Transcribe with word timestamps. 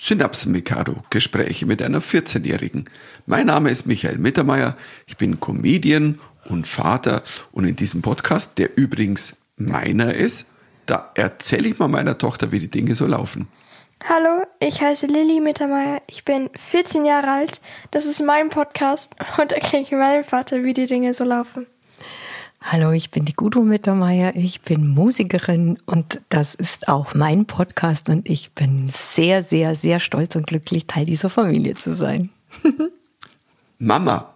Synapsen 0.00 0.52
Mikado, 0.52 1.02
Gespräche 1.10 1.66
mit 1.66 1.82
einer 1.82 2.00
14-Jährigen. 2.00 2.84
Mein 3.26 3.46
Name 3.46 3.68
ist 3.70 3.84
Michael 3.84 4.18
Mittermeier, 4.18 4.76
ich 5.06 5.16
bin 5.16 5.40
Comedian 5.40 6.20
und 6.44 6.68
Vater 6.68 7.24
und 7.50 7.64
in 7.64 7.74
diesem 7.74 8.00
Podcast, 8.00 8.58
der 8.58 8.78
übrigens 8.78 9.36
meiner 9.56 10.14
ist, 10.14 10.46
da 10.86 11.10
erzähle 11.16 11.68
ich 11.68 11.80
mal 11.80 11.88
meiner 11.88 12.16
Tochter, 12.16 12.52
wie 12.52 12.60
die 12.60 12.70
Dinge 12.70 12.94
so 12.94 13.06
laufen. 13.06 13.48
Hallo, 14.08 14.44
ich 14.60 14.80
heiße 14.80 15.06
Lilly 15.06 15.40
Mittermeier, 15.40 16.00
ich 16.06 16.24
bin 16.24 16.48
14 16.54 17.04
Jahre 17.04 17.32
alt, 17.32 17.60
das 17.90 18.06
ist 18.06 18.22
mein 18.22 18.50
Podcast 18.50 19.16
und 19.42 19.50
erkläre 19.50 19.82
ich 19.82 19.90
meinem 19.90 20.22
Vater, 20.22 20.62
wie 20.62 20.74
die 20.74 20.86
Dinge 20.86 21.12
so 21.12 21.24
laufen. 21.24 21.66
Hallo, 22.60 22.90
ich 22.90 23.10
bin 23.10 23.24
die 23.24 23.32
Gudrun 23.34 23.68
Mittermeier, 23.68 24.34
ich 24.34 24.62
bin 24.62 24.88
Musikerin 24.88 25.78
und 25.86 26.20
das 26.28 26.54
ist 26.54 26.88
auch 26.88 27.14
mein 27.14 27.46
Podcast 27.46 28.08
und 28.10 28.28
ich 28.28 28.52
bin 28.52 28.88
sehr, 28.90 29.42
sehr, 29.42 29.74
sehr 29.74 30.00
stolz 30.00 30.34
und 30.36 30.46
glücklich, 30.46 30.86
Teil 30.86 31.06
dieser 31.06 31.30
Familie 31.30 31.74
zu 31.74 31.94
sein. 31.94 32.30
Mama, 33.78 34.34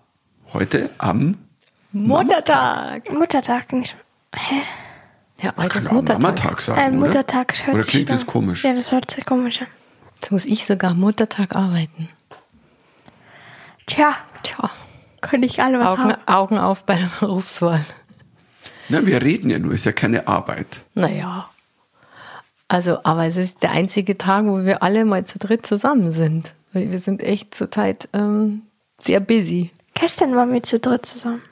heute 0.52 0.88
am 0.98 1.36
Muttertag. 1.90 3.10
Muttertag 3.12 3.72
nicht. 3.72 3.96
Hä? 4.34 4.62
Ja, 5.42 5.52
heute 5.56 5.68
Kann 5.68 5.78
ist 5.80 5.88
auch 5.88 5.92
Muttertag. 5.92 6.22
Mamatag 6.22 6.60
sagen, 6.62 6.78
Ein 6.80 6.92
oder? 6.98 7.06
Muttertag 7.06 7.66
hört 7.66 7.74
Oder 7.74 7.82
sich 7.82 7.90
klingt 7.90 8.10
das 8.10 8.20
an. 8.20 8.26
komisch? 8.28 8.64
Ja, 8.64 8.72
das 8.72 8.92
hört 8.92 9.10
sich 9.10 9.26
komisch 9.26 9.60
an. 9.60 9.66
Jetzt 10.14 10.30
muss 10.30 10.44
ich 10.46 10.64
sogar 10.64 10.94
Muttertag 10.94 11.56
arbeiten. 11.56 12.08
Tja, 13.88 14.14
Tja, 14.44 14.70
können 15.20 15.40
nicht 15.42 15.58
alle 15.60 15.80
was 15.80 15.90
Augen, 15.90 16.02
haben. 16.04 16.28
Augen 16.28 16.58
auf 16.58 16.84
bei 16.84 16.94
der 16.94 17.08
Berufswahl. 17.20 17.84
Na, 18.88 19.06
wir 19.06 19.22
reden 19.22 19.50
ja 19.50 19.58
nur, 19.58 19.72
ist 19.72 19.84
ja 19.84 19.92
keine 19.92 20.26
Arbeit. 20.28 20.82
Naja. 20.94 21.48
Also, 22.68 22.98
aber 23.04 23.26
es 23.26 23.36
ist 23.36 23.62
der 23.62 23.72
einzige 23.72 24.16
Tag, 24.16 24.46
wo 24.46 24.64
wir 24.64 24.82
alle 24.82 25.04
mal 25.04 25.24
zu 25.24 25.38
dritt 25.38 25.66
zusammen 25.66 26.12
sind. 26.12 26.54
Weil 26.72 26.90
wir 26.90 26.98
sind 26.98 27.22
echt 27.22 27.54
zurzeit 27.54 28.08
ähm, 28.12 28.62
sehr 28.98 29.20
busy. 29.20 29.70
Gestern 29.94 30.34
waren 30.34 30.52
wir 30.52 30.62
zu 30.62 30.78
dritt 30.78 31.04
zusammen. 31.04 31.42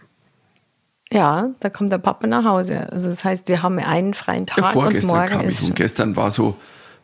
Ja, 1.12 1.50
da 1.60 1.70
kommt 1.70 1.90
der 1.90 1.98
Papa 1.98 2.26
nach 2.26 2.44
Hause. 2.44 2.90
Also 2.92 3.08
das 3.08 3.24
heißt, 3.24 3.48
wir 3.48 3.62
haben 3.62 3.78
einen 3.78 4.14
freien 4.14 4.46
Tag 4.46 4.58
Ja, 4.58 4.66
und 4.68 4.72
vorgestern 4.72 5.16
morgen 5.16 5.30
kam 5.30 5.48
ich 5.48 5.62
und 5.62 5.74
gestern 5.76 6.16
war 6.16 6.30
so, 6.30 6.56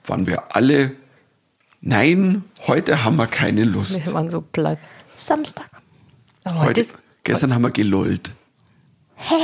waren 0.07 0.27
wir 0.27 0.55
alle, 0.55 0.93
nein, 1.81 2.45
heute 2.67 3.05
haben 3.05 3.17
wir 3.17 3.27
keine 3.27 3.65
Lust. 3.65 4.05
wir 4.07 4.13
waren 4.15 4.31
so 4.31 4.41
platt. 4.41 4.79
Samstag. 5.17 5.67
Heute 6.47 6.59
Heute, 6.61 6.81
ist, 6.83 6.97
gestern 7.25 7.53
haben 7.53 7.63
wir 7.63 7.71
gelollt. 7.71 8.33
Hä? 9.17 9.35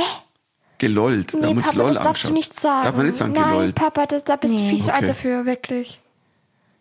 Gelollt. 0.87 1.33
Wir 1.33 1.39
Nee, 1.41 1.47
haben 1.47 1.57
uns 1.57 1.67
Papa, 1.67 1.77
LOL 1.79 1.93
das 1.93 2.03
darfst 2.03 2.23
du 2.23 2.27
angeschaut. 2.29 2.33
nicht 2.33 2.59
sagen. 2.59 2.83
Darf 2.83 2.95
man 2.95 3.05
nicht 3.05 3.17
sagen, 3.17 3.33
Nein, 3.33 3.49
gelollt. 3.49 3.75
Papa, 3.75 4.05
das, 4.05 4.23
da 4.23 4.35
bist 4.35 4.57
du 4.57 4.63
viel 4.69 4.81
zu 4.81 4.91
alt 4.93 5.03
Okay. 5.03 5.07
dafür, 5.07 5.45
wirklich. 5.45 5.99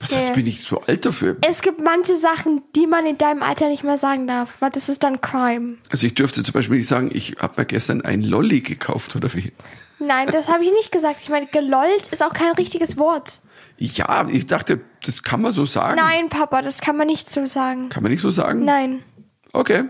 Was 0.00 0.16
heißt, 0.16 0.28
Nee. 0.30 0.34
bin 0.34 0.46
ich 0.48 0.62
so 0.62 0.80
alt 0.80 1.04
dafür? 1.06 1.36
Es 1.46 1.62
gibt 1.62 1.80
manche 1.80 2.16
Sachen, 2.16 2.62
die 2.74 2.88
man 2.88 3.06
in 3.06 3.18
deinem 3.18 3.42
Alter 3.44 3.68
nicht 3.68 3.84
mehr 3.84 3.96
sagen 3.98 4.26
darf, 4.26 4.60
weil 4.60 4.70
das 4.70 4.88
ist 4.88 5.04
dann 5.04 5.20
Crime. 5.20 5.76
Also 5.90 6.06
ich 6.08 6.14
dürfte 6.14 6.42
zum 6.42 6.52
Beispiel 6.54 6.78
nicht 6.78 6.88
sagen, 6.88 7.10
ich 7.12 7.36
habe 7.38 7.54
mir 7.60 7.66
gestern 7.66 8.00
ein 8.00 8.22
Lolli 8.22 8.60
gekauft 8.62 9.14
oder 9.14 9.32
wie. 9.34 9.52
Nein, 10.00 10.26
das 10.32 10.48
habe 10.48 10.64
ich 10.64 10.72
nicht 10.72 10.90
gesagt. 10.90 11.20
Ich 11.22 11.28
meine, 11.28 11.46
gelollt 11.46 12.08
ist 12.10 12.24
auch 12.24 12.32
kein 12.32 12.50
richtiges 12.52 12.96
Wort. 12.98 13.40
Ja, 13.78 14.26
ich 14.28 14.46
dachte, 14.46 14.80
das 15.04 15.22
kann 15.22 15.40
man 15.40 15.52
so 15.52 15.64
sagen. 15.66 15.94
Nein, 15.96 16.28
Papa, 16.28 16.62
das 16.62 16.80
kann 16.80 16.96
man 16.96 17.06
nicht 17.06 17.30
so 17.30 17.46
sagen. 17.46 17.88
Kann 17.88 18.02
man 18.02 18.10
nicht 18.10 18.20
so 18.22 18.30
sagen? 18.30 18.64
Nein. 18.64 19.04
Okay. 19.52 19.84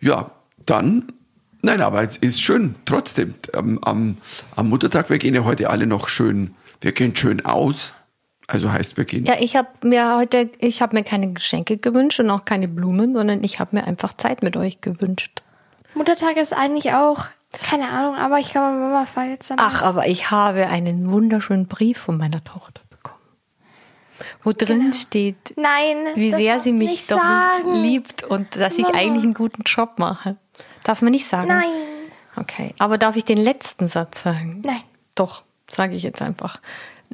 Ja, 0.00 0.32
dann. 0.66 1.12
Nein, 1.62 1.80
aber 1.80 2.02
es 2.02 2.16
ist 2.16 2.40
schön, 2.40 2.74
trotzdem. 2.86 3.34
Am, 3.52 3.78
am, 3.82 4.16
am 4.56 4.68
Muttertag, 4.68 5.10
wir 5.10 5.18
gehen 5.18 5.34
ja 5.34 5.44
heute 5.44 5.68
alle 5.70 5.86
noch 5.86 6.08
schön, 6.08 6.54
wir 6.80 6.92
gehen 6.92 7.14
schön 7.14 7.44
aus. 7.44 7.92
Also 8.46 8.72
heißt, 8.72 8.96
wir 8.96 9.04
gehen. 9.04 9.26
ja, 9.26 9.34
ich 9.38 9.54
habe 9.54 9.68
mir 9.82 10.16
heute, 10.16 10.50
ich 10.58 10.82
habe 10.82 10.96
mir 10.96 11.04
keine 11.04 11.32
Geschenke 11.32 11.76
gewünscht 11.76 12.18
und 12.18 12.30
auch 12.30 12.44
keine 12.44 12.66
Blumen, 12.66 13.14
sondern 13.14 13.44
ich 13.44 13.60
habe 13.60 13.76
mir 13.76 13.84
einfach 13.84 14.14
Zeit 14.14 14.42
mit 14.42 14.56
euch 14.56 14.80
gewünscht. 14.80 15.42
Muttertag 15.94 16.36
ist 16.36 16.52
eigentlich 16.52 16.92
auch, 16.92 17.26
keine 17.52 17.88
Ahnung, 17.88 18.16
aber 18.16 18.38
ich 18.38 18.50
glaube, 18.50 18.76
Mama 18.76 19.06
feiert 19.06 19.42
es 19.42 19.52
Ach, 19.56 19.82
aber 19.82 20.08
ich 20.08 20.32
habe 20.32 20.66
einen 20.66 21.10
wunderschönen 21.12 21.68
Brief 21.68 21.98
von 21.98 22.16
meiner 22.16 22.42
Tochter 22.42 22.80
bekommen, 22.90 23.20
wo 24.42 24.50
drin 24.52 24.92
steht, 24.94 25.54
Nein, 25.56 25.96
wie 26.16 26.32
sehr 26.32 26.58
sie 26.58 26.72
mich 26.72 27.06
doch 27.06 27.18
sagen. 27.20 27.74
liebt 27.82 28.24
und 28.24 28.56
dass 28.56 28.78
ich 28.78 28.84
Mama. 28.84 28.98
eigentlich 28.98 29.24
einen 29.24 29.34
guten 29.34 29.62
Job 29.62 29.98
mache. 29.98 30.36
Darf 30.90 31.02
man 31.02 31.12
nicht 31.12 31.28
sagen? 31.28 31.46
Nein. 31.46 31.70
Okay, 32.34 32.74
aber 32.80 32.98
darf 32.98 33.14
ich 33.14 33.24
den 33.24 33.38
letzten 33.38 33.86
Satz 33.86 34.24
sagen? 34.24 34.60
Nein. 34.64 34.82
Doch, 35.14 35.44
sage 35.70 35.94
ich 35.94 36.02
jetzt 36.02 36.20
einfach. 36.20 36.58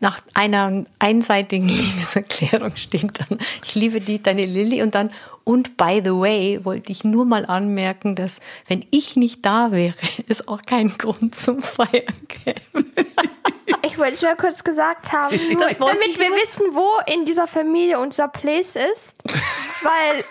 Nach 0.00 0.22
einer 0.32 0.86
einseitigen 0.98 1.68
Liebeserklärung 1.68 2.74
steht 2.76 3.20
dann, 3.20 3.38
ich 3.62 3.74
liebe 3.74 4.00
die, 4.00 4.22
deine 4.22 4.46
Lilly 4.46 4.82
und 4.82 4.94
dann, 4.94 5.10
und 5.44 5.76
by 5.76 6.00
the 6.02 6.12
way, 6.12 6.64
wollte 6.64 6.90
ich 6.90 7.04
nur 7.04 7.26
mal 7.26 7.44
anmerken, 7.44 8.14
dass 8.14 8.40
wenn 8.66 8.82
ich 8.90 9.14
nicht 9.14 9.44
da 9.44 9.72
wäre, 9.72 9.94
es 10.26 10.48
auch 10.48 10.62
keinen 10.62 10.96
Grund 10.96 11.36
zum 11.36 11.60
Feiern 11.60 12.16
gäbe. 12.44 12.60
Ich 13.82 13.98
wollte 13.98 14.12
es 14.12 14.22
mal 14.22 14.36
kurz 14.36 14.64
gesagt 14.64 15.12
haben, 15.12 15.36
Das 15.60 15.78
damit 15.78 16.18
wir 16.18 16.30
wissen, 16.30 16.66
wo 16.72 16.88
in 17.12 17.24
dieser 17.24 17.46
Familie 17.46 17.98
unser 17.98 18.28
Place 18.28 18.76
ist. 18.76 19.22
Weil 19.82 20.24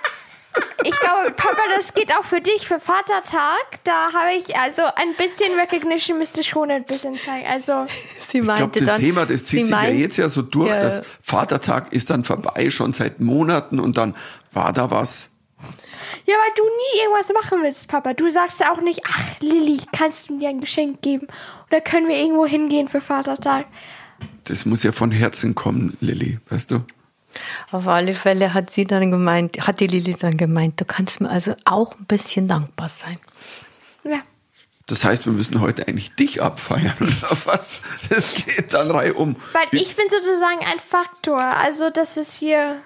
ich 0.83 0.99
glaube, 0.99 1.31
Papa, 1.35 1.61
das 1.75 1.93
geht 1.93 2.11
auch 2.13 2.23
für 2.23 2.41
dich, 2.41 2.67
für 2.67 2.79
Vatertag. 2.79 3.83
Da 3.83 4.13
habe 4.13 4.33
ich, 4.37 4.55
also 4.57 4.83
ein 4.83 5.13
bisschen 5.17 5.57
Recognition 5.59 6.17
müsste 6.17 6.43
schon 6.43 6.69
ein 6.69 6.83
bisschen 6.83 7.17
zeigen. 7.17 7.47
Also, 7.47 7.85
Sie 8.21 8.39
ich 8.39 8.43
glaube, 8.43 8.61
meinte 8.61 8.79
das 8.79 8.89
dann, 8.89 9.01
Thema, 9.01 9.25
das 9.25 9.43
zieht 9.45 9.65
sie 9.65 9.73
sich 9.73 9.83
ja 9.83 9.89
jetzt 9.89 10.17
ja 10.17 10.29
so 10.29 10.41
durch. 10.41 10.69
Ja. 10.69 10.79
Das 10.79 11.01
Vatertag 11.21 11.93
ist 11.93 12.09
dann 12.09 12.23
vorbei, 12.23 12.69
schon 12.69 12.93
seit 12.93 13.19
Monaten 13.19 13.79
und 13.79 13.97
dann 13.97 14.15
war 14.53 14.73
da 14.73 14.91
was. 14.91 15.29
ja, 16.25 16.35
weil 16.35 16.53
du 16.55 16.63
nie 16.63 17.01
irgendwas 17.01 17.31
machen 17.33 17.59
willst, 17.63 17.87
Papa. 17.87 18.13
Du 18.13 18.29
sagst 18.29 18.59
ja 18.59 18.71
auch 18.71 18.81
nicht, 18.81 19.01
ach, 19.07 19.39
Lilly, 19.39 19.79
kannst 19.91 20.29
du 20.29 20.37
mir 20.37 20.49
ein 20.49 20.61
Geschenk 20.61 21.01
geben? 21.01 21.27
Oder 21.69 21.81
können 21.81 22.07
wir 22.07 22.15
irgendwo 22.17 22.45
hingehen 22.45 22.87
für 22.87 23.01
Vatertag? 23.01 23.65
Das 24.43 24.65
muss 24.65 24.83
ja 24.83 24.91
von 24.91 25.11
Herzen 25.11 25.55
kommen, 25.55 25.97
Lilly, 25.99 26.39
weißt 26.49 26.71
du? 26.71 26.81
Auf 27.71 27.87
alle 27.87 28.13
Fälle 28.13 28.53
hat 28.53 28.69
sie 28.69 28.85
dann 28.85 29.11
gemeint, 29.11 29.67
hat 29.67 29.79
die 29.79 29.87
Lilly 29.87 30.15
dann 30.15 30.37
gemeint, 30.37 30.79
du 30.79 30.85
kannst 30.85 31.21
mir 31.21 31.29
also 31.29 31.55
auch 31.65 31.95
ein 31.97 32.05
bisschen 32.05 32.47
dankbar 32.47 32.89
sein. 32.89 33.17
Ja. 34.03 34.21
Das 34.87 35.03
heißt, 35.03 35.25
wir 35.25 35.33
müssen 35.33 35.61
heute 35.61 35.87
eigentlich 35.87 36.15
dich 36.15 36.41
abfeiern 36.41 36.95
oder 36.99 37.37
was? 37.45 37.81
Das 38.09 38.35
geht 38.35 38.73
dann 38.73 38.91
reihum. 38.91 39.35
Weil 39.53 39.67
ich 39.71 39.95
bin 39.95 40.05
sozusagen 40.09 40.59
ein 40.59 40.79
Faktor. 40.79 41.41
Also, 41.41 41.89
das 41.89 42.17
ist 42.17 42.35
hier. 42.35 42.81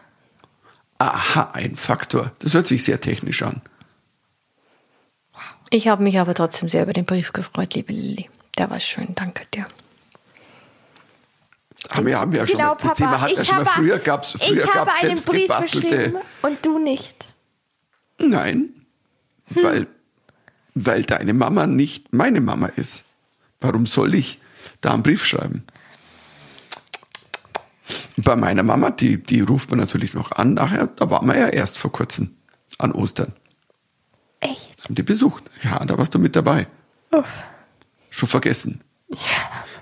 Aha, 0.97 1.51
ein 1.53 1.75
Faktor. 1.75 2.31
Das 2.39 2.53
hört 2.53 2.67
sich 2.67 2.83
sehr 2.83 3.01
technisch 3.01 3.43
an. 3.43 3.61
Ich 5.69 5.87
habe 5.87 6.03
mich 6.03 6.19
aber 6.19 6.33
trotzdem 6.33 6.67
sehr 6.67 6.83
über 6.83 6.93
den 6.93 7.05
Brief 7.05 7.31
gefreut, 7.31 7.75
liebe 7.75 7.93
Lilly. 7.93 8.29
Der 8.57 8.69
war 8.69 8.79
schön, 8.79 9.13
danke 9.15 9.45
dir. 9.53 9.67
Haben 11.89 12.05
wir, 12.05 12.19
haben 12.19 12.31
wir 12.31 12.39
ja 12.39 12.47
schon 12.47 12.57
Genau, 12.57 12.73
das 12.75 12.81
Papa. 12.83 12.95
Thema 12.95 13.21
hat 13.21 13.31
ja 13.31 13.45
schon 13.45 13.55
mal 13.57 13.65
habe, 13.65 13.81
früher 13.81 13.99
gab's 13.99 14.31
früher 14.31 14.51
ich 14.63 14.67
habe 14.67 14.85
gab's 14.85 14.99
selbst 14.99 15.27
Brief 15.27 15.41
gebastelte. 15.43 15.87
geschrieben 15.97 16.17
und 16.41 16.65
du 16.65 16.79
nicht. 16.79 17.33
Nein, 18.19 18.69
Hm. 19.53 19.63
weil 19.63 19.87
weil 20.75 21.03
deine 21.03 21.33
Mama 21.33 21.65
nicht 21.67 22.13
meine 22.13 22.41
Mama 22.41 22.67
ist. 22.67 23.05
Warum 23.59 23.85
soll 23.85 24.13
ich 24.13 24.39
da 24.81 24.93
einen 24.93 25.03
Brief 25.03 25.25
schreiben? 25.25 25.65
Bei 28.17 28.35
meiner 28.35 28.63
Mama, 28.63 28.91
die, 28.91 29.21
die 29.21 29.41
ruft 29.41 29.71
man 29.71 29.79
natürlich 29.79 30.13
noch 30.13 30.31
an 30.33 30.53
nachher, 30.53 30.87
da 30.87 31.09
waren 31.09 31.25
wir 31.27 31.37
ja 31.37 31.47
erst 31.47 31.77
vor 31.77 31.91
kurzem 31.91 32.35
an 32.77 32.91
Ostern. 32.91 33.33
Echt? 34.41 34.83
Haben 34.85 34.95
die 34.95 35.03
besucht. 35.03 35.43
Ja, 35.63 35.83
da 35.83 35.97
warst 35.97 36.13
du 36.13 36.19
mit 36.19 36.35
dabei. 36.35 36.67
Uff. 37.11 37.27
Schon 38.09 38.29
vergessen. 38.29 38.81
Ja, 39.09 39.17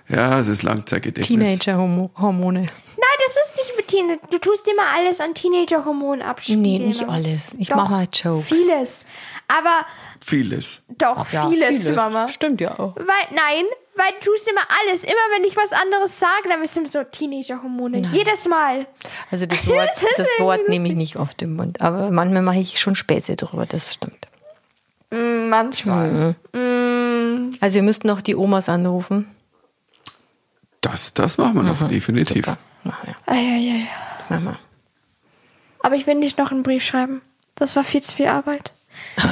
es 0.10 0.48
ist 0.48 0.64
Langzeitgedächtnis. 0.64 1.60
Teenager-Hormone. 1.60 2.60
Nein, 2.62 3.18
das 3.26 3.38
ist 3.46 3.58
nicht 3.58 3.78
mit 3.78 3.88
Teenager. 3.88 4.20
Du 4.32 4.38
tust 4.40 4.68
immer 4.68 4.84
alles 4.96 5.20
an 5.20 5.34
Teenager-Hormonen 5.34 6.22
abspielen. 6.22 6.62
Nee, 6.62 6.80
nicht 6.80 7.08
alles. 7.08 7.56
Ich 7.60 7.68
Doch, 7.70 7.76
mache 7.76 7.92
mal 7.92 8.08
Jokes. 8.12 8.48
Vieles. 8.48 9.06
Aber 9.48 9.86
Vieles. 10.26 10.80
doch, 10.98 11.26
vieles, 11.26 11.90
Mama. 11.92 12.28
Stimmt 12.28 12.60
ja 12.60 12.78
auch. 12.80 12.96
Weil, 12.96 13.06
nein, 13.32 13.66
weil 13.96 14.12
du 14.22 14.32
tust 14.32 14.48
immer 14.50 14.62
alles. 14.82 15.04
Immer 15.04 15.14
wenn 15.36 15.44
ich 15.46 15.56
was 15.56 15.72
anderes 15.74 16.20
sage, 16.20 16.50
dann 16.50 16.60
bist 16.62 16.76
du 16.76 16.86
so 16.86 17.04
Teenager-Hormone. 17.04 18.02
Jedes 18.12 18.48
Mal. 18.48 18.88
Also 19.32 19.46
das 19.46 19.68
Wort, 19.68 19.90
Das 20.18 20.26
das 20.26 20.28
Wort 20.40 20.68
nehme 20.68 20.88
ich 20.88 20.96
nicht 20.96 21.18
auf 21.18 21.34
den 21.34 21.56
Mund. 21.56 21.82
Aber 21.82 22.12
manchmal 22.12 22.42
mache 22.42 22.60
ich 22.60 22.80
schon 22.80 22.96
Späße 22.96 23.36
drüber, 23.36 23.66
das 23.66 23.94
stimmt. 23.94 24.28
Mm, 25.12 25.50
manchmal. 25.50 26.36
Also 27.62 27.76
wir 27.76 27.84
müssten 27.84 28.08
noch 28.08 28.22
die 28.22 28.36
Omas 28.36 28.70
anrufen. 28.70 29.34
Das, 30.92 31.14
das 31.14 31.38
machen 31.38 31.56
wir 31.56 31.64
noch, 31.64 31.88
definitiv. 31.88 32.46
Super. 32.46 32.58
Mach 32.84 33.04
ja. 33.06 33.16
Ah, 33.26 33.36
ja, 33.36 33.58
ja, 33.58 33.76
ja. 33.76 33.86
Mach 34.30 34.40
mal. 34.42 34.60
Aber 35.82 35.96
ich 35.96 36.08
will 36.08 36.16
nicht 36.16 36.38
noch 36.38 36.52
einen 36.52 36.64
Brief 36.64 36.84
schreiben. 36.84 37.22
Das 37.56 37.76
war 37.76 37.84
viel 37.84 38.02
zu 38.02 38.16
viel 38.16 38.28
Arbeit. 38.28 38.72
So 39.18 39.28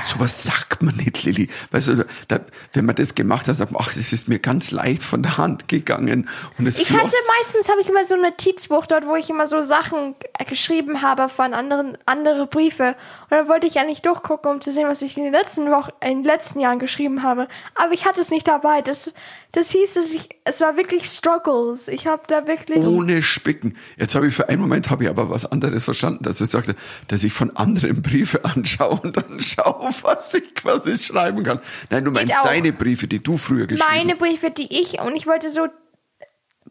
sowas 0.14 0.42
sagt 0.42 0.82
man 0.82 0.94
nicht, 0.96 1.24
Lilly. 1.24 1.48
Weißt 1.70 1.88
du, 1.88 2.06
da, 2.28 2.40
wenn 2.72 2.84
man 2.86 2.96
das 2.96 3.14
gemacht 3.14 3.46
hat, 3.48 3.56
sagt 3.56 3.72
man, 3.72 3.82
ach, 3.82 3.90
es 3.90 4.12
ist 4.12 4.28
mir 4.28 4.38
ganz 4.38 4.70
leicht 4.70 5.02
von 5.02 5.22
der 5.22 5.36
Hand 5.38 5.68
gegangen 5.68 6.28
und 6.58 6.66
es 6.66 6.78
Ich 6.78 6.88
floss. 6.88 7.02
hatte 7.02 7.14
meistens 7.38 7.68
habe 7.68 7.80
ich 7.80 7.88
immer 7.88 8.04
so 8.04 8.14
ein 8.14 8.22
Notizbuch 8.22 8.86
dort, 8.86 9.06
wo 9.06 9.14
ich 9.14 9.30
immer 9.30 9.46
so 9.46 9.60
Sachen 9.60 10.14
geschrieben 10.46 11.02
habe 11.02 11.28
von 11.28 11.54
anderen 11.54 11.96
andere 12.06 12.46
Briefe 12.46 12.96
und 13.30 13.30
dann 13.30 13.48
wollte 13.48 13.66
ich 13.66 13.74
ja 13.74 13.84
nicht 13.84 14.04
durchgucken, 14.06 14.50
um 14.50 14.60
zu 14.60 14.72
sehen, 14.72 14.88
was 14.88 15.02
ich 15.02 15.16
in 15.16 15.24
den 15.24 15.32
letzten 15.32 15.70
Wochen, 15.70 15.90
in 16.00 16.18
den 16.18 16.24
letzten 16.24 16.60
Jahren 16.60 16.78
geschrieben 16.78 17.22
habe. 17.22 17.46
Aber 17.74 17.92
ich 17.92 18.04
hatte 18.06 18.20
es 18.20 18.30
nicht 18.30 18.48
dabei. 18.48 18.82
Das 18.82 19.12
das 19.52 19.70
hieß, 19.70 19.94
dass 19.94 20.12
ich 20.12 20.28
es 20.44 20.60
war 20.60 20.76
wirklich 20.76 21.06
Struggles. 21.06 21.88
Ich 21.88 22.06
habe 22.06 22.22
da 22.26 22.46
wirklich 22.46 22.84
ohne 22.84 23.22
Spicken. 23.22 23.76
Jetzt 23.98 24.14
habe 24.14 24.28
ich 24.28 24.34
für 24.34 24.48
einen 24.48 24.60
Moment 24.62 24.90
habe 24.90 25.04
ich 25.04 25.10
aber 25.10 25.30
was 25.30 25.46
anderes 25.46 25.84
verstanden, 25.84 26.22
dass 26.24 26.40
ich 26.40 26.50
sagte, 26.50 26.74
dass 27.08 27.24
ich 27.24 27.32
von 27.32 27.56
anderen 27.56 28.02
Briefe 28.02 28.44
anschaue 28.44 29.00
und 29.00 29.16
dann 29.16 29.40
schaue, 29.40 29.90
was 30.02 30.34
ich 30.34 30.54
quasi 30.54 30.96
schreiben 30.96 31.42
kann. 31.42 31.60
Nein, 31.90 32.04
du 32.04 32.10
meinst 32.10 32.34
deine 32.44 32.72
Briefe, 32.72 33.08
die 33.08 33.22
du 33.22 33.36
früher 33.36 33.66
geschrieben 33.66 33.88
hast. 33.88 33.96
meine 33.96 34.16
Briefe, 34.16 34.50
die 34.50 34.80
ich 34.80 35.00
und 35.00 35.16
ich 35.16 35.26
wollte 35.26 35.50
so 35.50 35.66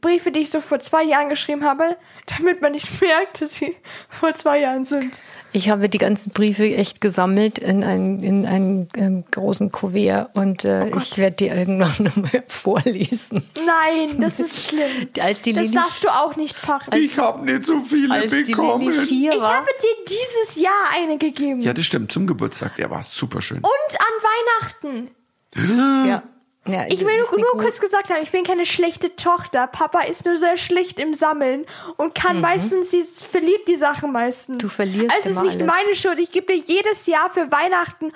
Briefe, 0.01 0.31
die 0.31 0.39
ich 0.39 0.49
so 0.49 0.61
vor 0.61 0.79
zwei 0.79 1.03
Jahren 1.03 1.29
geschrieben 1.29 1.63
habe, 1.63 1.97
damit 2.37 2.61
man 2.61 2.71
nicht 2.71 3.01
merkt, 3.01 3.41
dass 3.41 3.55
sie 3.55 3.75
vor 4.07 4.33
zwei 4.33 4.59
Jahren 4.59 4.85
sind. 4.85 5.21
Ich 5.51 5.69
habe 5.69 5.89
die 5.89 5.97
ganzen 5.97 6.31
Briefe 6.31 6.63
echt 6.75 7.01
gesammelt 7.01 7.57
in 7.57 7.83
einen, 7.83 8.21
in 8.21 8.45
einen 8.45 8.89
ähm, 8.95 9.23
großen 9.31 9.71
Kuvert 9.71 10.35
und 10.35 10.63
äh, 10.63 10.91
Oh 10.93 10.97
ich 10.99 11.17
werde 11.17 11.35
die 11.37 11.47
irgendwann 11.47 11.91
nochmal 12.03 12.43
vorlesen. 12.47 13.43
Nein, 13.55 14.21
das 14.21 14.39
ist 14.39 14.65
schlimm. 14.69 15.09
Als 15.19 15.41
die 15.41 15.53
Das 15.53 15.71
darfst 15.71 16.03
du 16.03 16.09
auch 16.09 16.35
nicht 16.35 16.67
machen. 16.67 16.93
Ich 16.95 17.17
habe 17.17 17.43
nicht 17.43 17.65
so 17.65 17.81
viele 17.81 18.13
als 18.13 18.31
bekommen. 18.31 18.89
Ich 18.89 19.29
war, 19.41 19.57
habe 19.57 19.67
dir 19.81 20.05
dieses 20.07 20.61
Jahr 20.61 20.73
eine 20.95 21.17
gegeben. 21.17 21.61
Ja, 21.61 21.73
das 21.73 21.85
stimmt, 21.85 22.11
zum 22.11 22.27
Geburtstag. 22.27 22.75
Der 22.75 22.89
war 22.91 23.01
super 23.03 23.41
schön. 23.41 23.57
Und 23.57 23.99
an 23.99 24.75
Weihnachten. 24.93 25.09
ja, 26.07 26.23
ja, 26.71 26.85
Ich 26.87 26.99
will 27.05 27.17
nur, 27.17 27.39
nur 27.39 27.61
kurz 27.61 27.79
gesagt 27.79 28.09
haben, 28.09 28.21
ich 28.23 28.31
bin 28.31 28.43
keine 28.43 28.65
schlechte 28.65 29.15
Tochter. 29.15 29.67
Papa 29.67 30.01
ist 30.01 30.25
nur 30.25 30.35
sehr 30.35 30.57
schlicht 30.57 30.99
im 30.99 31.13
Sammeln 31.13 31.65
und 31.97 32.15
kann 32.15 32.41
meistens, 32.41 32.91
sie 32.91 33.03
verliert 33.03 33.67
die 33.67 33.75
Sachen 33.75 34.11
meistens. 34.11 34.55
Mhm. 34.55 34.59
Du 34.59 34.67
verlierst 34.67 35.15
Also 35.15 35.19
es 35.19 35.25
ist 35.27 35.31
immer 35.37 35.45
nicht 35.45 35.61
alles. 35.61 35.73
meine 35.85 35.95
Schuld. 35.95 36.19
Ich 36.19 36.31
gebe 36.31 36.53
dir 36.53 36.59
jedes 36.59 37.05
Jahr 37.07 37.29
für 37.31 37.51
Weihnachten 37.51 38.11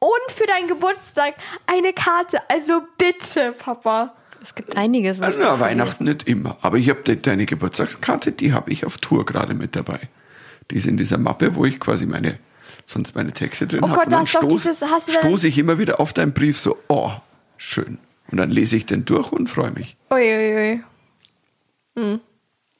und 0.00 0.32
für 0.32 0.46
deinen 0.46 0.68
Geburtstag 0.68 1.34
eine 1.66 1.92
Karte. 1.92 2.38
Also 2.50 2.82
bitte, 2.98 3.52
Papa. 3.52 4.14
Es 4.40 4.54
gibt 4.54 4.76
einiges, 4.76 5.18
was 5.18 5.26
Also, 5.26 5.42
verlierst. 5.42 5.60
Weihnachten 5.60 6.04
nicht 6.04 6.28
immer. 6.28 6.56
Aber 6.62 6.76
ich 6.76 6.88
habe 6.90 7.00
de, 7.02 7.16
deine 7.16 7.44
Geburtstagskarte, 7.46 8.30
die 8.32 8.52
habe 8.52 8.70
ich 8.70 8.86
auf 8.86 8.98
Tour 8.98 9.26
gerade 9.26 9.54
mit 9.54 9.74
dabei. 9.74 9.98
Die 10.70 10.76
ist 10.76 10.86
in 10.86 10.96
dieser 10.96 11.18
Mappe, 11.18 11.56
wo 11.56 11.64
ich 11.64 11.80
quasi 11.80 12.06
meine, 12.06 12.38
sonst 12.86 13.16
meine 13.16 13.32
Texte 13.32 13.66
drin 13.66 13.80
Oh 13.82 13.88
habe. 13.88 13.94
Gott, 13.96 14.04
Und 14.04 14.12
dann 14.12 14.20
da 14.20 14.26
hast 14.26 14.34
du 14.36 14.40
doch 14.40 14.48
dieses- 14.48 14.82
hast 14.84 15.08
du 15.08 15.12
denn- 15.12 15.22
stoße 15.22 15.48
ich 15.48 15.58
immer 15.58 15.78
wieder 15.80 15.98
auf 15.98 16.12
deinen 16.12 16.32
Brief 16.32 16.56
so, 16.58 16.76
oh, 16.86 17.10
schön. 17.58 17.98
Und 18.30 18.38
dann 18.38 18.50
lese 18.50 18.76
ich 18.76 18.86
den 18.86 19.04
durch 19.04 19.32
und 19.32 19.48
freue 19.48 19.72
mich. 19.72 19.96
Uiuiui. 20.10 20.82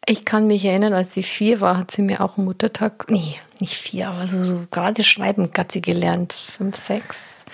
Ich 0.06 0.24
kann 0.24 0.46
mich 0.46 0.64
erinnern, 0.64 0.94
als 0.94 1.12
sie 1.12 1.22
vier 1.22 1.60
war, 1.60 1.76
hat 1.76 1.90
sie 1.90 2.02
mir 2.02 2.22
auch 2.22 2.38
am 2.38 2.46
Muttertag, 2.46 3.10
nee, 3.10 3.34
nicht 3.58 3.74
vier, 3.74 4.08
aber 4.08 4.26
so, 4.26 4.42
so 4.42 4.66
gerade 4.70 5.04
schreiben 5.04 5.50
hat 5.56 5.72
sie 5.72 5.82
gelernt, 5.82 6.32
fünf, 6.32 6.76
sechs. 6.76 7.44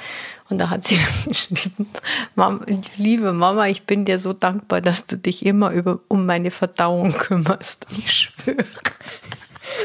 Und 0.50 0.58
da 0.58 0.70
hat 0.70 0.84
sie 0.84 0.98
geschrieben, 1.26 1.88
Mama, 2.34 2.64
liebe 2.96 3.32
Mama, 3.32 3.66
ich 3.66 3.84
bin 3.84 4.04
dir 4.04 4.18
so 4.18 4.32
dankbar, 4.32 4.80
dass 4.80 5.06
du 5.06 5.16
dich 5.16 5.44
immer 5.44 5.70
über, 5.70 6.00
um 6.08 6.26
meine 6.26 6.50
Verdauung 6.50 7.12
kümmerst. 7.12 7.86
Ich 7.96 8.12
schwöre. 8.12 8.64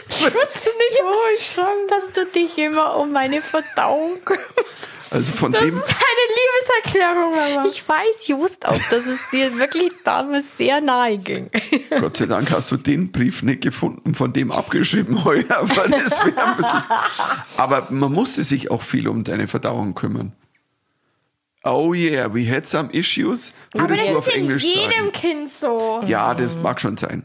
Ich 0.09 0.21
wusste 0.25 0.69
nicht, 0.69 1.01
wo 1.03 1.33
ich 1.35 1.45
schreiben 1.51 1.87
Dass 1.89 2.11
du 2.13 2.25
dich 2.25 2.57
immer 2.57 2.95
um 2.97 3.11
meine 3.11 3.41
Verdauung 3.41 4.17
kümmerst. 4.23 4.53
Also 5.11 5.31
von 5.33 5.51
Das 5.51 5.63
dem, 5.63 5.75
ist 5.75 5.89
eine 5.89 6.91
Liebeserklärung, 6.91 7.35
Mama. 7.35 7.67
Ich 7.67 7.87
weiß, 7.87 8.27
ich 8.27 8.35
wusste 8.35 8.67
auch, 8.69 8.77
dass 8.91 9.07
es 9.07 9.19
dir 9.31 9.57
wirklich 9.57 9.91
damals 10.03 10.57
sehr 10.57 10.81
nahe 10.81 11.17
ging. 11.17 11.49
Gott 11.99 12.17
sei 12.17 12.25
Dank 12.27 12.51
hast 12.51 12.71
du 12.71 12.77
den 12.77 13.11
Brief 13.11 13.41
nicht 13.41 13.61
gefunden, 13.61 14.13
von 14.13 14.33
dem 14.33 14.51
abgeschrieben 14.51 15.23
heuer, 15.23 15.45
weil 15.61 15.89
das 15.89 16.23
wäre 16.25 16.45
ein 16.45 16.57
bisschen. 16.57 16.83
Aber 17.57 17.87
man 17.89 18.11
musste 18.11 18.43
sich 18.43 18.69
auch 18.69 18.81
viel 18.83 19.07
um 19.07 19.23
deine 19.23 19.47
Verdauung 19.47 19.95
kümmern. 19.95 20.33
Oh 21.65 21.93
yeah, 21.93 22.33
we 22.33 22.49
had 22.49 22.65
some 22.65 22.89
issues. 22.93 23.53
Aber 23.73 23.89
Würdest 23.89 24.01
du 24.03 24.05
das 24.07 24.15
auf 24.15 24.27
ist 24.27 24.35
in 24.35 24.43
Englisch 24.43 24.63
jedem 24.63 24.91
sagen? 24.91 25.11
Kind 25.11 25.49
so. 25.49 26.01
Ja, 26.07 26.33
das 26.33 26.55
mag 26.55 26.79
schon 26.79 26.95
sein. 26.95 27.23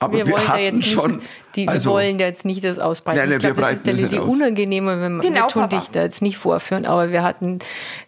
Aber 0.00 0.18
wir, 0.18 0.26
wir 0.26 0.32
wollen 0.32 0.42
da 0.44 0.48
hatten 0.54 0.62
jetzt 0.62 0.74
nicht, 0.74 0.92
schon. 0.92 1.22
die, 1.54 1.68
also, 1.68 1.90
wir 1.90 1.94
wollen 1.94 2.18
da 2.18 2.24
jetzt 2.24 2.44
nicht 2.44 2.64
das 2.64 2.80
ausbreiten. 2.80 3.20
Nein, 3.20 3.28
nein, 3.28 3.38
ich 3.38 3.44
glaube, 3.44 3.58
wir 3.58 3.62
das 3.62 3.74
ist 3.74 3.86
der 3.86 3.92
das 3.94 4.02
nicht 4.10 4.18
aus. 4.20 4.28
unangenehmer, 4.28 5.00
wenn 5.00 5.12
man 5.18 5.20
Genau, 5.26 5.42
wir 5.42 5.46
tun 5.48 5.62
Papa. 5.62 5.76
dich 5.76 5.88
da 5.90 6.02
jetzt 6.02 6.20
nicht 6.20 6.36
vorführen, 6.36 6.84
aber 6.84 7.12
wir 7.12 7.22
hatten, 7.22 7.60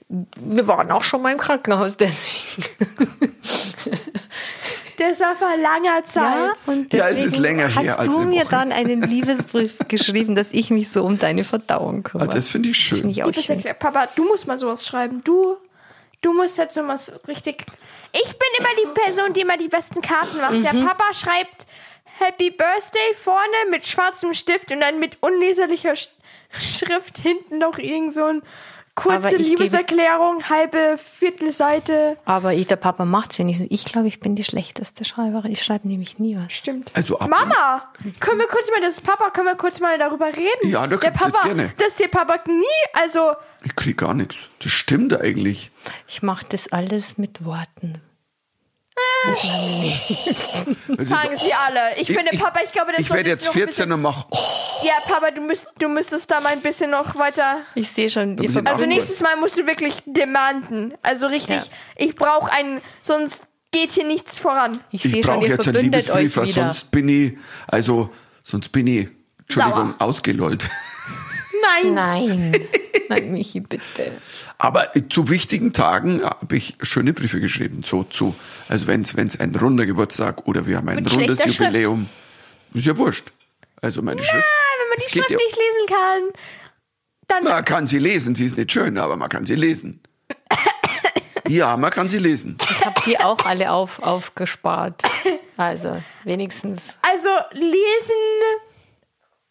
wir 0.08 0.66
waren 0.66 0.90
auch 0.90 1.04
schon 1.04 1.22
mal 1.22 1.30
im 1.32 1.38
Krankenhaus, 1.38 1.96
deswegen. 1.96 2.66
Das 4.98 5.20
war 5.20 5.36
vor 5.36 5.56
langer 5.56 6.02
Zeit. 6.02 6.56
und 6.66 6.92
Ja, 6.92 7.08
es 7.08 7.22
ist 7.22 7.38
länger 7.38 7.72
hast 7.72 7.84
her 7.84 7.98
als 8.00 8.12
du 8.12 8.20
eine 8.22 8.30
mir 8.30 8.44
dann 8.46 8.72
einen 8.72 9.00
Liebesbrief 9.08 9.76
geschrieben, 9.86 10.34
dass 10.34 10.48
ich 10.50 10.70
mich 10.70 10.88
so 10.90 11.04
um 11.04 11.20
deine 11.20 11.44
Verdauung 11.44 12.02
kümmere. 12.02 12.28
Ah, 12.28 12.34
das 12.34 12.48
finde 12.48 12.70
ich 12.70 12.78
schön. 12.78 12.98
Finde 12.98 13.12
ich 13.12 13.22
auch 13.22 13.32
schön. 13.32 13.62
Papa, 13.78 14.08
du 14.16 14.24
musst 14.24 14.48
mal 14.48 14.58
sowas 14.58 14.84
schreiben. 14.84 15.20
Du, 15.22 15.56
du 16.22 16.32
musst 16.32 16.58
jetzt 16.58 16.74
sowas 16.74 17.22
richtig. 17.28 17.64
Ich 18.12 18.24
bin 18.24 18.48
immer 18.58 18.68
die 18.82 19.00
Person, 19.00 19.32
die 19.32 19.40
immer 19.42 19.56
die 19.56 19.68
besten 19.68 20.00
Karten 20.00 20.38
macht. 20.38 20.62
Der 20.64 20.72
Mhm. 20.72 20.86
Papa 20.86 21.12
schreibt 21.14 21.66
Happy 22.18 22.50
Birthday 22.50 23.14
vorne 23.22 23.70
mit 23.70 23.86
schwarzem 23.86 24.34
Stift 24.34 24.70
und 24.72 24.80
dann 24.80 24.98
mit 24.98 25.18
unleserlicher 25.20 25.94
Sch 25.96 26.08
Schrift 26.50 27.18
hinten 27.18 27.58
noch 27.58 27.76
irgend 27.78 28.14
so 28.14 28.24
ein 28.24 28.42
kurze 29.02 29.36
Liebeserklärung, 29.36 30.48
halbe 30.48 30.98
Viertelseite. 30.98 32.16
Aber 32.24 32.52
ich, 32.54 32.66
der 32.66 32.76
Papa 32.76 33.04
macht 33.04 33.32
es 33.32 33.38
wenigstens. 33.38 33.68
Ich 33.70 33.84
glaube, 33.84 34.08
ich 34.08 34.20
bin 34.20 34.34
die 34.36 34.44
schlechteste 34.44 35.04
Schreiberin. 35.04 35.50
Ich 35.52 35.62
schreibe 35.62 35.88
nämlich 35.88 36.18
nie 36.18 36.36
was. 36.36 36.52
Stimmt. 36.52 36.90
Also 36.94 37.18
ab- 37.18 37.28
Mama, 37.30 37.88
können 38.20 38.38
wir 38.38 38.46
kurz 38.48 38.70
mal 38.70 38.80
das 38.80 39.00
Papa, 39.00 39.30
können 39.30 39.46
wir 39.46 39.54
kurz 39.56 39.80
mal 39.80 39.98
darüber 39.98 40.26
reden? 40.26 40.70
Ja, 40.70 40.86
da 40.86 40.96
der 40.96 41.10
Papa, 41.10 41.42
gerne. 41.44 41.72
dass 41.78 41.96
der 41.96 42.08
Papa 42.08 42.38
nie, 42.46 42.64
also 43.02 43.32
Ich 43.64 43.74
krieg 43.76 43.96
gar 43.98 44.14
nichts. 44.14 44.36
Das 44.62 44.72
stimmt 44.72 45.18
eigentlich. 45.20 45.70
Ich 46.06 46.22
mache 46.22 46.46
das 46.48 46.70
alles 46.72 47.18
mit 47.18 47.44
Worten. 47.44 48.00
Sagen 50.98 51.36
sie 51.36 51.52
alle. 51.52 51.96
Ich, 52.00 52.06
finde, 52.08 52.36
Papa, 52.38 52.60
ich 52.64 52.72
glaube, 52.72 52.92
das 52.92 53.00
Ich 53.00 53.10
werde 53.10 53.28
jetzt 53.30 53.46
noch 53.46 53.54
ein 53.54 53.58
14 53.62 53.92
und 53.92 54.02
mach. 54.02 54.26
Oh, 54.30 54.38
Ja, 54.84 54.94
Papa, 55.06 55.30
du, 55.30 55.40
müsst, 55.42 55.68
du 55.78 55.88
müsstest 55.88 56.30
da 56.30 56.40
mal 56.40 56.52
ein 56.52 56.60
bisschen 56.62 56.90
noch 56.90 57.14
weiter. 57.16 57.60
Ich 57.74 57.90
sehe 57.90 58.10
schon, 58.10 58.36
Also 58.66 58.86
nächstes 58.86 59.20
Mal 59.20 59.36
musst 59.36 59.58
du 59.58 59.66
wirklich 59.66 59.94
demanden. 60.06 60.94
Also 61.02 61.26
richtig, 61.26 61.56
Ja. 61.56 61.62
ich 61.96 62.14
brauche 62.16 62.50
einen, 62.52 62.80
sonst 63.02 63.44
geht 63.70 63.90
hier 63.90 64.04
nichts 64.06 64.38
voran. 64.38 64.80
ich 64.90 65.04
ich 65.04 65.10
sehe 65.12 65.22
schon, 65.22 65.34
brauche 65.34 65.44
ihr 65.44 65.50
jetzt 65.50 65.66
einen 65.68 65.74
verbündet 65.74 66.10
euch 66.10 66.20
Liebesbrief, 66.22 66.36
wieder. 66.54 66.62
sonst 66.64 66.90
bin 66.90 67.08
ich, 67.08 67.38
also, 67.66 68.10
sonst 68.44 68.70
bin 68.72 68.86
ich, 68.86 69.08
Entschuldigung, 69.40 69.94
Sauer. 69.98 70.08
ausgelollt. 70.08 70.64
Nein. 71.62 71.94
Nein, 71.94 72.52
nein, 73.08 73.32
Michi, 73.32 73.60
bitte. 73.60 74.12
Aber 74.58 74.88
zu 75.08 75.28
wichtigen 75.28 75.72
Tagen 75.72 76.22
habe 76.24 76.56
ich 76.56 76.76
schöne 76.82 77.12
Briefe 77.12 77.40
geschrieben. 77.40 77.82
So 77.84 78.04
zu, 78.04 78.34
also 78.68 78.86
wenn 78.86 79.02
es 79.02 79.40
ein 79.40 79.54
runder 79.54 79.86
Geburtstag 79.86 80.46
oder 80.46 80.66
wir 80.66 80.76
haben 80.78 80.88
ein 80.88 80.96
Mit 80.96 81.12
rundes 81.12 81.26
schlechter 81.26 81.44
Schrift. 81.44 81.60
Jubiläum, 81.60 82.08
ist 82.74 82.86
ja 82.86 82.96
wurscht. 82.96 83.32
Also 83.80 84.02
meine 84.02 84.22
Schrift. 84.22 84.34
Wenn 84.44 84.88
man 84.88 84.98
die 84.98 85.10
Schrift 85.12 85.30
ja- 85.30 85.36
nicht 85.36 85.56
lesen 85.56 85.86
kann, 85.86 86.22
dann. 87.28 87.44
Man 87.44 87.64
kann 87.64 87.86
sie 87.86 87.98
lesen, 87.98 88.34
sie 88.34 88.44
ist 88.46 88.56
nicht 88.56 88.72
schön, 88.72 88.98
aber 88.98 89.16
man 89.16 89.28
kann 89.28 89.46
sie 89.46 89.54
lesen. 89.54 90.00
Ja, 91.46 91.78
man 91.78 91.90
kann 91.90 92.10
sie 92.10 92.18
lesen. 92.18 92.58
Ich 92.70 92.84
habe 92.84 93.00
die 93.06 93.18
auch 93.18 93.38
alle 93.46 93.72
auf, 93.72 94.02
aufgespart. 94.02 95.00
Also, 95.56 96.02
wenigstens. 96.24 96.82
Also 97.00 97.28
lesen, 97.52 97.72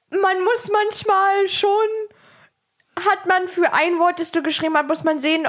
man 0.10 0.44
muss 0.44 0.70
manchmal 0.72 1.48
schon, 1.50 1.70
hat 3.10 3.26
man 3.28 3.48
für 3.48 3.74
ein 3.74 4.00
Wort, 4.00 4.20
das 4.20 4.32
du 4.32 4.42
geschrieben 4.42 4.76
hast, 4.76 4.88
muss 4.88 5.04
man 5.04 5.20
sehen, 5.20 5.46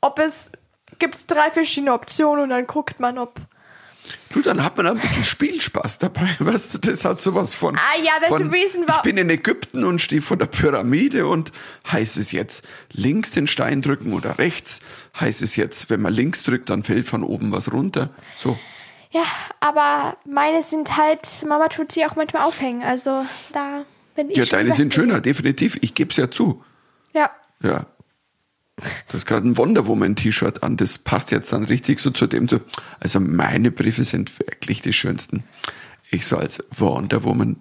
ob 0.00 0.18
es, 0.18 0.50
gibt 0.98 1.14
es 1.14 1.26
drei 1.26 1.50
verschiedene 1.50 1.92
Optionen 1.92 2.44
und 2.44 2.50
dann 2.50 2.66
guckt 2.66 3.00
man, 3.00 3.18
ob. 3.18 3.34
Du, 4.30 4.40
dann 4.40 4.62
hat 4.62 4.76
man 4.76 4.86
ein 4.86 4.98
bisschen 4.98 5.24
Spielspaß 5.24 5.98
dabei. 5.98 6.28
Weißt 6.38 6.74
du, 6.74 6.78
das 6.78 7.04
hat 7.04 7.20
sowas 7.20 7.56
von. 7.56 7.74
Ah 7.76 7.98
ja, 8.00 8.12
there's 8.20 8.28
von, 8.28 8.50
reason 8.50 8.82
why- 8.86 8.92
Ich 8.98 9.02
bin 9.02 9.16
in 9.16 9.28
Ägypten 9.30 9.82
und 9.82 10.00
stehe 10.00 10.22
vor 10.22 10.36
der 10.36 10.46
Pyramide 10.46 11.26
und 11.26 11.50
heißt 11.90 12.16
es 12.18 12.30
jetzt 12.30 12.68
links 12.92 13.32
den 13.32 13.48
Stein 13.48 13.82
drücken 13.82 14.12
oder 14.12 14.38
rechts? 14.38 14.80
Heißt 15.18 15.42
es 15.42 15.56
jetzt, 15.56 15.90
wenn 15.90 16.00
man 16.02 16.12
links 16.12 16.44
drückt, 16.44 16.70
dann 16.70 16.84
fällt 16.84 17.08
von 17.08 17.24
oben 17.24 17.50
was 17.50 17.72
runter? 17.72 18.10
So. 18.32 18.56
Ja, 19.16 19.24
aber 19.60 20.18
meine 20.26 20.60
sind 20.60 20.98
halt, 20.98 21.26
Mama 21.48 21.68
tut 21.68 21.90
sie 21.90 22.04
auch 22.04 22.16
manchmal 22.16 22.42
aufhängen, 22.42 22.82
also 22.82 23.24
da 23.54 23.86
bin 24.14 24.28
ich 24.28 24.36
Ja, 24.36 24.44
schon 24.44 24.58
deine 24.58 24.74
sind 24.74 24.92
schöner, 24.92 25.22
definitiv. 25.22 25.78
Ich 25.80 25.94
gebe 25.94 26.10
es 26.10 26.18
ja 26.18 26.30
zu. 26.30 26.62
Ja. 27.14 27.30
Ja. 27.62 27.86
Du 28.76 29.14
hast 29.14 29.24
gerade 29.24 29.48
ein 29.48 29.56
Wonder 29.56 29.86
Woman 29.86 30.16
T-Shirt 30.16 30.62
an. 30.62 30.76
Das 30.76 30.98
passt 30.98 31.30
jetzt 31.30 31.50
dann 31.50 31.64
richtig 31.64 31.98
so 31.98 32.10
zu 32.10 32.26
dem. 32.26 32.46
So. 32.46 32.60
Also 33.00 33.18
meine 33.18 33.70
Briefe 33.70 34.04
sind 34.04 34.38
wirklich 34.38 34.82
die 34.82 34.92
schönsten. 34.92 35.44
Ich 36.10 36.26
so 36.26 36.36
als 36.36 36.62
Wonder 36.76 37.24
Woman. 37.24 37.56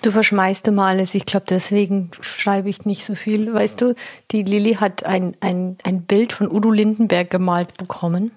Du 0.00 0.10
verschmeißt 0.10 0.68
immer 0.68 0.86
alles. 0.86 1.14
Ich 1.14 1.26
glaube, 1.26 1.44
deswegen 1.50 2.10
schreibe 2.22 2.70
ich 2.70 2.86
nicht 2.86 3.04
so 3.04 3.14
viel. 3.14 3.52
Weißt 3.52 3.78
du, 3.82 3.94
die 4.30 4.42
Lilly 4.42 4.76
hat 4.76 5.04
ein, 5.04 5.36
ein, 5.40 5.76
ein 5.82 6.00
Bild 6.04 6.32
von 6.32 6.50
Udo 6.50 6.70
Lindenberg 6.70 7.28
gemalt 7.28 7.76
bekommen. 7.76 8.30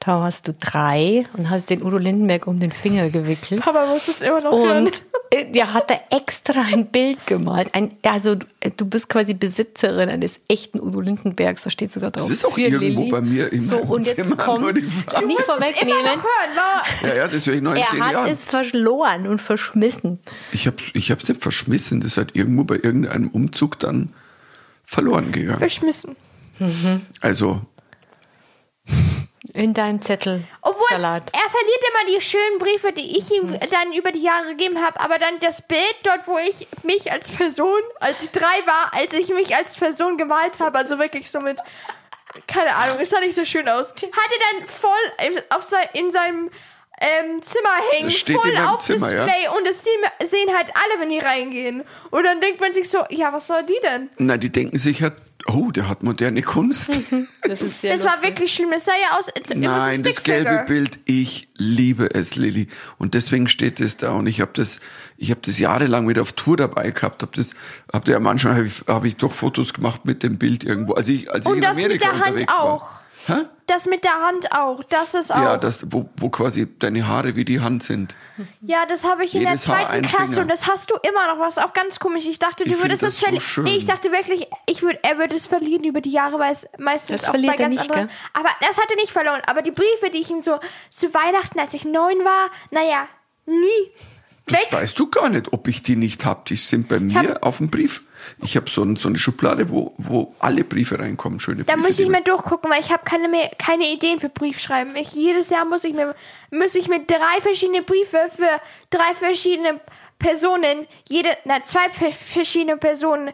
Da 0.00 0.22
hast 0.22 0.48
du 0.48 0.54
drei 0.54 1.26
und 1.36 1.50
hast 1.50 1.70
den 1.70 1.82
Udo 1.82 1.98
Lindenberg 1.98 2.46
um 2.46 2.58
den 2.60 2.72
Finger 2.72 3.10
gewickelt. 3.10 3.60
Papa 3.62 3.86
muss 3.86 4.08
es 4.08 4.22
immer 4.22 4.40
noch 4.40 4.52
hören. 4.52 4.86
Und 4.86 5.02
äh, 5.30 5.44
der 5.52 5.74
hat 5.74 5.90
da 5.90 6.00
extra 6.10 6.62
ein 6.72 6.86
Bild 6.86 7.26
gemalt. 7.26 7.74
Ein, 7.74 7.92
also 8.02 8.36
äh, 8.60 8.70
du 8.76 8.86
bist 8.86 9.08
quasi 9.08 9.34
Besitzerin 9.34 10.08
eines 10.08 10.40
echten 10.48 10.80
Udo 10.80 11.00
Lindenbergs. 11.00 11.64
Da 11.64 11.70
steht 11.70 11.92
sogar 11.92 12.10
drauf. 12.10 12.26
Das 12.28 12.30
ist 12.36 12.44
auch 12.46 12.52
für 12.54 12.62
irgendwo 12.62 13.00
Lilly. 13.02 13.10
bei 13.10 13.20
mir 13.20 13.52
im 13.52 13.60
So, 13.60 13.76
und 13.78 14.06
jetzt 14.06 14.16
Zimmer. 14.28 14.42
Frage. 14.42 14.72
Nicht 15.26 15.40
vorwegnehmen. 15.42 16.20
Ja, 17.02 17.14
ja, 17.14 17.28
das 17.28 17.46
höre 17.46 17.54
ich 17.54 17.60
noch 17.62 17.74
in 17.74 17.82
zehn 17.90 18.00
Er 18.00 18.06
hat 18.06 18.12
Jahren. 18.12 18.30
es 18.32 18.44
verloren 18.44 19.26
und 19.26 19.40
verschmissen. 19.40 20.18
Ich 20.52 20.66
habe 20.66 20.76
ich 20.94 21.10
hab's 21.10 21.28
nicht 21.28 21.42
verschmissen. 21.42 22.00
Das 22.00 22.12
ist 22.12 22.16
halt 22.16 22.34
irgendwo 22.34 22.64
bei 22.64 22.76
irgendeinem 22.76 23.28
Umzug 23.28 23.78
dann 23.78 24.14
verloren 24.84 25.32
gegangen. 25.32 25.58
Verschmissen. 25.58 26.16
Also, 27.20 27.60
In 29.54 29.74
deinem 29.74 30.02
Zettel. 30.02 30.44
Obwohl, 30.62 30.86
Salat. 30.90 31.22
er 31.32 31.50
verliert 31.50 31.82
immer 31.90 32.12
die 32.14 32.20
schönen 32.20 32.58
Briefe, 32.58 32.92
die 32.92 33.18
ich 33.18 33.30
ihm 33.30 33.58
dann 33.70 33.92
über 33.92 34.12
die 34.12 34.22
Jahre 34.22 34.48
gegeben 34.48 34.82
habe. 34.84 35.00
Aber 35.00 35.18
dann 35.18 35.40
das 35.40 35.62
Bild 35.62 35.96
dort, 36.02 36.26
wo 36.26 36.38
ich 36.38 36.66
mich 36.82 37.10
als 37.10 37.30
Person, 37.30 37.80
als 38.00 38.22
ich 38.22 38.30
drei 38.30 38.66
war, 38.66 38.92
als 38.92 39.14
ich 39.14 39.28
mich 39.28 39.54
als 39.54 39.76
Person 39.76 40.16
gemalt 40.16 40.60
habe, 40.60 40.78
also 40.78 40.98
wirklich 40.98 41.30
so 41.30 41.40
mit, 41.40 41.58
keine 42.46 42.74
Ahnung, 42.74 42.98
es 43.00 43.10
sah 43.10 43.20
nicht 43.20 43.34
so 43.34 43.44
schön 43.44 43.68
aus, 43.68 43.90
hat 43.90 43.96
er 44.02 44.58
dann 44.58 44.68
voll 44.68 45.36
auf 45.50 45.62
sein, 45.62 45.86
in 45.94 46.10
seinem 46.10 46.50
ähm, 47.00 47.40
Zimmer 47.42 47.70
hängen, 47.92 48.10
voll 48.10 48.56
auf 48.58 48.80
Zimmer, 48.80 49.12
ja. 49.12 49.24
Display. 49.24 49.48
Und 49.56 49.66
das 49.66 49.84
sehen, 49.84 50.00
sehen 50.24 50.56
halt 50.56 50.70
alle, 50.74 51.00
wenn 51.00 51.08
die 51.10 51.18
reingehen. 51.18 51.84
Und 52.10 52.24
dann 52.24 52.40
denkt 52.40 52.60
man 52.60 52.72
sich 52.72 52.90
so, 52.90 53.04
ja, 53.10 53.32
was 53.32 53.46
soll 53.46 53.64
die 53.64 53.78
denn? 53.82 54.10
na, 54.18 54.36
die 54.36 54.50
denken 54.50 54.78
sich 54.78 55.02
halt, 55.02 55.14
oh, 55.48 55.70
der 55.70 55.88
hat 55.88 56.02
moderne 56.02 56.42
Kunst. 56.42 57.00
Das 57.42 57.62
ist 57.62 57.80
sehr 57.80 57.92
Das 57.92 58.04
war 58.04 58.22
wirklich 58.22 58.52
schlimm. 58.52 58.70
Das 58.70 58.84
sah 58.84 58.92
ja 58.92 59.18
aus, 59.18 59.28
als 59.30 59.54
Nein, 59.54 60.02
das 60.02 60.22
gelbe 60.22 60.64
Bild, 60.66 61.00
ich 61.06 61.48
liebe 61.56 62.14
es, 62.14 62.36
Lilly. 62.36 62.68
Und 62.98 63.14
deswegen 63.14 63.48
steht 63.48 63.80
es 63.80 63.96
da. 63.96 64.12
Und 64.12 64.26
ich 64.26 64.40
habe 64.40 64.50
das, 64.54 64.80
ich 65.16 65.30
habe 65.30 65.40
das 65.42 65.58
jahrelang 65.58 66.04
mit 66.04 66.18
auf 66.18 66.32
Tour 66.32 66.56
dabei 66.56 66.90
gehabt. 66.90 67.22
Hab 67.22 67.32
das, 67.32 67.54
hab 67.92 68.06
ja 68.08 68.20
manchmal 68.20 68.56
habe 68.56 68.66
ich, 68.66 68.84
hab 68.86 69.04
ich 69.04 69.16
doch 69.16 69.32
Fotos 69.32 69.72
gemacht 69.72 70.04
mit 70.04 70.22
dem 70.22 70.38
Bild 70.38 70.64
irgendwo. 70.64 70.94
Als 70.94 71.08
ich, 71.08 71.30
als 71.30 71.46
ich 71.46 71.50
Und 71.50 71.58
in 71.58 71.62
das 71.62 71.76
mit 71.76 71.86
Amerika 71.86 72.08
der 72.10 72.18
Hand 72.18 72.30
unterwegs 72.32 72.54
auch. 72.58 72.80
war. 72.82 72.97
Hä? 73.26 73.34
Das 73.66 73.86
mit 73.86 74.04
der 74.04 74.14
Hand 74.14 74.52
auch. 74.52 74.82
Das 74.84 75.14
ist 75.14 75.30
auch. 75.30 75.42
Ja, 75.42 75.56
das, 75.58 75.86
wo, 75.92 76.08
wo 76.16 76.30
quasi 76.30 76.66
deine 76.78 77.06
Haare 77.06 77.36
wie 77.36 77.44
die 77.44 77.60
Hand 77.60 77.82
sind. 77.82 78.16
Ja, 78.62 78.86
das 78.88 79.04
habe 79.04 79.24
ich 79.24 79.34
in 79.34 79.42
der 79.42 79.50
Jedes 79.50 79.68
Haar 79.68 79.86
zweiten 79.88 80.06
Klasse 80.06 80.40
und 80.40 80.48
das 80.48 80.66
hast 80.66 80.90
du 80.90 80.94
immer 81.06 81.26
noch. 81.34 81.38
Was 81.40 81.58
auch 81.58 81.72
ganz 81.74 81.98
komisch. 81.98 82.26
Ich 82.26 82.38
dachte, 82.38 82.64
du 82.64 82.70
Ich 82.70 82.82
würdest 82.82 83.02
das 83.02 83.16
so 83.16 83.24
verlieren. 83.24 83.42
schön. 83.44 83.64
nee, 83.64 83.76
ich 83.76 83.84
dachte 83.86 84.10
wirklich, 84.12 84.46
ich 84.66 84.82
würd, 84.82 84.98
er 85.02 85.18
würde 85.18 85.36
es 85.36 85.46
verlieren 85.46 85.84
über 85.84 86.00
die 86.00 86.10
Jahre, 86.12 86.38
weil 86.38 86.52
es 86.52 86.66
meistens 86.78 87.20
Das 87.22 87.28
auch 87.28 87.32
bei 87.34 87.40
verliert 87.40 87.60
er 87.60 87.66
ganz 87.66 87.76
nicht, 87.76 87.90
anderen. 87.90 88.08
gell? 88.08 88.16
Aber 88.32 88.48
das 88.60 88.78
hat 88.78 88.90
er 88.90 88.96
nicht 88.96 89.10
verloren. 89.10 89.42
Aber 89.46 89.60
die 89.62 89.72
Briefe, 89.72 90.10
die 90.12 90.18
ich 90.18 90.30
ihm 90.30 90.40
so 90.40 90.58
zu 90.90 91.12
Weihnachten, 91.12 91.58
als 91.58 91.74
ich 91.74 91.84
neun 91.84 92.24
war, 92.24 92.50
naja, 92.70 93.06
nie. 93.46 93.58
Das 94.46 94.60
Weg. 94.60 94.72
weißt 94.72 94.98
du 94.98 95.10
gar 95.10 95.28
nicht, 95.28 95.52
ob 95.52 95.68
ich 95.68 95.82
die 95.82 95.96
nicht 95.96 96.24
hab. 96.24 96.46
Die 96.46 96.56
sind 96.56 96.88
bei 96.88 97.00
mir 97.00 97.18
hab- 97.18 97.42
auf 97.44 97.58
dem 97.58 97.68
Brief. 97.68 98.02
Ich 98.42 98.56
habe 98.56 98.68
so, 98.70 98.82
ein, 98.82 98.96
so 98.96 99.08
eine 99.08 99.18
Schublade, 99.18 99.70
wo, 99.70 99.94
wo 99.98 100.34
alle 100.38 100.64
Briefe 100.64 100.98
reinkommen. 100.98 101.40
Schöne 101.40 101.64
Da 101.64 101.74
Briefe. 101.74 101.86
muss 101.86 101.98
ich 101.98 102.08
mal 102.08 102.22
durchgucken, 102.22 102.70
weil 102.70 102.80
ich 102.80 102.90
habe 102.92 103.04
keine 103.04 103.28
mehr, 103.28 103.50
keine 103.58 103.88
Ideen 103.90 104.20
für 104.20 104.28
Briefschreiben. 104.28 104.94
Ich, 104.96 105.12
jedes 105.12 105.50
Jahr 105.50 105.64
muss 105.64 105.84
ich 105.84 105.94
mir, 105.94 106.14
muss 106.50 106.74
ich 106.74 106.88
mir 106.88 107.04
drei 107.04 107.40
verschiedene 107.40 107.82
Briefe 107.82 108.18
für 108.34 108.60
drei 108.90 109.14
verschiedene 109.14 109.80
Personen, 110.18 110.86
jede, 111.08 111.30
na, 111.44 111.62
zwei 111.62 111.88
verschiedene 111.90 112.76
Personen 112.76 113.32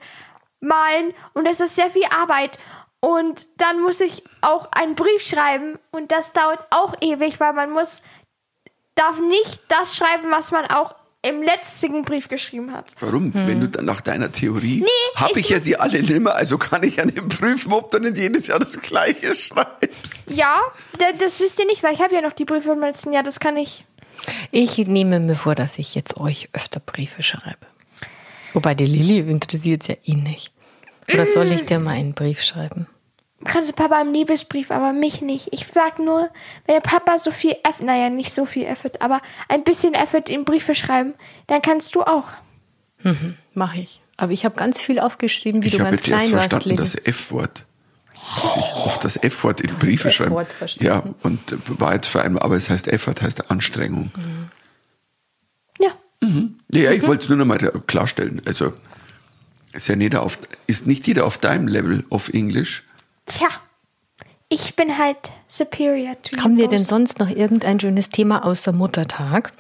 malen 0.61 1.15
und 1.33 1.47
das 1.47 1.61
ist 1.61 1.77
sehr 1.77 1.91
viel 1.91 2.05
Arbeit. 2.07 2.59
Und 3.01 3.47
dann 3.59 3.81
muss 3.81 4.01
ich 4.01 4.25
auch 4.41 4.71
einen 4.73 4.95
Brief 4.95 5.23
schreiben 5.23 5.79
und 5.93 6.11
das 6.11 6.33
dauert 6.33 6.67
auch 6.71 6.95
ewig, 7.03 7.39
weil 7.39 7.53
man 7.53 7.71
muss, 7.71 8.03
darf 8.95 9.19
nicht 9.19 9.61
das 9.69 9.97
schreiben, 9.97 10.31
was 10.31 10.53
man 10.53 10.67
auch 10.67 10.95
im 11.29 11.43
letzten 11.43 12.05
Brief 12.05 12.29
geschrieben 12.29 12.73
hat. 12.73 12.95
Warum? 13.01 13.33
Wenn 13.35 13.61
du 13.61 13.69
dann 13.69 13.85
nach 13.87 14.01
deiner 14.01 14.31
Theorie, 14.31 14.81
Nee, 14.83 15.21
habe 15.21 15.33
ich 15.41 15.47
ich 15.47 15.49
ja 15.51 15.59
die 15.59 15.77
alle 15.79 16.03
nimmer, 16.03 16.35
also 16.35 16.59
kann 16.59 16.83
ich 16.83 16.97
ja 16.97 17.05
nicht 17.07 17.29
prüfen, 17.29 17.73
ob 17.73 17.91
du 17.91 17.99
nicht 17.99 18.17
jedes 18.19 18.47
Jahr 18.47 18.59
das 18.59 18.81
Gleiche 18.81 19.33
schreibst. 19.35 20.15
Ja, 20.31 20.57
da- 20.99 21.13
das 21.19 21.41
wisst 21.41 21.59
ihr 21.59 21.67
nicht, 21.67 21.83
weil 21.83 21.95
ich 21.95 22.01
habe 22.01 22.15
ja 22.15 22.21
noch 22.21 22.33
die 22.33 22.45
Briefe 22.45 22.69
vom 22.69 22.81
letzten 22.81 23.13
Jahr, 23.13 23.23
das 23.23 23.41
kann 23.41 23.57
ich. 23.57 23.85
Ich 24.51 24.79
nehme 24.79 25.19
mir 25.21 25.35
vor, 25.35 25.55
dass 25.55 25.79
ich 25.79 25.95
jetzt 25.95 26.17
euch 26.19 26.49
öfter 26.53 26.81
Briefe 26.81 27.23
schreibe. 27.23 27.67
Wobei 28.53 28.75
die 28.75 28.87
Lilly 28.87 29.19
interessiert 29.31 29.83
es 29.83 29.89
ja 29.89 29.95
eh 30.05 30.15
nicht. 30.15 30.53
Oder 31.13 31.27
soll 31.27 31.53
ich 31.53 31.65
dir 31.65 31.79
mal 31.81 31.93
einen 31.97 32.15
Brief 32.15 32.41
schreiben? 32.43 32.87
Kannst 33.45 33.71
du 33.71 33.75
Papa 33.75 34.01
einen 34.01 34.13
Liebesbrief, 34.15 34.71
aber 34.71 34.93
mich 34.93 35.21
nicht. 35.23 35.49
Ich 35.53 35.67
sag 35.73 35.99
nur, 35.99 36.29
wenn 36.67 36.75
der 36.75 36.81
Papa 36.81 37.19
so 37.19 37.31
viel 37.31 37.57
Effort, 37.63 37.85
naja, 37.85 38.11
nicht 38.11 38.33
so 38.33 38.47
viel 38.47 38.65
Effort, 38.65 39.01
aber 39.01 39.21
ein 39.49 39.65
bisschen 39.65 39.95
Effort 39.95 40.25
in 40.29 40.45
Briefe 40.45 40.75
schreiben, 40.75 41.15
dann 41.47 41.63
kannst 41.63 41.95
du 41.95 42.03
auch. 42.03 42.25
Mache 43.55 43.81
ich. 43.81 44.01
Aber 44.17 44.33
ich 44.33 44.45
habe 44.45 44.57
ganz 44.57 44.81
viel 44.81 44.99
aufgeschrieben, 44.99 45.63
wie 45.63 45.69
Ich 45.69 45.75
du 45.75 45.81
habe 45.81 45.91
ganz 45.91 46.03
klein 46.03 46.21
warst, 46.33 46.33
verstanden, 46.33 46.69
Lilly. 46.71 46.77
das 46.79 46.95
F-Wort. 46.95 47.65
Dass 48.43 48.57
ich 48.57 48.87
oft 48.87 49.05
das 49.05 49.17
F-Wort 49.23 49.61
in 49.61 49.75
Briefe 49.75 50.11
schreibe. 50.11 50.47
Ja, 50.79 51.03
und 51.23 51.53
äh, 51.53 51.57
war 51.67 51.95
jetzt 51.95 52.07
vor 52.07 52.23
allem, 52.23 52.39
aber 52.39 52.57
es 52.57 52.71
heißt 52.71 52.89
F-Wort, 52.89 53.21
heißt 53.21 53.51
Anstrengung. 53.51 54.11
Ja. 55.79 55.91
Ja, 56.73 56.93
ich 56.93 57.07
wollte 57.07 57.25
es 57.25 57.29
nur 57.29 57.37
noch 57.37 57.45
mal 57.45 57.59
klarstellen. 57.87 58.41
Also, 58.47 58.73
ist 59.73 59.89
ja 59.89 59.97
nicht 59.97 60.15
auf, 60.17 60.39
ist 60.67 60.87
nicht 60.87 61.07
jeder 61.07 61.27
auf 61.27 61.37
deinem 61.37 61.69
Level 61.69 62.05
of 62.09 62.33
English. 62.33 62.85
Tja. 63.27 63.49
Ich 64.49 64.77
bin 64.77 64.99
halt 64.99 65.33
superior 65.49 66.21
to 66.23 66.37
Haben 66.43 66.57
wir 66.57 66.65
you 66.65 66.71
denn 66.71 66.81
sonst 66.81 67.19
noch 67.19 67.29
irgendein 67.29 67.81
schönes 67.81 68.11
Thema 68.11 68.45
außer 68.45 68.73
Muttertag 68.73 69.53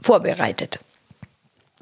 vorbereitet? 0.00 0.78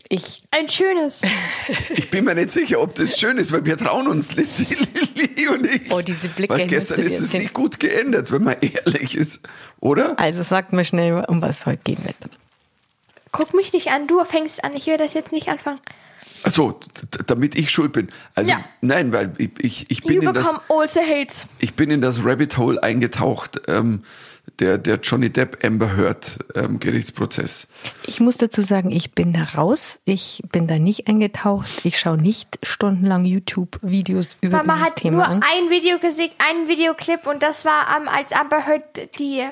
Ich, 0.09 0.43
Ein 0.51 0.69
schönes. 0.69 1.23
Ich 1.91 2.11
bin 2.11 2.25
mir 2.25 2.35
nicht 2.35 2.51
sicher, 2.51 2.81
ob 2.81 2.95
das 2.97 3.19
schön 3.19 3.39
ist, 3.39 3.53
weil 3.53 3.65
wir 3.65 3.77
trauen 3.77 4.09
uns 4.09 4.35
nicht, 4.35 4.59
Lilly 5.17 5.49
und 5.49 5.67
ich. 5.67 5.93
Oh, 5.93 6.01
diese 6.01 6.29
Blicke 6.29 6.55
Weil 6.55 6.67
gestern 6.67 7.01
ist 7.01 7.21
es 7.21 7.33
nicht 7.33 7.53
gut 7.53 7.79
geendet, 7.79 8.33
wenn 8.33 8.43
man 8.43 8.57
ehrlich 8.61 9.15
ist. 9.17 9.47
Oder? 9.79 10.19
also 10.19 10.43
sagt 10.43 10.73
mir 10.73 10.85
schnell, 10.85 11.25
um 11.29 11.41
was 11.41 11.61
es 11.61 11.67
heute 11.67 11.83
gehen 11.85 12.05
wird. 12.05 12.17
Guck 13.31 13.55
mich 13.55 13.73
nicht 13.73 13.89
an, 13.93 14.09
du 14.09 14.25
fängst 14.25 14.65
an. 14.65 14.75
Ich 14.75 14.87
will 14.87 14.97
das 14.97 15.15
jetzt 15.15 15.31
nicht 15.31 15.49
anfangen. 15.49 15.79
D- 16.45 17.19
damit 17.27 17.55
ich 17.55 17.71
schuld 17.71 17.93
bin. 17.93 18.11
Also, 18.35 18.51
Ja. 18.51 18.65
nein, 18.81 19.13
weil 19.13 19.33
ich, 19.39 19.51
ich, 19.61 19.91
ich, 19.91 20.03
bin 20.03 20.23
You 20.23 20.29
in 20.29 20.35
das, 20.35 20.47
also 20.69 21.01
hate. 21.01 21.47
ich 21.59 21.75
bin 21.75 21.91
in 21.91 22.01
das 22.01 22.25
Rabbit 22.25 22.57
Hole 22.57 22.83
eingetaucht, 22.83 23.61
ähm, 23.69 24.03
der, 24.59 24.79
der 24.79 24.97
Johnny 24.97 25.31
Depp 25.31 25.65
Amber 25.65 25.97
Heard 25.97 26.39
ähm, 26.55 26.81
Gerichtsprozess. 26.81 27.69
Ich 28.07 28.21
muss 28.21 28.37
dazu 28.37 28.63
sagen, 28.63 28.91
ich 28.91 29.13
bin 29.13 29.33
da 29.33 29.45
raus. 29.57 30.01
Ich 30.05 30.43
bin 30.51 30.67
da 30.67 30.79
nicht 30.79 31.07
eingetaucht. 31.09 31.85
Ich 31.85 31.99
schaue 31.99 32.17
nicht 32.17 32.59
stundenlang 32.63 33.25
YouTube-Videos 33.25 34.37
über 34.41 34.59
Mama 34.59 34.75
dieses 34.75 34.87
hat 34.87 34.97
Thema 34.97 35.17
nur 35.19 35.27
an. 35.29 35.43
ein 35.43 35.71
Video 35.71 35.99
gesehen, 35.99 36.31
einen 36.39 36.69
Videoclip 36.69 37.27
und 37.27 37.43
das 37.43 37.65
war, 37.65 37.87
ähm, 37.97 38.09
als 38.09 38.33
Amber 38.33 38.67
Heard 38.67 39.19
die 39.19 39.43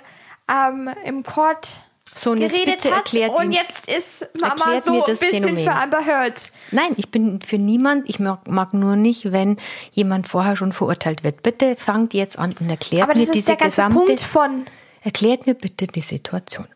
ähm, 0.51 0.91
im 1.05 1.23
Court 1.23 1.79
So, 2.15 2.33
und 2.33 2.39
jetzt 2.39 2.53
geredet 2.55 2.83
bitte 2.83 2.91
hat 2.91 3.05
erklärt 3.13 3.37
und 3.39 3.45
ihm- 3.45 3.53
jetzt 3.53 3.89
ist 3.89 4.27
Mama 4.41 4.81
so 4.83 4.93
ein 4.93 5.03
das 5.07 5.21
bisschen 5.21 5.43
Phänomen. 5.43 5.65
für 5.65 5.73
Amber 5.73 6.05
Heard. 6.05 6.51
Nein, 6.73 6.93
ich 6.97 7.11
bin 7.11 7.41
für 7.43 7.59
niemand. 7.59 8.09
Ich 8.09 8.19
mag, 8.19 8.49
mag 8.51 8.75
nur 8.75 8.97
nicht, 8.97 9.31
wenn 9.31 9.57
jemand 9.93 10.27
vorher 10.27 10.57
schon 10.57 10.73
verurteilt 10.73 11.23
wird. 11.23 11.43
Bitte 11.45 11.77
fangt 11.77 12.15
jetzt 12.15 12.37
an 12.39 12.53
und 12.59 12.69
erklärt 12.69 13.05
Aber 13.05 13.15
mir 13.15 13.21
das 13.21 13.29
ist 13.29 13.35
diese 13.37 13.47
der 13.47 13.57
ganze 13.57 13.83
gesamte. 13.83 13.99
Punkt 14.05 14.21
von 14.21 14.67
Erklärt 15.03 15.47
mir 15.47 15.55
bitte 15.55 15.87
die 15.87 16.01
Situation. 16.01 16.67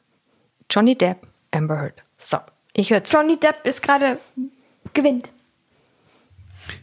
Johnny 0.71 0.97
Depp, 0.97 1.19
Amber 1.51 1.77
Heard. 1.81 2.03
So, 2.19 2.39
ich 2.73 2.91
höre 2.91 3.03
zu. 3.03 3.17
Johnny 3.17 3.37
Depp 3.39 3.67
ist 3.67 3.83
gerade 3.83 4.19
gewinnt. 4.95 5.29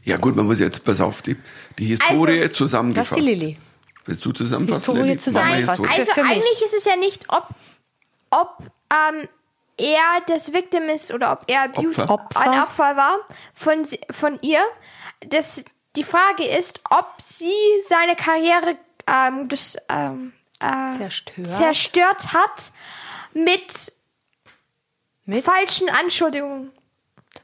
Ja 0.04 0.18
gut, 0.18 0.36
man 0.36 0.46
muss 0.46 0.60
jetzt, 0.60 0.84
pass 0.84 1.00
auf, 1.00 1.22
die, 1.22 1.38
die 1.78 1.86
Historie 1.86 2.42
Also, 2.42 2.54
zusammengefasst. 2.54 3.12
was 3.12 3.18
die 3.18 3.24
Lilly? 3.24 3.58
Willst 4.06 4.26
du 4.26 4.32
zusammenfassen? 4.34 4.80
Historie 4.82 5.02
Lilly? 5.04 5.18
zusammenfassen. 5.18 5.86
Also 5.86 6.12
für 6.12 6.24
mich. 6.24 6.32
eigentlich 6.34 6.62
ist 6.66 6.74
es 6.78 6.84
ja 6.86 6.98
nicht, 6.98 7.24
ob, 7.30 7.48
ob 8.32 8.58
ähm, 8.94 9.28
er 9.78 10.22
das 10.28 10.52
Victim 10.54 10.90
ist 10.90 11.12
oder 11.14 11.32
ob 11.32 11.44
er 11.48 11.64
abused, 11.64 12.10
Opfer. 12.10 12.40
ein 12.42 12.60
Opfer 12.62 12.96
war 12.98 13.18
von, 13.54 13.86
von 14.12 14.40
ihr. 14.42 14.62
Das, 15.28 15.64
die 15.96 16.04
Frage 16.04 16.46
ist, 16.46 16.82
ob 16.90 17.14
sie 17.22 17.52
seine 17.88 18.16
Karriere 18.16 18.78
ähm, 19.08 19.48
das, 19.50 19.78
ähm, 19.90 20.34
äh, 20.60 20.98
Zerstört. 20.98 21.48
zerstört 21.48 22.34
hat 22.34 22.72
mit, 23.34 23.92
Mit? 25.26 25.44
falschen 25.46 25.90
Anschuldigungen. 25.90 26.72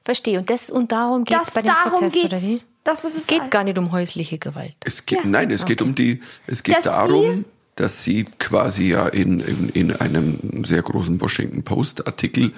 Verstehe. 0.04 0.40
Und, 0.40 0.50
das, 0.50 0.70
und 0.70 0.92
darum 0.92 1.24
geht 1.24 1.40
es 1.42 1.54
bei 1.54 1.62
dem 1.62 1.68
darum 1.68 1.92
Prozess, 2.00 2.16
oder 2.24 2.38
wie? 2.42 2.48
geht's. 2.52 2.72
Das 2.84 3.04
ist 3.04 3.16
Es 3.16 3.26
geht 3.28 3.50
gar 3.50 3.64
nicht 3.64 3.80
um 3.80 3.92
häusliche 3.92 4.38
Gewalt. 4.38 4.76
Es 4.84 5.06
geht, 5.08 5.20
Ja. 5.20 5.26
Nein, 5.26 5.50
es 5.50 5.66
geht 5.66 5.82
um 5.82 5.96
die, 5.96 6.22
es 6.46 6.62
geht 6.62 6.76
Dass 6.78 6.84
darum, 6.86 7.44
dass 7.76 8.04
sie 8.04 8.26
quasi 8.40 8.90
ja 8.90 9.08
in, 9.08 9.42
in, 9.42 9.70
in 9.70 9.96
einem 9.96 10.64
sehr 10.64 10.82
großen 10.82 11.20
Washington 11.20 11.64
Post 11.64 12.08
Artikel 12.08 12.54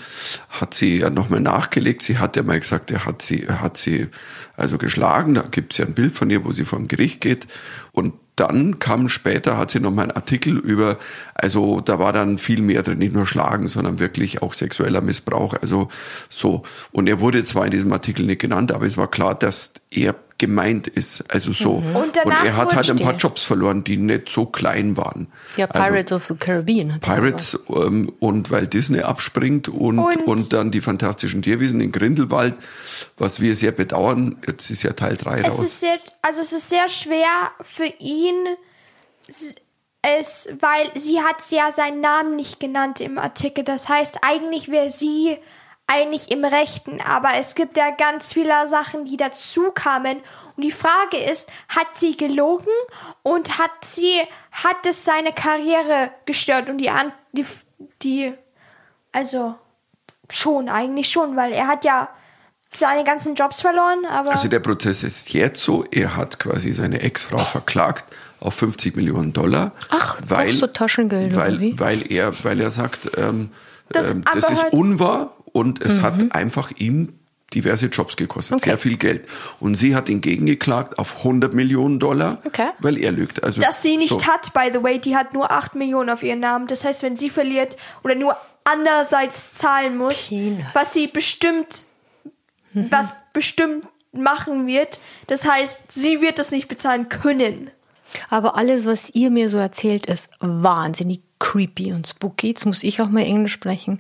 hat 0.50 0.76
sie 0.76 1.00
ja 1.00 1.10
nochmal 1.10 1.42
nachgelegt. 1.42 2.04
Sie 2.04 2.20
hat 2.20 2.36
ja 2.36 2.44
mal 2.44 2.60
gesagt, 2.60 2.92
er 2.92 3.06
hat 3.06 3.24
sie, 3.24 3.44
er 3.44 3.62
hat 3.62 3.78
sie 3.78 4.08
also 4.56 4.78
geschlagen. 4.78 5.34
Da 5.34 5.42
gibt 5.50 5.74
es 5.74 5.80
ja 5.80 5.86
ein 5.86 5.96
Bild 5.96 6.14
von 6.14 6.30
ihr, 6.30 6.46
wo 6.46 6.52
sie 6.52 6.66
vor 6.66 6.78
dem 6.78 6.88
Gericht 6.88 7.22
geht. 7.22 7.48
Und 7.92 8.14
dann 8.36 8.78
kam 8.78 9.10
später, 9.10 9.58
hat 9.58 9.72
sie 9.72 9.80
noch 9.80 9.92
mal 9.92 10.04
einen 10.04 10.12
Artikel 10.12 10.58
über, 10.60 10.98
also 11.34 11.82
da 11.82 11.98
war 11.98 12.14
dann 12.14 12.38
viel 12.38 12.62
mehr 12.62 12.84
drin, 12.84 13.00
nicht 13.00 13.16
nur 13.16 13.26
Schlagen, 13.26 13.68
sondern 13.68 13.98
wirklich 13.98 14.44
auch 14.44 14.54
sexueller 14.54 15.02
Missbrauch, 15.02 15.56
also 15.60 15.88
so. 16.30 16.62
Und 16.92 17.08
er 17.08 17.20
wurde 17.20 17.44
zwar 17.44 17.66
in 17.66 17.72
diesem 17.72 17.92
Artikel 17.92 18.28
nicht 18.28 18.40
genannt, 18.40 18.72
aber 18.72 18.86
es 18.86 18.98
war 18.98 19.10
klar, 19.10 19.34
dass 19.34 19.74
er 19.90 20.14
gemeint 20.38 20.88
ist, 20.88 21.24
also 21.34 21.52
so. 21.52 21.72
Und 21.74 21.96
Und, 21.96 22.16
danach 22.18 22.46
er 22.46 22.56
hat 22.58 22.76
halt 22.76 22.90
ein 22.92 22.98
paar 23.00 23.16
Jobs 23.16 23.44
verloren, 23.44 23.84
die 23.84 23.98
nicht 23.98 24.30
so 24.30 24.46
klein 24.46 24.96
waren. 24.98 25.28
Ja, 25.56 25.66
Also, 25.66 25.84
Pirates 25.88 26.12
of 26.14 26.26
the 26.28 26.36
Caribbean. 26.36 27.00
Pirates 27.00 27.60
ähm, 27.70 28.12
und 28.20 28.52
weil 28.52 28.68
Disney 28.68 29.02
abspringt 29.02 29.68
und, 29.68 30.00
und, 30.00 30.28
Und- 30.28 30.54
dann 30.54 30.72
die 30.72 30.82
fantastischen 30.82 31.42
Tierwesen 31.42 31.82
in 31.82 31.92
Grindelwald, 31.92 32.56
was 33.18 33.40
wir 33.42 33.56
sehr 33.56 33.72
bedauern. 33.72 34.36
Jetzt 34.48 34.70
ist 34.70 34.84
ja 34.84 34.94
Teil 34.94 35.18
3 35.18 35.42
Es 35.42 35.58
raus. 35.58 35.64
ist 35.66 35.80
sehr, 35.80 35.98
also 36.22 36.42
es 36.42 36.54
ist 36.54 36.70
sehr 36.70 36.88
schwer 36.90 37.28
für 37.62 37.92
ihn, 38.00 38.36
es, 40.02 40.50
weil 40.62 40.90
sie 40.96 41.20
hat 41.22 41.38
ja 41.50 41.72
seinen 41.72 42.02
Namen 42.02 42.36
nicht 42.36 42.60
genannt 42.60 43.02
im 43.02 43.18
Artikel. 43.18 43.64
Das 43.64 43.90
heißt, 43.90 44.20
eigentlich 44.22 44.70
wäre 44.70 44.90
sie 44.90 45.38
eigentlich 45.90 46.30
im 46.32 46.44
Rechten, 46.44 47.00
aber 47.02 47.30
es 47.40 47.56
gibt 47.56 47.78
ja 47.78 47.92
ganz 47.92 48.34
viele 48.34 48.68
Sachen, 48.68 49.06
die 49.06 49.16
dazu 49.16 49.72
kamen. 49.72 50.18
Und 50.58 50.64
die 50.64 50.72
Frage 50.72 51.18
ist, 51.18 51.50
hat 51.70 51.88
sie 51.98 52.18
gelogen 52.18 52.68
und 53.24 53.58
hat 53.58 53.72
sie, 53.84 54.20
hat 54.52 54.86
es 54.86 55.06
seine 55.06 55.32
Karriere 55.32 56.12
gestört 56.26 56.70
und 56.70 56.80
die, 56.80 56.90
an- 56.90 57.14
die, 57.32 57.46
die, 58.02 58.34
also 59.14 59.56
schon, 60.30 60.68
eigentlich 60.68 61.10
schon, 61.10 61.38
weil 61.38 61.54
er 61.54 61.68
hat 61.68 61.86
ja 61.86 62.10
seine 62.74 63.06
ganzen 63.06 63.36
Jobs 63.36 63.62
verloren, 63.62 64.04
aber. 64.10 64.32
Also 64.32 64.50
der 64.50 64.60
Prozess 64.60 65.04
ist 65.04 65.32
jetzt 65.32 65.64
so, 65.64 65.86
er 65.90 66.18
hat 66.18 66.38
quasi 66.38 66.74
seine 66.74 67.00
Ex-Frau 67.00 67.38
verklagt 67.38 68.06
auf 68.42 68.56
50 68.56 68.98
Millionen 68.98 69.32
Dollar. 69.32 69.72
Ach, 69.90 70.20
auch 70.30 70.50
so 70.52 70.68
Taschengeld, 70.68 71.32
oder 71.32 71.42
weil, 71.44 71.60
wie? 71.62 71.80
weil 71.80 72.12
er, 72.12 72.34
weil 72.44 72.60
er 72.60 72.72
sagt, 72.72 73.10
ähm, 73.18 73.52
Das 73.90 74.10
ähm, 74.10 74.26
das 74.34 74.50
ist 74.50 74.64
halt- 74.64 74.74
unwahr 74.74 75.37
und 75.58 75.82
es 75.84 76.02
hat 76.02 76.32
einfach 76.34 76.72
ihm 76.78 77.14
diverse 77.54 77.86
Jobs 77.88 78.18
gekostet, 78.18 78.52
Mhm. 78.52 78.58
Okay. 78.58 78.70
sehr 78.70 78.78
viel 78.78 78.98
Geld. 78.98 79.26
Und 79.60 79.76
sie 79.76 79.96
hat 79.96 80.10
ihn 80.10 80.20
gegengeklagt 80.22 81.00
auf 81.00 81.24
100 81.24 81.54
Millionen 81.54 81.98
Dollar, 82.00 82.40
Okay. 82.46 82.70
weil 82.80 82.98
er 83.02 83.12
lügt. 83.12 83.44
Also 83.44 83.62
Das 83.62 83.82
sie 83.82 83.96
nicht 83.98 84.14
so. 84.20 84.28
hat, 84.28 84.54
by 84.54 84.70
the 84.74 84.84
way, 84.84 85.00
die 85.00 85.16
hat 85.16 85.34
nur 85.34 85.50
8 85.52 85.74
Millionen 85.76 86.10
auf 86.10 86.24
ihren 86.24 86.42
Namen. 86.42 86.68
Das 86.68 86.84
heißt, 86.84 87.04
wenn 87.04 87.16
sie 87.16 87.30
verliert 87.30 87.78
oder 88.04 88.16
nur 88.16 88.36
andererseits 88.66 89.54
zahlen 89.54 89.98
muss, 89.98 90.28
Peanuts. 90.28 90.66
was 90.74 90.94
sie 90.94 91.08
bestimmt, 91.08 91.86
was 92.74 93.14
bestimmt 93.34 93.86
machen 94.12 94.68
wird, 94.68 95.00
das 95.28 95.46
heißt, 95.46 95.92
sie 95.92 96.22
wird 96.22 96.40
das 96.40 96.52
nicht 96.52 96.68
bezahlen 96.68 97.08
können. 97.08 97.72
Aber 98.30 98.56
alles, 98.58 98.86
was 98.86 99.10
ihr 99.12 99.32
mir 99.32 99.50
so 99.50 99.58
erzählt, 99.58 100.06
ist 100.06 100.30
wahnsinnig 100.40 101.22
creepy 101.40 101.94
und 101.94 102.08
spooky. 102.08 102.48
Jetzt 102.50 102.66
muss 102.66 102.84
ich 102.84 103.02
auch 103.02 103.10
mal 103.10 103.22
Englisch 103.24 103.54
sprechen. 103.54 104.00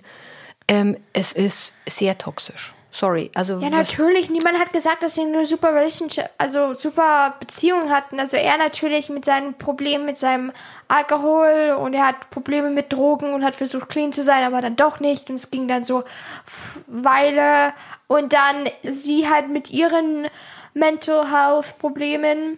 Ähm, 0.68 0.98
es 1.14 1.34
ist 1.34 1.74
sehr 1.88 2.18
toxisch. 2.18 2.74
Sorry. 3.00 3.30
Also 3.36 3.60
Ja, 3.60 3.70
natürlich. 3.70 4.32
Niemand 4.32 4.58
hat 4.58 4.74
gesagt, 4.74 5.04
dass 5.04 5.14
sie 5.14 5.22
eine 5.22 5.46
super 5.46 5.72
Relationship, 5.72 6.32
also 6.40 6.74
super 6.74 7.36
Beziehung 7.40 7.92
hatten. 7.92 8.20
Also 8.20 8.38
er 8.38 8.58
natürlich 8.58 9.10
mit 9.10 9.24
seinen 9.24 9.54
Problemen 9.54 10.08
mit 10.08 10.18
seinem 10.18 10.52
Alkohol 10.88 11.78
und 11.80 11.94
er 11.94 12.08
hat 12.08 12.32
Probleme 12.32 12.72
mit 12.72 12.92
Drogen 12.92 13.36
und 13.36 13.46
hat 13.46 13.56
versucht 13.56 13.90
clean 13.90 14.14
zu 14.14 14.24
sein, 14.24 14.44
aber 14.44 14.62
dann 14.62 14.76
doch 14.76 15.00
nicht. 15.00 15.30
Und 15.30 15.36
es 15.36 15.52
ging 15.52 15.68
dann 15.68 15.84
so 15.84 16.06
Weile 16.88 17.74
und 18.08 18.34
dann 18.34 18.68
sie 18.82 19.30
halt 19.30 19.50
mit 19.50 19.70
ihren 19.70 20.28
Mental 20.74 21.30
Health 21.32 21.78
Problemen, 21.78 22.58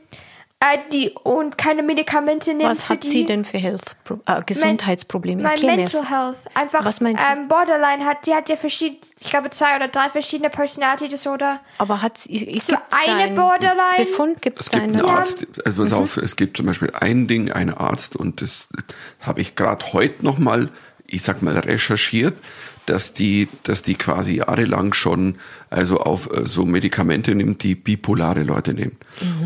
äh, 0.62 0.78
die 0.92 1.12
und 1.24 1.58
keine 1.58 1.84
Medikamente 1.84 2.54
nimmt. 2.54 2.70
was 2.70 2.84
für 2.84 2.90
hat 2.94 3.04
die. 3.04 3.10
sie 3.10 3.26
denn 3.26 3.46
für 3.46 3.58
Health, 3.58 3.96
äh, 4.26 4.42
Gesundheitsprobleme? 4.46 5.42
Mein 5.42 5.54
Erklär. 5.54 5.78
Mental 5.78 6.10
Health. 6.10 6.38
Einfach 6.54 6.84
Was 6.84 7.00
meinst 7.00 7.22
du? 7.24 7.32
ähm, 7.32 7.48
Borderline 7.48 8.06
hat, 8.06 8.26
die 8.26 8.34
hat 8.34 8.50
ja 8.50 8.58
verschiedene, 8.58 9.00
ich 9.20 9.30
glaube 9.30 9.50
zwei 9.52 9.76
oder 9.76 9.88
drei 9.88 10.10
verschiedene 10.10 10.50
Personality 10.50 11.08
Disorder. 11.08 11.62
Aber 11.78 12.02
hat 12.02 12.18
sie 12.18 12.52
es 12.52 12.68
So 12.68 12.74
gibt's 12.74 12.96
eine 13.08 13.36
Borderline? 13.36 14.06
Befund 14.06 14.42
gibt 14.42 14.60
Es 14.60 14.66
es 14.66 14.72
gibt 14.72 14.84
einen. 14.84 15.02
Arzt, 15.02 15.48
also 15.66 15.82
pass 15.82 15.94
auf, 15.94 16.18
es 16.18 16.36
gibt 16.36 16.58
zum 16.58 16.66
Beispiel 16.66 16.92
ein 16.94 17.28
Ding, 17.28 17.52
einen 17.52 17.74
Arzt, 17.74 18.16
und 18.16 18.42
das 18.42 18.68
habe 19.22 19.40
ich 19.42 19.56
gerade 19.56 19.94
heute 19.94 20.26
nochmal, 20.26 20.70
ich 21.08 21.24
sag 21.24 21.42
mal, 21.42 21.58
recherchiert, 21.58 22.38
dass 22.90 23.14
die, 23.14 23.48
dass 23.64 23.82
die 23.84 23.96
quasi 23.96 24.36
jahrelang 24.38 24.94
schon 24.94 25.36
also 25.70 26.00
auf 26.00 26.30
äh, 26.34 26.46
so 26.48 26.66
Medikamente 26.66 27.36
nimmt, 27.36 27.64
die 27.64 27.76
bipolare 27.76 28.44
Leute 28.44 28.74
nehmen. 28.74 28.98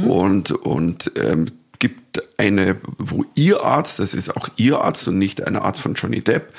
Und, 0.08 0.52
und 0.52 1.12
ähm, 1.16 1.48
gibt 1.80 2.24
eine, 2.38 2.78
wo 2.98 3.26
ihr 3.36 3.64
Arzt, 3.64 4.00
das 4.00 4.14
ist 4.14 4.36
auch 4.38 4.48
ihr 4.56 4.80
Arzt 4.82 5.08
und 5.08 5.18
nicht 5.18 5.46
ein 5.46 5.58
Arzt 5.58 5.82
von 5.82 5.96
Johnny 5.96 6.22
Depp, 6.22 6.54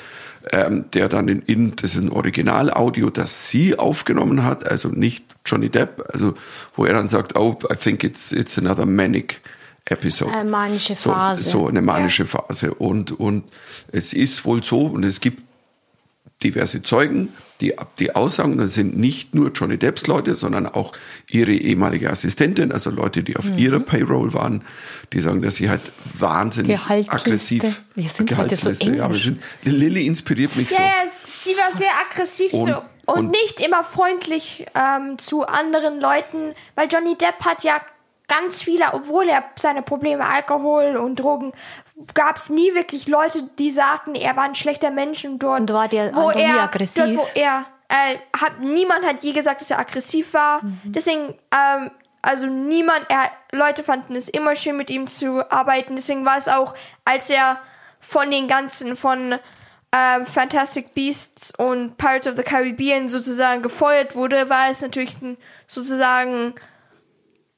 ähm, 0.51 0.85
der 0.93 1.09
dann 1.09 1.27
in, 1.27 1.41
in 1.41 1.75
das 1.75 1.95
ist 1.95 2.01
ein 2.01 2.11
Originalaudio, 2.11 3.09
das 3.09 3.49
sie 3.49 3.77
aufgenommen 3.79 4.43
hat, 4.43 4.69
also 4.69 4.89
nicht 4.89 5.25
Johnny 5.45 5.69
Depp, 5.69 6.03
also 6.13 6.35
wo 6.75 6.85
er 6.85 6.93
dann 6.93 7.09
sagt, 7.09 7.35
oh, 7.35 7.57
I 7.71 7.75
think 7.75 8.03
it's 8.03 8.31
it's 8.31 8.57
another 8.59 8.85
manic 8.85 9.41
episode. 9.85 10.31
Eine 10.31 10.49
manische 10.49 10.95
So- 10.95 11.11
Phase. 11.11 11.49
So, 11.49 11.67
eine 11.67 11.81
manische 11.81 12.25
Phase. 12.25 12.73
Und, 12.75 13.11
und 13.19 13.43
es 13.91 14.13
ist 14.13 14.45
wohl 14.45 14.63
so, 14.63 14.81
und 14.87 15.03
es 15.03 15.19
gibt 15.21 15.41
diverse 16.45 16.81
Zeugen, 16.83 17.33
die, 17.61 17.73
die 17.99 18.15
aussagen, 18.15 18.57
das 18.57 18.73
sind 18.73 18.97
nicht 18.97 19.33
nur 19.33 19.51
Johnny 19.51 19.77
Depps 19.77 20.07
Leute, 20.07 20.35
sondern 20.35 20.65
auch 20.67 20.91
ihre 21.29 21.53
ehemalige 21.53 22.09
Assistentin, 22.09 22.71
also 22.71 22.89
Leute, 22.89 23.23
die 23.23 23.31
Mhm. 23.33 23.37
auf 23.37 23.57
ihrer 23.57 23.79
Payroll 23.79 24.33
waren, 24.33 24.61
die 25.13 25.21
sagen, 25.21 25.41
dass 25.41 25.55
sie 25.55 25.69
halt 25.69 25.81
wahnsinnig 26.19 26.77
Gehaltsliste. 26.77 27.15
aggressiv 27.15 27.81
Wir 27.95 28.09
sind 28.09 28.19
heute 28.37 28.55
so 28.55 28.69
Gehaltsliste, 28.69 28.95
ja, 28.97 29.09
wir 29.09 29.19
sind, 29.19 29.41
Lilly 29.63 30.05
inspiriert 30.05 30.55
mich 30.55 30.69
so. 30.69 30.75
Ja, 30.75 30.81
ja, 30.83 31.09
sie 31.43 31.51
war 31.51 31.77
sehr 31.77 31.91
aggressiv 32.09 32.53
Und- 32.53 32.69
so. 32.69 32.81
Und, 33.07 33.19
und- 33.19 33.31
nicht 33.31 33.59
immer 33.61 33.83
freundlich 33.83 34.65
ähm, 34.73 35.17
zu 35.19 35.45
anderen 35.45 35.99
Leuten, 36.01 36.53
weil 36.75 36.87
Johnny 36.91 37.15
Depp 37.15 37.35
hat 37.45 37.63
ja 37.63 37.79
ganz 38.27 38.63
viele, 38.63 38.85
obwohl 38.93 39.25
er 39.29 39.43
seine 39.55 39.83
Probleme 39.83 40.27
Alkohol 40.27 40.97
und 40.97 41.17
Drogen, 41.19 41.51
gab 42.13 42.35
es 42.37 42.49
nie 42.49 42.73
wirklich 42.73 43.07
Leute, 43.07 43.43
die 43.57 43.71
sagten, 43.71 44.15
er 44.15 44.35
war 44.35 44.43
ein 44.43 44.55
schlechter 44.55 44.91
Mensch 44.91 45.23
und 45.25 45.39
dort, 45.39 45.61
Und 45.61 45.73
war 45.73 45.87
der 45.87 46.13
wo 46.13 46.29
er, 46.29 46.63
aggressiv? 46.63 47.03
dort, 47.03 47.15
wo 47.17 47.27
er, 47.35 47.65
äh, 47.87 48.17
hat, 48.37 48.59
niemand 48.59 49.05
hat 49.05 49.21
je 49.21 49.31
gesagt, 49.31 49.61
dass 49.61 49.71
er 49.71 49.79
aggressiv 49.79 50.33
war. 50.33 50.63
Mhm. 50.63 50.81
Deswegen, 50.85 51.35
ähm, 51.51 51.91
also 52.21 52.47
niemand, 52.47 53.05
er, 53.09 53.31
Leute 53.51 53.83
fanden 53.83 54.15
es 54.15 54.27
immer 54.27 54.55
schön 54.55 54.77
mit 54.77 54.89
ihm 54.89 55.07
zu 55.07 55.49
arbeiten. 55.51 55.95
Deswegen 55.95 56.25
war 56.25 56.37
es 56.37 56.47
auch, 56.47 56.73
als 57.05 57.29
er 57.29 57.59
von 57.99 58.29
den 58.29 58.47
ganzen, 58.47 58.95
von 58.95 59.39
ähm, 59.91 60.25
Fantastic 60.25 60.93
Beasts 60.93 61.53
und 61.57 61.97
Pirates 61.97 62.27
of 62.27 62.35
the 62.35 62.43
Caribbean 62.43 63.07
sozusagen 63.07 63.61
gefeuert 63.61 64.15
wurde, 64.15 64.49
war 64.49 64.69
es 64.69 64.81
natürlich 64.81 65.15
ein, 65.21 65.37
sozusagen 65.67 66.53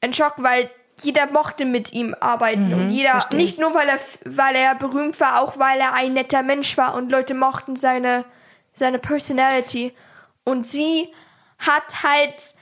ein 0.00 0.14
Schock, 0.14 0.34
weil 0.36 0.70
jeder 1.02 1.26
mochte 1.32 1.64
mit 1.64 1.92
ihm 1.92 2.14
arbeiten 2.20 2.72
und 2.74 2.90
jeder, 2.90 3.20
nicht 3.32 3.58
nur 3.58 3.74
weil 3.74 3.88
er, 3.88 3.98
weil 4.24 4.54
er 4.56 4.74
berühmt 4.74 5.18
war, 5.20 5.40
auch 5.42 5.58
weil 5.58 5.78
er 5.80 5.94
ein 5.94 6.12
netter 6.14 6.42
Mensch 6.42 6.76
war 6.76 6.94
und 6.94 7.10
Leute 7.10 7.34
mochten 7.34 7.76
seine, 7.76 8.24
seine 8.72 8.98
Personality. 8.98 9.94
Und 10.44 10.66
sie 10.66 11.08
hat 11.58 12.02
halt 12.02 12.54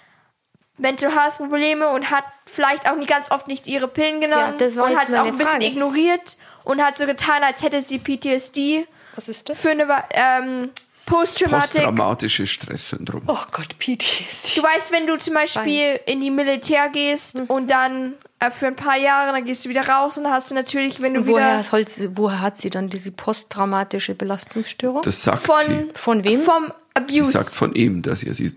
Mental 0.79 1.11
Health 1.14 1.37
Probleme 1.38 1.88
und 1.88 2.11
hat 2.11 2.25
vielleicht 2.44 2.88
auch 2.90 2.96
nicht 2.96 3.09
ganz 3.09 3.31
oft 3.31 3.49
nicht 3.49 3.66
ihre 3.66 3.88
Pillen 3.88 4.20
genommen 4.20 4.53
Ja, 4.53 4.53
das 4.59 4.77
war 4.77 4.85
und 4.85 4.96
hat 4.99 5.09
es 5.09 5.14
auch 5.14 5.25
ein 5.25 5.38
bisschen 5.38 5.53
Frage. 5.55 5.66
ignoriert 5.66 6.37
und 6.64 6.83
hat 6.83 6.99
so 6.99 7.07
getan, 7.07 7.42
als 7.42 7.62
hätte 7.62 7.81
sie 7.81 7.99
PTSD 7.99 8.87
Was 9.14 9.29
ist 9.29 9.49
das? 9.49 9.59
für 9.59 9.70
eine 9.70 9.87
ähm, 10.11 10.70
Post-Traumatic. 11.07 11.70
Posttraumatisches 11.83 12.51
Stresssyndrom. 12.51 13.22
Oh 13.27 13.38
Gott, 13.53 13.79
PTSD. 13.79 14.61
Du 14.61 14.62
weißt, 14.62 14.90
wenn 14.92 15.07
du 15.07 15.16
zum 15.16 15.35
Beispiel 15.35 16.01
in 16.07 16.20
die 16.20 16.31
Militär 16.31 16.88
gehst 16.90 17.38
Mhm. 17.38 17.44
und 17.46 17.70
dann 17.70 18.14
für 18.51 18.66
ein 18.66 18.77
paar 18.77 18.96
Jahre, 18.99 19.33
dann 19.33 19.44
gehst 19.44 19.64
du 19.64 19.68
wieder 19.68 19.88
raus 19.88 20.18
und 20.18 20.25
dann 20.25 20.33
hast 20.33 20.51
du 20.51 20.55
natürlich, 20.55 21.01
wenn 21.01 21.14
du 21.14 21.20
Und 21.20 21.27
woher, 21.29 21.55
wieder 21.55 21.62
soll 21.64 21.88
sie, 21.88 22.16
woher 22.16 22.40
hat 22.40 22.59
sie 22.59 22.70
dann 22.70 22.88
diese 22.88 23.11
posttraumatische 23.11 24.14
Belastungsstörung? 24.14 25.03
Das 25.03 25.22
sagt 25.22 25.42
von, 25.46 25.57
sie. 25.66 25.88
Von 25.94 26.25
wem? 26.25 26.40
Vom 26.40 26.66
Sie 26.66 27.20
Abuse. 27.20 27.33
sagt 27.33 27.51
von 27.55 27.75
ihm, 27.75 28.03
dass 28.03 28.22
er 28.22 28.35
sie 28.35 28.55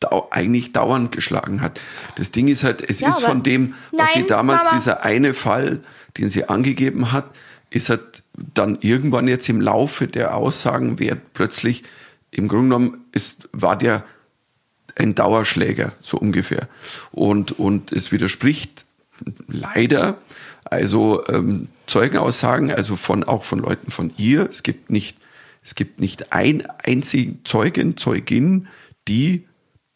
dau 0.00 0.28
eigentlich 0.30 0.72
dauernd 0.72 1.12
geschlagen 1.12 1.60
hat. 1.60 1.80
Das 2.16 2.30
Ding 2.30 2.48
ist 2.48 2.64
halt, 2.64 2.88
es 2.88 3.00
Ja, 3.00 3.08
ist 3.10 3.20
von 3.22 3.42
dem, 3.42 3.74
was 3.92 4.12
sie 4.12 4.20
Nein, 4.20 4.28
damals, 4.28 4.64
Mama. 4.64 4.76
dieser 4.78 5.02
eine 5.04 5.34
Fall, 5.34 5.80
den 6.18 6.28
sie 6.30 6.48
angegeben 6.48 7.12
hat, 7.12 7.26
ist 7.70 7.90
halt 7.90 8.22
dann 8.54 8.78
irgendwann 8.80 9.26
jetzt 9.28 9.48
im 9.48 9.60
Laufe 9.60 10.06
der 10.08 10.34
Aussagen 10.36 10.98
wird 10.98 11.32
plötzlich, 11.34 11.82
im 12.30 12.48
Grunde 12.48 12.64
genommen 12.64 13.04
ist, 13.12 13.48
war 13.52 13.76
der 13.76 14.04
ein 14.96 15.14
Dauerschläger, 15.14 15.92
so 16.00 16.16
ungefähr. 16.18 16.68
Und, 17.12 17.58
und 17.58 17.92
es 17.92 18.12
widerspricht 18.12 18.85
leider 19.48 20.18
Also 20.64 21.26
ähm, 21.28 21.68
Zeugenaussagen, 21.86 22.70
also 22.72 22.96
von 22.96 23.24
auch 23.24 23.44
von 23.44 23.60
Leuten 23.60 23.90
von 23.90 24.12
ihr. 24.16 24.48
Es 24.48 24.62
gibt 24.62 24.90
nicht, 24.90 25.18
es 25.62 25.74
gibt 25.74 26.00
nicht 26.00 26.32
ein 26.32 26.66
einzigen 26.82 27.40
Zeugen, 27.44 27.96
Zeugin, 27.96 28.68
die 29.08 29.46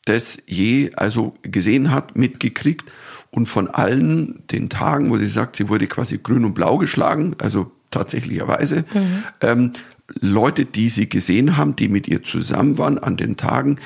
das 0.04 0.42
je 0.46 0.92
also 0.94 1.34
gesehen 1.42 1.90
hat, 1.90 2.16
mitgekriegt 2.16 2.90
und 3.30 3.46
von 3.46 3.68
allen 3.68 4.42
den 4.50 4.70
Tagen, 4.70 5.10
wo 5.10 5.16
sie 5.16 5.28
sagt, 5.28 5.56
sie 5.56 5.68
wurde 5.68 5.86
quasi 5.86 6.18
grün 6.18 6.44
und 6.44 6.54
blau 6.54 6.78
geschlagen, 6.78 7.36
also 7.38 7.70
tatsächlicherweise, 7.90 8.84
mhm. 8.92 9.24
ähm, 9.40 9.72
Leute, 10.20 10.64
die 10.64 10.88
sie 10.88 11.08
gesehen 11.08 11.56
haben, 11.56 11.76
die 11.76 11.88
mit 11.88 12.08
ihr 12.08 12.22
zusammen 12.22 12.78
waren 12.78 12.98
an 12.98 13.16
den 13.16 13.36
Tagen, 13.36 13.78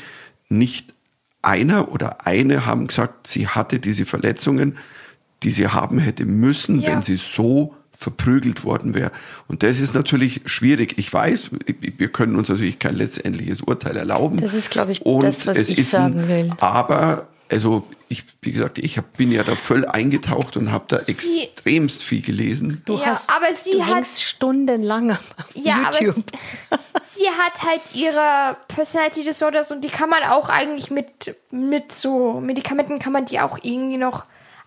nicht 0.48 0.94
einer 1.42 1.92
oder 1.92 2.26
eine 2.26 2.64
haben 2.64 2.86
gesagt, 2.86 3.26
sie 3.26 3.48
hatte 3.48 3.78
diese 3.78 4.06
Verletzungen, 4.06 4.78
die 5.44 5.52
sie 5.52 5.68
haben 5.68 5.98
hätte 5.98 6.24
müssen, 6.24 6.80
ja. 6.80 6.90
wenn 6.90 7.02
sie 7.02 7.16
so 7.16 7.74
verprügelt 7.92 8.64
worden 8.64 8.94
wäre. 8.94 9.12
Und 9.46 9.62
das 9.62 9.78
ist 9.78 9.94
natürlich 9.94 10.42
schwierig. 10.46 10.94
Ich 10.98 11.12
weiß, 11.12 11.50
wir 11.78 12.08
können 12.08 12.36
uns 12.36 12.48
natürlich 12.48 12.78
kein 12.78 12.96
letztendliches 12.96 13.60
Urteil 13.62 13.96
erlauben. 13.96 14.40
Das 14.40 14.52
ist, 14.52 14.70
glaube 14.70 14.92
ich, 14.92 15.02
Und 15.06 15.22
das, 15.22 15.46
was 15.46 15.56
ich 15.56 15.88
sagen 15.88 16.26
will. 16.26 16.50
Aber 16.58 17.28
also 17.50 17.84
ich, 18.08 18.24
wie 18.42 18.52
gesagt, 18.52 18.78
ich 18.78 18.98
hab, 18.98 19.16
bin 19.16 19.30
ja 19.30 19.42
da 19.42 19.54
voll 19.54 19.86
eingetaucht 19.86 20.56
und 20.56 20.72
habe 20.72 20.84
da 20.88 21.04
sie, 21.04 21.44
extremst 21.44 22.02
viel 22.02 22.22
gelesen. 22.22 22.82
Du 22.84 22.96
ja, 22.96 23.06
hast, 23.06 23.30
aber 23.30 23.52
sie 23.54 23.72
du 23.72 23.86
hat 23.86 24.06
stundenlang 24.06 25.12
auf 25.12 25.34
ja, 25.54 25.90
YouTube. 25.92 26.24
Aber 26.70 26.82
sie, 27.00 27.20
sie, 27.20 27.28
hat 27.28 27.62
halt 27.62 27.94
ihre 27.94 28.56
Personality 28.68 29.24
Disorders 29.24 29.72
und 29.72 29.82
die 29.82 29.88
kann 29.88 30.10
man 30.10 30.22
auch 30.24 30.48
eigentlich 30.48 30.90
mit 30.90 31.36
mit 31.50 31.92
so 31.92 32.40
Medikamenten 32.40 32.98
kann 32.98 33.12
man 33.12 33.24
die 33.24 33.40
auch 33.40 33.58
irgendwie 33.62 33.98
noch 33.98 34.24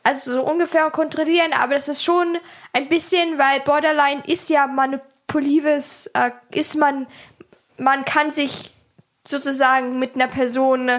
also 0.08 0.32
so 0.32 0.42
ungefähr 0.42 0.90
kontrollieren, 0.90 1.52
aber 1.52 1.76
das 1.76 1.90
ist 1.90 2.02
schon 2.02 2.38
ein 2.72 2.88
bisschen, 2.88 3.38
weil 3.38 3.60
Borderline 3.60 4.24
ist 4.26 4.50
ja 4.50 4.66
manipulatives, 4.66 6.08
äh, 6.14 6.32
ist 6.52 6.78
man, 6.78 7.08
man 7.78 8.06
kann 8.06 8.32
sich 8.32 8.74
sozusagen 9.28 10.00
mit 10.00 10.16
einer 10.16 10.28
Person, 10.28 10.90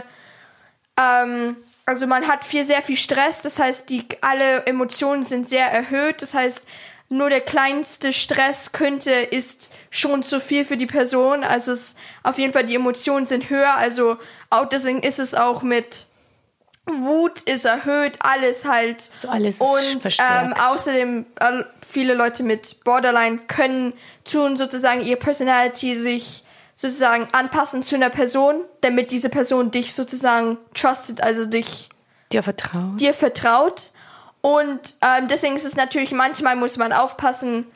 ähm, 1.00 1.56
also 1.86 2.06
man 2.06 2.28
hat 2.28 2.44
viel, 2.44 2.66
sehr 2.66 2.82
viel 2.82 2.98
Stress, 2.98 3.40
das 3.40 3.58
heißt, 3.58 3.88
die, 3.88 4.04
alle 4.20 4.66
Emotionen 4.66 5.22
sind 5.22 5.48
sehr 5.48 5.72
erhöht, 5.72 6.20
das 6.20 6.34
heißt, 6.34 6.66
nur 7.08 7.30
der 7.30 7.40
kleinste 7.40 8.12
Stress 8.12 8.72
könnte, 8.72 9.10
ist 9.10 9.72
schon 9.88 10.22
zu 10.22 10.42
viel 10.42 10.66
für 10.66 10.76
die 10.76 10.84
Person. 10.84 11.42
Also 11.42 11.72
es, 11.72 11.96
auf 12.22 12.38
jeden 12.38 12.52
Fall 12.52 12.64
die 12.64 12.74
Emotionen 12.74 13.24
sind 13.24 13.48
höher. 13.48 13.76
Also 13.76 14.18
auch 14.50 14.66
deswegen 14.66 15.02
ist 15.02 15.18
es 15.18 15.34
auch 15.34 15.62
mit 15.62 16.04
Wut 16.88 17.42
ist 17.42 17.64
erhöht, 17.64 18.18
alles 18.20 18.64
halt. 18.64 19.10
So 19.16 19.28
alles 19.28 19.58
und 19.58 20.02
ähm, 20.18 20.54
außerdem 20.54 21.26
äh, 21.40 21.64
viele 21.86 22.14
Leute 22.14 22.42
mit 22.42 22.84
Borderline 22.84 23.38
können 23.46 23.92
tun 24.24 24.56
sozusagen 24.56 25.02
ihr 25.02 25.16
Personality 25.16 25.94
sich 25.94 26.44
sozusagen 26.76 27.26
anpassen 27.32 27.82
zu 27.82 27.96
einer 27.96 28.10
Person, 28.10 28.62
damit 28.80 29.10
diese 29.10 29.28
Person 29.28 29.70
dich 29.70 29.94
sozusagen 29.94 30.58
trustet, 30.74 31.22
also 31.22 31.44
dich 31.44 31.88
dir 32.32 32.42
vertraut. 32.42 33.00
Dir 33.00 33.14
vertraut. 33.14 33.90
Und 34.40 34.94
ähm, 35.02 35.26
deswegen 35.28 35.56
ist 35.56 35.64
es 35.64 35.76
natürlich 35.76 36.12
manchmal 36.12 36.54
muss 36.54 36.76
man 36.76 36.92
aufpassen, 36.92 37.66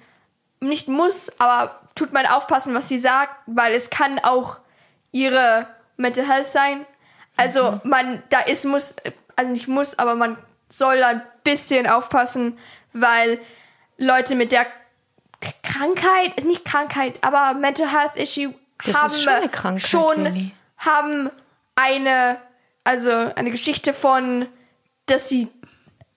nicht 0.61 0.87
muss, 0.87 1.33
aber 1.40 1.81
tut 1.96 2.12
man 2.12 2.27
aufpassen, 2.27 2.75
was 2.75 2.88
sie 2.88 2.98
sagt, 2.98 3.35
weil 3.46 3.75
es 3.75 3.90
kann 3.90 4.20
auch 4.20 4.59
ihre 5.11 5.66
Mental 5.96 6.27
Health 6.27 6.46
sein 6.46 6.87
also 7.42 7.72
mhm. 7.72 7.81
man, 7.85 8.22
da 8.28 8.40
ist, 8.40 8.64
muss, 8.64 8.96
also 9.37 9.52
nicht 9.52 9.68
muss, 9.68 9.98
aber 9.98 10.14
man 10.14 10.37
soll 10.68 11.02
ein 11.02 11.22
bisschen 11.44 11.87
aufpassen, 11.87 12.59
weil 12.92 13.38
Leute 13.98 14.35
mit 14.35 14.52
der 14.52 14.66
Krankheit, 15.62 16.44
nicht 16.44 16.64
Krankheit, 16.64 17.18
aber 17.22 17.59
Mental 17.59 17.90
Health 17.90 18.16
Issue 18.16 18.55
das 18.85 19.02
haben 19.02 19.11
schon, 19.11 19.33
eine 19.33 19.48
Krankheit, 19.48 19.88
schon 19.88 20.24
Lili. 20.24 20.52
haben 20.78 21.31
eine, 21.74 22.38
also 22.85 23.11
eine 23.11 23.50
Geschichte 23.50 23.92
von, 23.92 24.46
dass 25.07 25.28
sie 25.28 25.48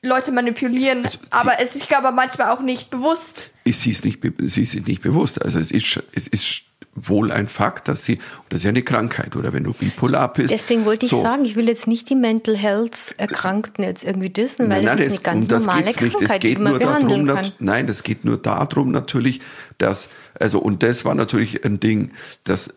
Leute 0.02 0.32
manipulieren, 0.32 1.04
also 1.04 1.20
aber 1.32 1.60
es 1.60 1.76
ist, 1.76 1.84
ich 1.84 1.88
glaube, 1.88 2.12
manchmal 2.12 2.52
auch 2.52 2.60
nicht 2.60 2.92
bewusst. 2.92 3.50
Sie 3.66 3.92
ist 3.92 4.06
nicht, 4.06 4.22
sie 4.40 4.62
ist 4.62 4.76
nicht 4.76 5.02
bewusst. 5.02 5.42
Also 5.42 5.60
es 5.60 5.72
ist, 5.72 6.04
es 6.14 6.28
ist 6.28 6.64
wohl 6.96 7.32
ein 7.32 7.50
Fakt, 7.50 7.90
dass 7.90 8.06
sie, 8.06 8.20
das 8.50 8.62
ist 8.62 8.64
ja 8.64 8.70
eine 8.70 8.82
Krankheit, 8.82 9.36
oder 9.36 9.52
wenn 9.52 9.66
du 9.66 9.74
bipolar 9.74 10.32
bist. 10.32 10.54
Deswegen 10.54 10.86
wollte 10.86 11.06
ich 11.06 11.12
so. 11.12 11.22
sagen, 11.22 11.44
ich 11.44 11.56
will 11.56 11.68
jetzt 11.68 11.88
nicht 11.88 12.10
die 12.10 12.16
Mental 12.16 12.56
Health 12.56 13.14
Erkrankten 13.18 13.84
jetzt 13.84 14.06
irgendwie 14.06 14.30
dissen, 14.30 14.70
weil 14.70 14.82
nein, 14.82 14.98
nein, 14.98 14.98
das 14.98 15.14
ist 15.14 15.28
eine 15.28 15.46
ganz 15.46 15.52
um 15.52 15.58
normale 15.60 15.94
Krankheit, 15.94 16.22
nicht. 16.22 16.32
Es 16.32 16.40
geht 16.40 16.60
nur 16.60 16.80
darum, 16.80 17.28
kann. 17.28 17.52
nein, 17.60 17.88
das 17.88 18.04
geht 18.04 18.24
nur 18.24 18.38
darum 18.38 18.92
natürlich, 18.92 19.42
dass, 19.78 20.10
also, 20.40 20.60
und 20.60 20.84
das 20.84 21.04
war 21.04 21.16
natürlich 21.16 21.66
ein 21.66 21.82
Ding, 21.82 22.12
dass 22.46 22.74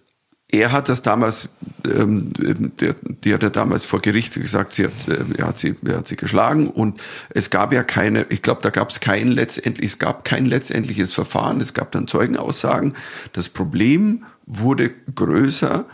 er 0.50 0.72
hat 0.72 0.88
das 0.88 1.02
damals, 1.02 1.50
ähm, 1.86 2.32
der, 2.80 2.94
die 3.24 3.34
hat 3.34 3.42
er 3.42 3.50
damals 3.50 3.84
vor 3.84 4.00
Gericht 4.00 4.34
gesagt, 4.34 4.72
sie 4.72 4.84
hat, 4.84 4.92
äh, 5.06 5.18
er, 5.36 5.48
hat 5.48 5.58
sie, 5.58 5.76
er 5.84 5.98
hat 5.98 6.08
sie 6.08 6.16
geschlagen 6.16 6.68
und 6.68 7.00
es 7.30 7.50
gab 7.50 7.72
ja 7.72 7.84
keine, 7.84 8.26
ich 8.30 8.40
glaube, 8.40 8.62
da 8.62 8.70
gab 8.70 8.88
es 8.88 9.00
kein 9.00 9.28
letztendlich, 9.28 9.90
es 9.90 9.98
gab 9.98 10.24
kein 10.24 10.46
letztendliches 10.46 11.12
Verfahren, 11.12 11.60
es 11.60 11.74
gab 11.74 11.92
dann 11.92 12.08
Zeugenaussagen. 12.08 12.94
Das 13.34 13.50
Problem 13.50 14.24
wurde 14.46 14.90
größer, 15.14 15.84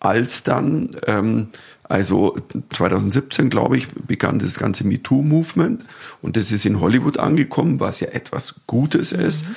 als 0.00 0.42
dann, 0.42 0.96
ähm, 1.06 1.48
also 1.84 2.36
2017, 2.70 3.50
glaube 3.50 3.76
ich, 3.76 3.88
begann 3.90 4.38
das 4.38 4.58
ganze 4.58 4.84
MeToo-Movement 4.84 5.84
und 6.22 6.38
das 6.38 6.50
ist 6.50 6.64
in 6.64 6.80
Hollywood 6.80 7.18
angekommen, 7.18 7.78
was 7.78 8.00
ja 8.00 8.08
etwas 8.08 8.54
Gutes 8.66 9.12
ist. 9.12 9.46
Mhm. 9.46 9.56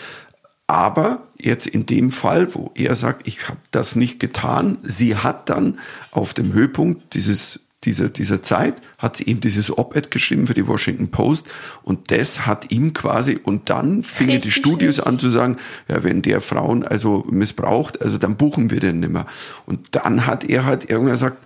Aber 0.67 1.27
jetzt 1.37 1.67
in 1.67 1.85
dem 1.85 2.11
Fall, 2.11 2.53
wo 2.55 2.71
er 2.73 2.95
sagt, 2.95 3.27
ich 3.27 3.47
habe 3.47 3.59
das 3.71 3.95
nicht 3.95 4.19
getan, 4.19 4.77
sie 4.81 5.15
hat 5.15 5.49
dann 5.49 5.79
auf 6.11 6.33
dem 6.33 6.53
Höhepunkt 6.53 7.13
dieses, 7.13 7.59
dieser, 7.83 8.09
dieser 8.09 8.41
Zeit, 8.41 8.81
hat 8.97 9.17
sie 9.17 9.25
ihm 9.25 9.41
dieses 9.41 9.77
Op-Ed 9.77 10.09
geschrieben 10.09 10.47
für 10.47 10.55
die 10.55 10.67
Washington 10.67 11.09
Post 11.11 11.45
und 11.83 12.09
das 12.09 12.47
hat 12.47 12.71
ihm 12.71 12.93
quasi, 12.93 13.39
und 13.41 13.69
dann 13.69 14.03
fingen 14.03 14.41
die 14.41 14.51
Studios 14.51 14.99
an 14.99 15.19
zu 15.19 15.29
sagen, 15.29 15.57
ja, 15.87 16.03
wenn 16.03 16.23
der 16.23 16.41
Frauen 16.41 16.83
also 16.83 17.23
missbraucht, 17.29 18.01
also 18.01 18.17
dann 18.17 18.35
buchen 18.35 18.71
wir 18.71 18.79
den 18.79 18.99
nimmer. 18.99 19.27
Und 19.67 19.89
dann 19.91 20.25
hat 20.25 20.43
er 20.45 20.65
halt 20.65 20.89
irgendwann 20.89 21.13
gesagt, 21.13 21.37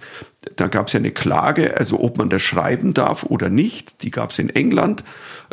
da 0.55 0.67
gab 0.67 0.87
es 0.87 0.93
ja 0.93 0.99
eine 0.99 1.11
Klage, 1.11 1.77
also 1.77 1.99
ob 1.99 2.17
man 2.17 2.29
das 2.29 2.41
schreiben 2.41 2.93
darf 2.93 3.23
oder 3.23 3.49
nicht, 3.49 4.03
die 4.03 4.11
gab 4.11 4.31
es 4.31 4.39
in 4.39 4.49
England, 4.49 5.03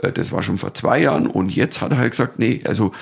äh, 0.02 0.12
das 0.12 0.30
war 0.30 0.42
schon 0.42 0.58
vor 0.58 0.74
zwei 0.74 1.00
Jahren 1.00 1.26
und 1.26 1.50
jetzt 1.50 1.80
hat 1.80 1.90
er 1.90 1.98
halt 1.98 2.12
gesagt, 2.12 2.38
nee, 2.38 2.62
also 2.64 2.92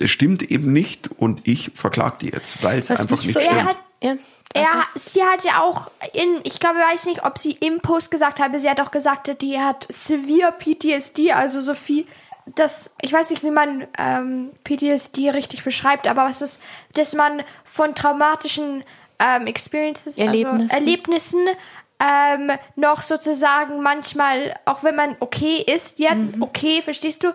es 0.00 0.10
stimmt 0.10 0.42
eben 0.42 0.72
nicht 0.72 1.10
und 1.18 1.46
ich 1.46 1.72
verklage 1.74 2.16
die 2.20 2.28
jetzt, 2.28 2.62
weil 2.62 2.78
es 2.78 2.90
einfach 2.90 3.22
nicht 3.22 3.32
so, 3.32 3.40
stimmt. 3.40 3.56
Er 3.56 3.64
hat, 3.64 3.76
ja, 4.02 4.14
er, 4.54 4.84
sie 4.94 5.22
hat 5.22 5.44
ja 5.44 5.62
auch 5.62 5.90
in, 6.12 6.40
ich 6.44 6.60
glaube, 6.60 6.76
ich 6.78 6.92
weiß 6.94 7.06
nicht, 7.06 7.24
ob 7.24 7.38
sie 7.38 7.52
im 7.52 7.80
Post 7.80 8.10
gesagt 8.10 8.40
habe, 8.40 8.60
sie 8.60 8.70
hat 8.70 8.80
auch 8.80 8.90
gesagt, 8.90 9.42
die 9.42 9.58
hat 9.58 9.86
severe 9.90 10.52
PTSD, 10.52 11.32
also 11.32 11.60
so 11.60 11.74
viel, 11.74 12.06
das, 12.46 12.94
ich 13.00 13.12
weiß 13.12 13.30
nicht, 13.30 13.42
wie 13.42 13.50
man 13.50 13.86
ähm, 13.98 14.50
PTSD 14.64 15.30
richtig 15.30 15.64
beschreibt, 15.64 16.06
aber 16.06 16.24
was 16.24 16.42
ist, 16.42 16.62
dass 16.92 17.14
man 17.14 17.42
von 17.64 17.94
traumatischen 17.94 18.84
ähm, 19.18 19.46
Experiences, 19.46 20.18
Erlebnissen, 20.18 20.70
also 20.70 20.76
Erlebnissen 20.76 21.46
ähm, 22.04 22.50
noch 22.76 23.02
sozusagen 23.02 23.80
manchmal, 23.80 24.54
auch 24.64 24.82
wenn 24.82 24.96
man 24.96 25.16
okay 25.20 25.64
ist, 25.66 25.98
jetzt, 25.98 26.36
mhm. 26.36 26.42
okay, 26.42 26.82
verstehst 26.82 27.24
du, 27.24 27.32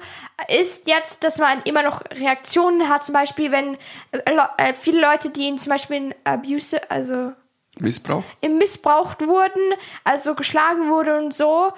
ist 0.47 0.87
jetzt, 0.87 1.23
dass 1.23 1.39
man 1.39 1.61
immer 1.63 1.81
noch 1.81 2.01
Reaktionen 2.11 2.87
hat, 2.87 3.03
zum 3.03 3.13
Beispiel, 3.13 3.51
wenn 3.51 3.75
äh, 4.11 4.37
äh, 4.57 4.73
viele 4.73 5.01
Leute, 5.01 5.29
die 5.29 5.43
ihn 5.43 5.57
zum 5.57 5.71
Beispiel 5.71 5.97
in 5.97 6.15
Abuse, 6.23 6.79
also 6.89 7.31
Missbrauch? 7.79 8.23
Im 8.41 8.57
Missbraucht 8.57 9.25
wurden, 9.25 9.73
also 10.03 10.35
geschlagen 10.35 10.89
wurde 10.89 11.17
und 11.17 11.33
so, 11.33 11.71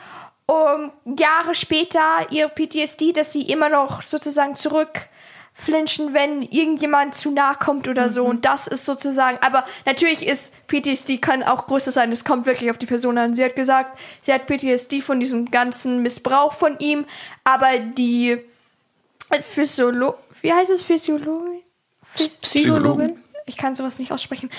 um 0.48 0.92
Jahre 1.18 1.56
später 1.56 2.02
ihr 2.30 2.50
PTSD, 2.50 3.14
dass 3.14 3.32
sie 3.32 3.44
immer 3.44 3.70
noch 3.70 4.02
sozusagen 4.02 4.56
zurück 4.56 5.08
flinchen, 5.64 6.14
wenn 6.14 6.42
irgendjemand 6.42 7.16
zu 7.16 7.32
nah 7.32 7.54
kommt 7.54 7.88
oder 7.88 8.10
so. 8.10 8.24
Mhm. 8.24 8.30
Und 8.30 8.46
das 8.46 8.68
ist 8.68 8.86
sozusagen, 8.86 9.38
aber 9.42 9.66
natürlich 9.86 10.26
ist 10.28 10.54
PTSD 10.68 11.18
kann 11.18 11.44
auch 11.44 11.68
größer 11.68 11.92
sein. 11.92 12.12
Es 12.12 12.26
kommt 12.26 12.46
wirklich 12.46 12.72
auf 12.72 12.78
die 12.78 12.86
Person 12.86 13.18
an. 13.18 13.36
Sie 13.36 13.44
hat 13.44 13.56
gesagt, 13.56 13.98
sie 14.22 14.34
hat 14.34 14.48
PTSD 14.48 15.02
von 15.02 15.20
diesem 15.20 15.52
ganzen 15.52 16.02
Missbrauch 16.02 16.54
von 16.54 16.78
ihm, 16.80 17.06
aber 17.44 17.80
die 17.80 18.38
Physiolo 19.42 20.16
wie 20.42 20.52
heißt 20.52 20.72
es 20.72 20.84
Physiologin? 20.84 21.62
Psychologin? 22.42 23.24
Ich 23.46 23.58
kann 23.58 23.76
sowas 23.76 24.00
nicht 24.00 24.12
aussprechen. 24.12 24.50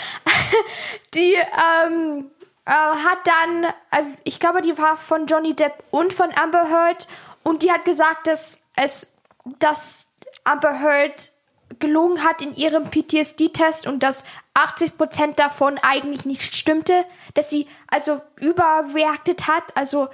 die 1.14 1.34
ähm, 1.34 2.30
äh, 2.64 2.70
hat 2.70 3.18
dann, 3.24 3.64
äh, 3.64 4.16
ich 4.24 4.40
glaube, 4.40 4.62
die 4.62 4.76
war 4.78 4.96
von 4.96 5.26
Johnny 5.26 5.54
Depp 5.54 5.82
und 5.90 6.12
von 6.12 6.30
Amber 6.36 6.70
Heard 6.70 7.08
und 7.42 7.62
die 7.62 7.70
hat 7.70 7.84
gesagt, 7.84 8.26
dass 8.26 8.60
es, 8.76 9.16
dass 9.58 10.08
Amber 10.44 10.80
Heard 10.80 11.32
gelogen 11.78 12.22
hat 12.22 12.42
in 12.42 12.54
ihrem 12.54 12.84
PTSD-Test 12.84 13.86
und 13.86 14.02
dass 14.02 14.24
80% 14.54 15.34
davon 15.34 15.78
eigentlich 15.78 16.26
nicht 16.26 16.54
stimmte, 16.54 17.04
dass 17.34 17.48
sie 17.48 17.66
also 17.88 18.20
überreacted 18.36 19.48
hat, 19.48 19.64
also 19.74 20.08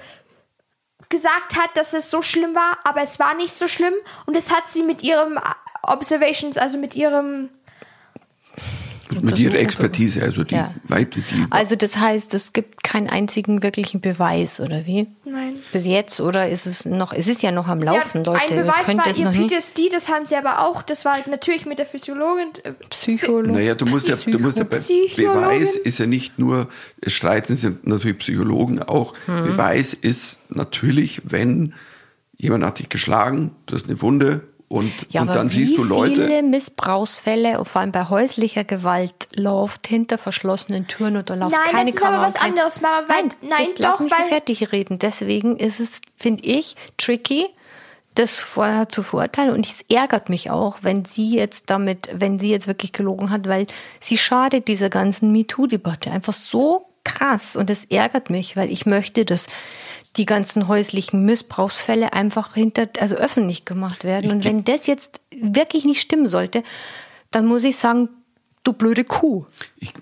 gesagt 1.09 1.55
hat, 1.55 1.75
dass 1.75 1.93
es 1.93 2.09
so 2.09 2.21
schlimm 2.21 2.55
war, 2.55 2.77
aber 2.83 3.01
es 3.01 3.19
war 3.19 3.33
nicht 3.33 3.57
so 3.57 3.67
schlimm. 3.67 3.93
Und 4.25 4.35
das 4.35 4.51
hat 4.51 4.69
sie 4.69 4.83
mit 4.83 5.03
ihrem 5.03 5.39
Observations, 5.81 6.57
also 6.57 6.77
mit 6.77 6.95
ihrem 6.95 7.49
Mit 9.21 9.39
ihrer 9.39 9.55
Expertise, 9.55 10.21
also 10.21 10.43
die, 10.43 10.55
Ja. 10.55 10.73
weite, 10.87 11.19
die 11.19 11.45
Also 11.49 11.75
das 11.75 11.97
heißt, 11.97 12.33
es 12.33 12.53
gibt 12.53 12.83
keinen 12.83 13.09
einzigen 13.09 13.63
wirklichen 13.63 14.01
Beweis, 14.01 14.59
oder 14.59 14.85
wie? 14.85 15.07
Nein. 15.25 15.55
Bis 15.71 15.85
jetzt, 15.85 16.19
oder 16.21 16.49
ist 16.49 16.65
es 16.65 16.85
noch, 16.85 17.13
es 17.13 17.27
ist 17.27 17.41
ja 17.41 17.51
noch 17.51 17.67
am 17.67 17.79
Sie 17.79 17.85
Laufen, 17.85 18.23
Leute. 18.23 18.53
Ein 18.55 18.65
Beweis 18.65 18.85
Könnt 18.85 19.05
war 19.05 19.17
ihr 19.17 19.25
noch 19.25 19.31
nicht. 19.33 19.51
PTSD, 19.53 19.89
das 19.91 20.09
haben 20.09 20.25
sie 20.25 20.35
aber 20.35 20.67
auch, 20.67 20.81
das 20.83 21.05
war 21.05 21.17
natürlich 21.29 21.65
mit 21.65 21.79
der 21.79 21.85
Physiologin. 21.85 22.49
äh, 22.63 22.73
Psychologe. 22.89 23.51
Naja, 23.51 23.75
du 23.75 23.85
musst 23.85 24.07
ja, 24.07 24.15
du 24.15 24.39
musst 24.39 24.57
ja 24.57 24.63
bei 24.63 24.77
Psychologin. 24.77 25.41
Beweis 25.41 25.75
ist 25.75 25.99
ja 25.99 26.05
nicht 26.05 26.37
nur, 26.39 26.67
es 27.01 27.13
streiten 27.13 27.55
sich 27.55 27.69
natürlich 27.83 28.19
Psychologen 28.19 28.81
auch. 28.83 29.13
Hm. 29.25 29.43
Beweis 29.45 29.93
ist 29.93 30.39
natürlich, 30.49 31.21
wenn 31.25 31.73
jemand 32.37 32.63
hat 32.63 32.79
dich 32.79 32.89
geschlagen, 32.89 33.51
du 33.65 33.75
hast 33.75 33.87
eine 33.87 34.01
Wunde 34.01 34.41
und, 34.69 34.93
Ja, 35.09 35.21
und 35.23 35.29
aber 35.29 35.37
dann 35.39 35.51
wie 35.51 35.65
siehst 35.65 35.77
du 35.77 35.83
Leute. 35.83 36.25
viele 36.25 36.41
Missbrauchsfälle, 36.43 37.63
vor 37.65 37.81
allem 37.81 37.91
bei 37.91 38.07
häuslicher 38.07 38.63
Gewalt, 38.63 39.27
läuft 39.35 39.87
hinter 39.87 40.17
verschlossenen 40.17 40.87
Türen 40.87 41.17
oder 41.17 41.35
läuft 41.35 41.51
Nein, 41.51 41.61
das 41.65 41.71
keine 41.71 41.89
ist 41.89 41.97
aber 42.01 42.11
Kamera. 42.11 42.25
was 42.27 42.35
anderes, 42.37 42.81
Mama, 42.81 43.03
weil- 43.07 43.23
nein, 43.23 43.29
nein, 43.41 43.67
das, 43.77 43.91
doch, 43.91 43.99
mich 43.99 44.11
mal 44.11 44.19
weil- 44.21 44.27
fertig 44.29 44.71
reden. 44.71 44.97
Deswegen 44.99 45.57
ist 45.57 45.79
es, 45.79 46.01
finde 46.15 46.43
ich, 46.45 46.75
tricky, 46.97 47.45
das 48.15 48.39
vorher 48.39 48.89
zu 48.89 49.01
verurteilen. 49.03 49.53
Und 49.53 49.65
es 49.65 49.81
ärgert 49.89 50.29
mich 50.29 50.49
auch, 50.51 50.79
wenn 50.81 51.05
sie 51.05 51.35
jetzt 51.35 51.69
damit, 51.69 52.09
wenn 52.13 52.37
sie 52.39 52.49
jetzt 52.49 52.67
wirklich 52.67 52.91
gelogen 52.91 53.29
hat, 53.29 53.47
weil 53.47 53.67
sie 53.99 54.17
schadet 54.17 54.67
dieser 54.67 54.89
ganzen 54.89 55.31
MeToo-Debatte 55.31 56.11
einfach 56.11 56.33
so 56.33 56.85
krass. 57.03 57.55
Und 57.55 57.69
es 57.69 57.85
ärgert 57.85 58.29
mich, 58.29 58.55
weil 58.57 58.71
ich 58.71 58.85
möchte, 58.85 59.25
dass 59.25 59.47
die 60.17 60.25
ganzen 60.25 60.67
häuslichen 60.67 61.25
Missbrauchsfälle 61.25 62.13
einfach 62.13 62.55
hinter, 62.55 62.89
also 62.99 63.15
öffentlich 63.15 63.65
gemacht 63.65 64.03
werden. 64.03 64.31
Und 64.31 64.43
wenn 64.43 64.63
das 64.63 64.87
jetzt 64.87 65.21
wirklich 65.31 65.85
nicht 65.85 66.01
stimmen 66.01 66.27
sollte, 66.27 66.63
dann 67.31 67.45
muss 67.45 67.63
ich 67.63 67.77
sagen, 67.77 68.09
du 68.63 68.73
blöde 68.73 69.03
Kuh. 69.03 69.45
Ich, 69.77 69.93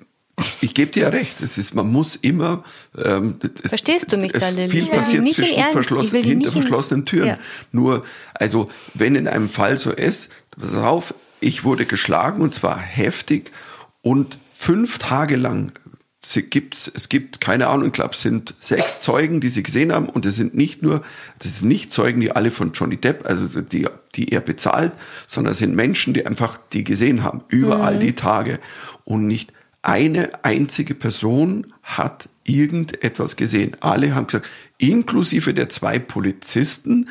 ich 0.62 0.74
gebe 0.74 0.92
dir 0.92 1.04
ja 1.04 1.10
recht. 1.10 1.42
Es 1.42 1.58
ist, 1.58 1.76
man 1.76 1.92
muss 1.92 2.16
immer. 2.16 2.64
Ähm, 2.98 3.40
es, 3.64 3.70
Verstehst 3.70 4.12
du 4.14 4.18
mich 4.18 4.34
es 4.34 4.42
da, 4.42 4.50
Lilly? 4.50 4.70
Viel 4.70 4.88
passiert 4.88 5.28
in 5.28 5.34
zwischen 5.34 5.62
verschlossen, 5.72 6.24
hinter 6.24 6.52
verschlossenen 6.52 7.06
Türen. 7.06 7.28
Ja. 7.28 7.38
Nur, 7.72 8.06
also 8.34 8.70
wenn 8.94 9.16
in 9.16 9.28
einem 9.28 9.50
Fall 9.50 9.78
so 9.78 9.92
ist, 9.92 10.32
pass 10.52 10.76
auf, 10.76 11.14
ich 11.40 11.64
wurde 11.64 11.86
geschlagen 11.86 12.42
und 12.42 12.54
zwar 12.54 12.80
heftig 12.80 13.52
und 14.02 14.38
fünf 14.54 15.00
Tage 15.00 15.36
lang 15.36 15.74
sie 16.28 16.44
gibt's, 16.44 16.92
es 16.94 17.08
gibt, 17.08 17.40
keine 17.40 17.68
Ahnung, 17.68 17.88
ich 17.88 17.94
glaube, 17.94 18.14
es 18.14 18.22
sind 18.22 18.54
sechs 18.60 19.02
Zeugen, 19.02 19.40
die 19.40 19.48
sie 19.48 19.64
gesehen 19.64 19.94
haben 19.94 20.10
und 20.10 20.26
es 20.26 20.36
sind 20.36 20.56
nicht 20.56 20.84
nur, 20.84 21.02
das 21.40 21.60
sind 21.60 21.70
nicht 21.70 21.94
Zeugen, 21.94 22.20
die 22.20 22.32
alle 22.32 22.52
von 22.52 22.74
Johnny 22.74 22.98
Depp, 22.98 23.26
also 23.26 23.62
die, 23.62 23.88
die 24.16 24.32
er 24.34 24.42
bezahlt, 24.42 24.92
sondern 25.26 25.54
es 25.54 25.60
sind 25.60 25.76
Menschen, 25.76 26.14
die 26.14 26.26
einfach 26.26 26.60
die 26.74 26.84
gesehen 26.84 27.24
haben, 27.24 27.44
über 27.48 27.82
all 27.82 27.98
die 27.98 28.14
Tage 28.14 28.60
und 29.06 29.26
nicht 29.26 29.54
eine 29.82 30.44
einzige 30.44 30.96
Person 30.96 31.74
hat 31.82 32.28
irgendetwas 32.44 33.38
gesehen. 33.38 33.78
Alle 33.80 34.14
haben 34.14 34.28
gesagt, 34.28 34.50
inklusive 34.78 35.54
der 35.54 35.70
zwei 35.70 35.98
Polizisten, 35.98 37.10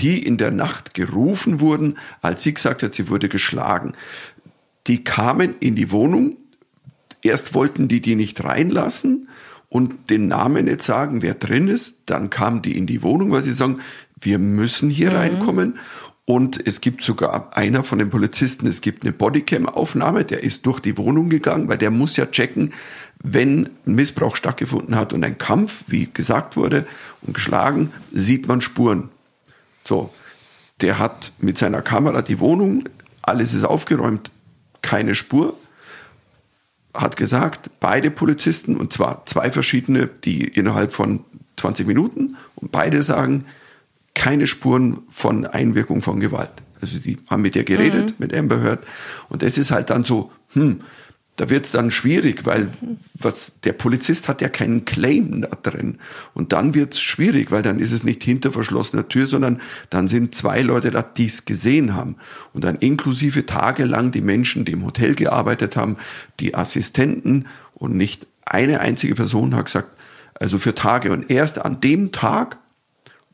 die 0.00 0.22
in 0.22 0.36
der 0.36 0.50
Nacht 0.50 0.92
gerufen 0.92 1.60
wurden, 1.60 1.96
als 2.20 2.42
sie 2.42 2.52
gesagt 2.52 2.82
hat, 2.82 2.92
sie 2.92 3.08
wurde 3.08 3.30
geschlagen. 3.30 3.94
Die 4.86 5.04
kamen 5.04 5.54
in 5.60 5.74
die 5.74 5.90
Wohnung, 5.90 6.36
erst 7.22 7.54
wollten 7.54 7.88
die 7.88 8.00
die 8.00 8.14
nicht 8.14 8.42
reinlassen 8.44 9.28
und 9.68 10.10
den 10.10 10.28
Namen 10.28 10.64
nicht 10.64 10.82
sagen, 10.82 11.22
wer 11.22 11.34
drin 11.34 11.68
ist. 11.68 12.02
Dann 12.06 12.30
kamen 12.30 12.62
die 12.62 12.76
in 12.76 12.86
die 12.86 13.02
Wohnung, 13.02 13.32
weil 13.32 13.42
sie 13.42 13.52
sagen, 13.52 13.80
wir 14.18 14.38
müssen 14.38 14.90
hier 14.90 15.12
reinkommen. 15.12 15.78
Und 16.24 16.66
es 16.66 16.82
gibt 16.82 17.02
sogar 17.02 17.56
einer 17.56 17.82
von 17.82 17.98
den 17.98 18.10
Polizisten, 18.10 18.66
es 18.66 18.82
gibt 18.82 19.02
eine 19.02 19.12
Bodycam-Aufnahme, 19.12 20.26
der 20.26 20.42
ist 20.42 20.66
durch 20.66 20.80
die 20.80 20.98
Wohnung 20.98 21.30
gegangen, 21.30 21.68
weil 21.68 21.78
der 21.78 21.90
muss 21.90 22.16
ja 22.18 22.26
checken, 22.26 22.74
wenn 23.22 23.70
Missbrauch 23.86 24.36
stattgefunden 24.36 24.94
hat 24.94 25.14
und 25.14 25.24
ein 25.24 25.38
Kampf, 25.38 25.84
wie 25.86 26.08
gesagt 26.12 26.56
wurde, 26.56 26.86
und 27.22 27.32
geschlagen, 27.32 27.92
sieht 28.12 28.46
man 28.46 28.60
Spuren. 28.60 29.08
So, 29.84 30.12
der 30.82 30.98
hat 30.98 31.32
mit 31.38 31.56
seiner 31.56 31.80
Kamera 31.80 32.20
die 32.20 32.40
Wohnung, 32.40 32.84
alles 33.22 33.54
ist 33.54 33.64
aufgeräumt, 33.64 34.30
keine 34.82 35.14
Spur 35.14 35.56
hat 36.98 37.16
gesagt, 37.16 37.70
beide 37.80 38.10
Polizisten, 38.10 38.76
und 38.76 38.92
zwar 38.92 39.24
zwei 39.26 39.50
verschiedene, 39.50 40.08
die 40.24 40.44
innerhalb 40.44 40.92
von 40.92 41.20
20 41.56 41.86
Minuten, 41.86 42.36
und 42.56 42.72
beide 42.72 43.02
sagen, 43.02 43.44
keine 44.14 44.46
Spuren 44.46 44.98
von 45.10 45.46
Einwirkung 45.46 46.02
von 46.02 46.20
Gewalt. 46.20 46.50
Also 46.80 46.98
die 46.98 47.18
haben 47.28 47.42
mit 47.42 47.56
ihr 47.56 47.64
geredet, 47.64 48.18
mit 48.20 48.34
Amber 48.34 48.60
Heard. 48.60 48.84
Und 49.28 49.42
das 49.42 49.58
ist 49.58 49.70
halt 49.70 49.90
dann 49.90 50.04
so, 50.04 50.30
hm, 50.52 50.80
da 51.38 51.48
wird 51.48 51.66
es 51.66 51.72
dann 51.72 51.92
schwierig, 51.92 52.46
weil 52.46 52.68
was 53.14 53.60
der 53.60 53.72
Polizist 53.72 54.28
hat 54.28 54.42
ja 54.42 54.48
keinen 54.48 54.84
Claim 54.84 55.42
da 55.42 55.56
drin. 55.62 55.98
Und 56.34 56.52
dann 56.52 56.74
wird 56.74 56.94
es 56.94 57.00
schwierig, 57.00 57.52
weil 57.52 57.62
dann 57.62 57.78
ist 57.78 57.92
es 57.92 58.02
nicht 58.02 58.24
hinter 58.24 58.50
verschlossener 58.50 59.08
Tür, 59.08 59.28
sondern 59.28 59.60
dann 59.88 60.08
sind 60.08 60.34
zwei 60.34 60.62
Leute 60.62 60.90
da, 60.90 61.02
die 61.02 61.26
es 61.26 61.44
gesehen 61.44 61.94
haben. 61.94 62.16
Und 62.52 62.64
dann 62.64 62.74
inklusive 62.74 63.46
tagelang 63.46 64.10
die 64.10 64.20
Menschen, 64.20 64.64
die 64.64 64.72
im 64.72 64.84
Hotel 64.84 65.14
gearbeitet 65.14 65.76
haben, 65.76 65.96
die 66.40 66.56
Assistenten 66.56 67.46
und 67.72 67.96
nicht 67.96 68.26
eine 68.44 68.80
einzige 68.80 69.14
Person 69.14 69.54
hat 69.54 69.66
gesagt, 69.66 69.96
also 70.34 70.58
für 70.58 70.74
Tage. 70.74 71.12
Und 71.12 71.30
erst 71.30 71.64
an 71.64 71.80
dem 71.80 72.10
Tag, 72.10 72.58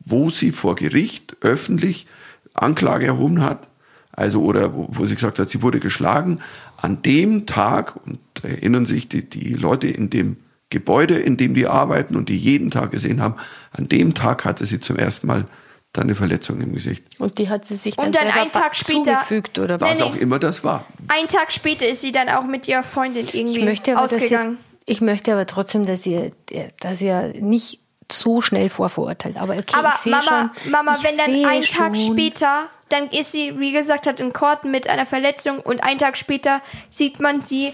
wo 0.00 0.28
sie 0.28 0.52
vor 0.52 0.76
Gericht 0.76 1.38
öffentlich 1.40 2.06
Anklage 2.52 3.06
erhoben 3.06 3.42
hat, 3.42 3.70
also 4.16 4.42
oder 4.42 4.74
wo, 4.74 4.86
wo 4.90 5.04
sie 5.06 5.14
gesagt 5.14 5.38
hat, 5.38 5.48
sie 5.48 5.62
wurde 5.62 5.80
geschlagen, 5.80 6.40
an 6.76 7.02
dem 7.02 7.46
Tag, 7.46 7.94
und 8.06 8.18
erinnern 8.42 8.86
sich 8.86 9.08
die, 9.08 9.28
die 9.28 9.54
Leute 9.54 9.88
in 9.88 10.10
dem 10.10 10.36
Gebäude, 10.70 11.18
in 11.18 11.36
dem 11.36 11.54
die 11.54 11.66
arbeiten 11.66 12.16
und 12.16 12.28
die 12.28 12.36
jeden 12.36 12.70
Tag 12.70 12.90
gesehen 12.90 13.20
haben, 13.22 13.34
an 13.72 13.88
dem 13.88 14.14
Tag 14.14 14.44
hatte 14.44 14.66
sie 14.66 14.80
zum 14.80 14.96
ersten 14.96 15.26
Mal 15.26 15.46
dann 15.92 16.04
eine 16.04 16.16
Verletzung 16.16 16.60
im 16.60 16.72
Gesicht. 16.72 17.04
Und 17.20 17.38
die 17.38 17.48
hat 17.48 17.64
sie 17.66 17.76
sich 17.76 17.94
dann, 17.94 18.06
Und 18.06 18.16
dann 18.16 18.26
einen 18.28 18.50
Tag 18.50 18.74
später- 18.74 19.20
zugefügt 19.20 19.58
oder 19.60 19.80
was? 19.80 19.98
Nee. 20.00 20.04
auch 20.04 20.16
immer 20.16 20.40
das 20.40 20.64
war. 20.64 20.84
Ein 21.06 21.28
Tag 21.28 21.52
später 21.52 21.86
ist 21.86 22.00
sie 22.00 22.10
dann 22.10 22.28
auch 22.28 22.42
mit 22.44 22.66
ihrer 22.66 22.82
Freundin 22.82 23.26
irgendwie 23.32 23.58
Ich 23.60 23.64
möchte 23.64 23.92
aber, 23.96 24.04
ausgegangen. 24.04 24.58
ihr, 24.86 24.92
ich 24.94 25.00
möchte 25.00 25.32
aber 25.32 25.46
trotzdem, 25.46 25.86
dass 25.86 26.04
ihr, 26.04 26.32
dass 26.80 27.00
ihr 27.00 27.34
nicht 27.40 27.78
so 28.10 28.42
schnell 28.42 28.68
vorverurteilt. 28.70 29.36
Aber 29.36 29.52
okay, 29.54 29.74
Aber 29.76 29.94
Mama, 30.06 30.22
schon. 30.62 30.72
Mama, 30.72 30.96
ich 30.98 31.04
wenn 31.04 31.16
dann 31.16 31.30
sehe 31.32 31.46
ein 31.48 31.62
Tag 31.62 31.96
später, 31.96 32.64
dann 32.88 33.08
ist 33.08 33.32
sie, 33.32 33.58
wie 33.58 33.72
gesagt, 33.72 34.06
hat 34.06 34.20
in 34.20 34.32
Court 34.32 34.64
mit 34.64 34.88
einer 34.88 35.06
Verletzung 35.06 35.60
und 35.60 35.82
ein 35.82 35.98
Tag 35.98 36.16
später 36.16 36.60
sieht 36.90 37.20
man 37.20 37.42
sie 37.42 37.68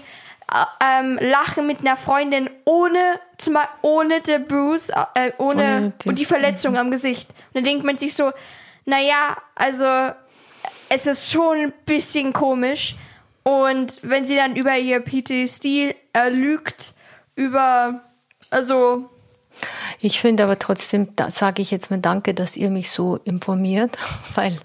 äh, 0.51 0.99
ähm, 0.99 1.19
lachen 1.21 1.67
mit 1.67 1.81
einer 1.81 1.97
Freundin 1.97 2.49
ohne, 2.65 3.19
zum 3.37 3.53
Beispiel 3.53 3.77
ohne 3.81 4.21
the 4.25 4.37
bruise, 4.39 4.91
äh, 5.15 5.31
ohne, 5.37 5.63
Ohne 5.63 5.93
und 6.05 6.19
die 6.19 6.25
Verletzung 6.25 6.77
am 6.77 6.91
Gesicht. 6.91 7.29
Und 7.29 7.55
dann 7.55 7.63
denkt 7.63 7.85
man 7.85 7.97
sich 7.97 8.15
so, 8.15 8.31
naja, 8.85 9.37
also 9.55 9.85
es 10.89 11.07
ist 11.07 11.31
schon 11.31 11.57
ein 11.57 11.73
bisschen 11.85 12.33
komisch. 12.33 12.95
Und 13.43 13.99
wenn 14.03 14.25
sie 14.25 14.35
dann 14.35 14.55
über 14.55 14.77
ihr 14.77 14.99
PTSD 14.99 15.95
äh, 16.13 16.29
lügt, 16.29 16.93
über, 17.35 18.01
also 18.49 19.09
Ich 19.99 20.19
finde 20.19 20.43
aber 20.43 20.57
trotzdem, 20.59 21.09
da 21.15 21.29
sage 21.29 21.61
ich 21.61 21.71
jetzt 21.71 21.91
mal 21.91 21.99
Danke, 21.99 22.33
dass 22.33 22.57
ihr 22.57 22.69
mich 22.69 22.89
so 22.91 23.17
informiert, 23.23 23.97
weil 24.35 24.55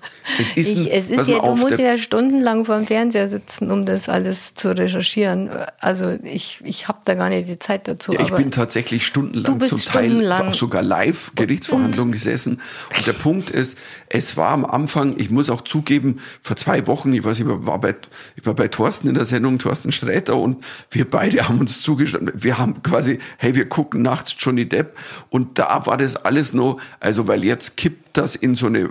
Es 0.41 0.53
ist 0.57 0.69
ein- 0.77 0.83
ich, 0.87 0.93
es 0.93 1.11
ist 1.11 1.27
ja, 1.29 1.39
auf, 1.41 1.59
du 1.61 1.67
musst 1.67 1.79
ja 1.79 1.99
stundenlang 1.99 2.65
vor 2.65 2.77
dem 2.79 2.87
Fernseher 2.87 3.29
sitzen, 3.29 3.71
um 3.71 3.85
das 3.87 4.09
alles 4.09 4.55
zu 4.55 4.77
recherchieren. 4.77 5.51
Also 5.81 6.17
ich, 6.23 6.61
ich 6.65 6.89
habe 6.89 6.99
da 7.05 7.15
gar 7.15 7.29
nicht 7.29 7.49
die 7.49 7.59
Zeit 7.59 7.89
dazu. 7.89 8.13
Ja, 8.13 8.21
ich 8.21 8.31
bin 8.33 8.51
tatsächlich 8.51 9.07
stundenlang 9.07 9.45
Du 9.53 9.59
bist 9.59 9.71
zum 9.83 9.93
Teil 9.93 10.05
stundenlang. 10.11 10.49
auch 10.49 10.55
sogar 10.55 10.83
live 10.83 11.33
Gerichtsverhandlungen 11.35 12.13
gesessen. 12.13 12.61
Und 12.97 13.07
der 13.07 13.13
Punkt 13.13 13.51
ist, 13.51 13.79
es 14.09 14.37
war 14.37 14.51
am 14.51 14.65
Anfang, 14.65 15.17
ich 15.19 15.31
muss 15.31 15.51
auch 15.51 15.63
zugeben, 15.63 16.21
vor 16.41 16.57
zwei 16.57 16.87
Wochen, 16.87 17.13
ich 17.13 17.25
weiß, 17.25 17.41
ich 17.41 17.47
war 17.47 17.81
bei, 17.81 17.95
ich 18.37 18.47
war 18.47 18.55
bei 18.55 18.69
Thorsten 18.69 19.09
in 19.09 19.15
der 19.15 19.27
Sendung, 19.27 19.59
Thorsten 19.59 19.93
Sträter, 19.93 20.37
und 20.37 20.65
wir 20.91 21.09
beide 21.11 21.49
haben 21.49 21.59
uns 21.61 21.83
zugestanden. 21.83 22.33
Wir 22.35 22.59
haben 22.59 22.83
quasi, 22.83 23.19
hey, 23.39 23.55
wir 23.55 23.69
gucken 23.69 24.03
nachts 24.03 24.35
Johnny 24.39 24.69
Depp. 24.69 24.86
Und 25.31 25.59
da 25.59 25.87
war 25.87 25.97
das 25.97 26.17
alles 26.17 26.53
nur, 26.53 26.79
also 27.01 27.29
weil 27.29 27.45
jetzt 27.45 27.77
kippt 27.77 28.17
das 28.17 28.35
in 28.35 28.55
so 28.55 28.67
eine, 28.67 28.91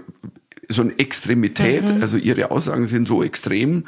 so 0.69 0.81
eine 0.81 0.97
Extremität. 0.97 1.83
Also 2.01 2.17
ihre 2.17 2.51
Aussagen 2.51 2.85
sind 2.85 3.07
so 3.07 3.23
extrem, 3.23 3.85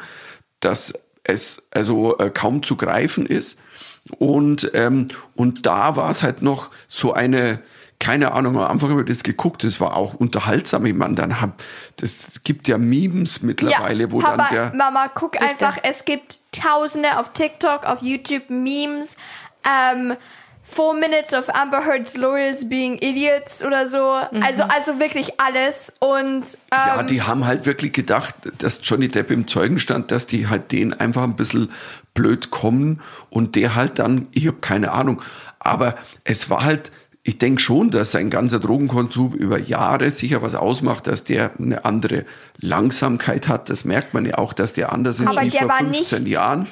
dass 0.59 0.93
es 1.23 1.67
also 1.71 2.17
äh, 2.17 2.29
kaum 2.29 2.63
zu 2.63 2.75
greifen 2.75 3.25
ist. 3.25 3.59
Und, 4.19 4.71
ähm, 4.73 5.09
und 5.35 5.65
da 5.65 5.95
war 5.95 6.09
es 6.09 6.23
halt 6.23 6.41
noch 6.41 6.71
so 6.87 7.13
eine, 7.13 7.59
keine 7.99 8.31
Ahnung, 8.31 8.57
am 8.57 8.69
Anfang 8.71 8.91
habe 8.91 9.01
ich 9.01 9.07
das 9.07 9.23
geguckt, 9.23 9.63
das 9.63 9.79
war 9.81 9.95
auch 9.95 10.13
unterhaltsam. 10.13 10.85
Ich 10.85 10.93
meine, 10.93 11.15
dann 11.15 11.41
hab, 11.41 11.61
das 11.97 12.41
gibt 12.43 12.67
ja 12.67 12.77
Memes 12.77 13.41
mittlerweile, 13.41 14.11
wo 14.11 14.19
Papa, 14.19 14.37
dann 14.37 14.53
der, 14.53 14.73
Mama, 14.75 15.09
guck 15.13 15.41
einfach, 15.41 15.77
es 15.83 16.05
gibt 16.05 16.39
Tausende 16.51 17.19
auf 17.19 17.33
TikTok, 17.33 17.85
auf 17.85 18.01
YouTube 18.01 18.49
Memes 18.49 19.17
ähm, 19.65 20.15
four 20.69 20.93
minutes 20.93 21.33
of 21.33 21.49
Amber 21.49 21.85
Heard's 21.85 22.17
lawyers 22.17 22.67
being 22.67 22.97
idiots 22.97 23.63
oder 23.63 23.87
so. 23.87 24.03
Also, 24.41 24.63
also 24.63 24.99
wirklich 24.99 25.39
alles. 25.39 25.95
Und 25.99 26.43
ähm, 26.71 26.77
Ja, 26.87 27.03
die 27.03 27.21
haben 27.21 27.45
halt 27.45 27.65
wirklich 27.65 27.93
gedacht, 27.93 28.35
dass 28.57 28.81
Johnny 28.83 29.07
Depp 29.07 29.31
im 29.31 29.47
Zeugenstand, 29.47 30.11
dass 30.11 30.27
die 30.27 30.47
halt 30.47 30.71
den 30.71 30.93
einfach 30.93 31.23
ein 31.23 31.35
bisschen 31.35 31.71
blöd 32.13 32.51
kommen 32.51 33.01
und 33.29 33.55
der 33.55 33.75
halt 33.75 33.99
dann, 33.99 34.27
ich 34.31 34.47
habe 34.47 34.57
keine 34.59 34.91
Ahnung, 34.91 35.21
aber 35.59 35.95
es 36.23 36.49
war 36.49 36.63
halt, 36.63 36.91
ich 37.23 37.37
denke 37.37 37.61
schon, 37.61 37.89
dass 37.89 38.11
sein 38.11 38.29
ganzer 38.29 38.59
Drogenkonsum 38.59 39.33
über 39.33 39.59
Jahre 39.59 40.09
sicher 40.11 40.41
was 40.41 40.55
ausmacht, 40.55 41.07
dass 41.07 41.23
der 41.23 41.51
eine 41.59 41.85
andere 41.85 42.25
Langsamkeit 42.59 43.47
hat. 43.47 43.69
Das 43.69 43.83
merkt 43.85 44.13
man 44.13 44.25
ja 44.25 44.37
auch, 44.37 44.53
dass 44.53 44.73
der 44.73 44.91
anders 44.93 45.19
ist 45.19 45.27
Aber 45.27 45.41
wie 45.41 45.49
der 45.49 45.61
vor 45.61 45.69
war 45.69 45.77
15 45.77 46.23
nicht 46.23 46.31
Jahren. 46.31 46.67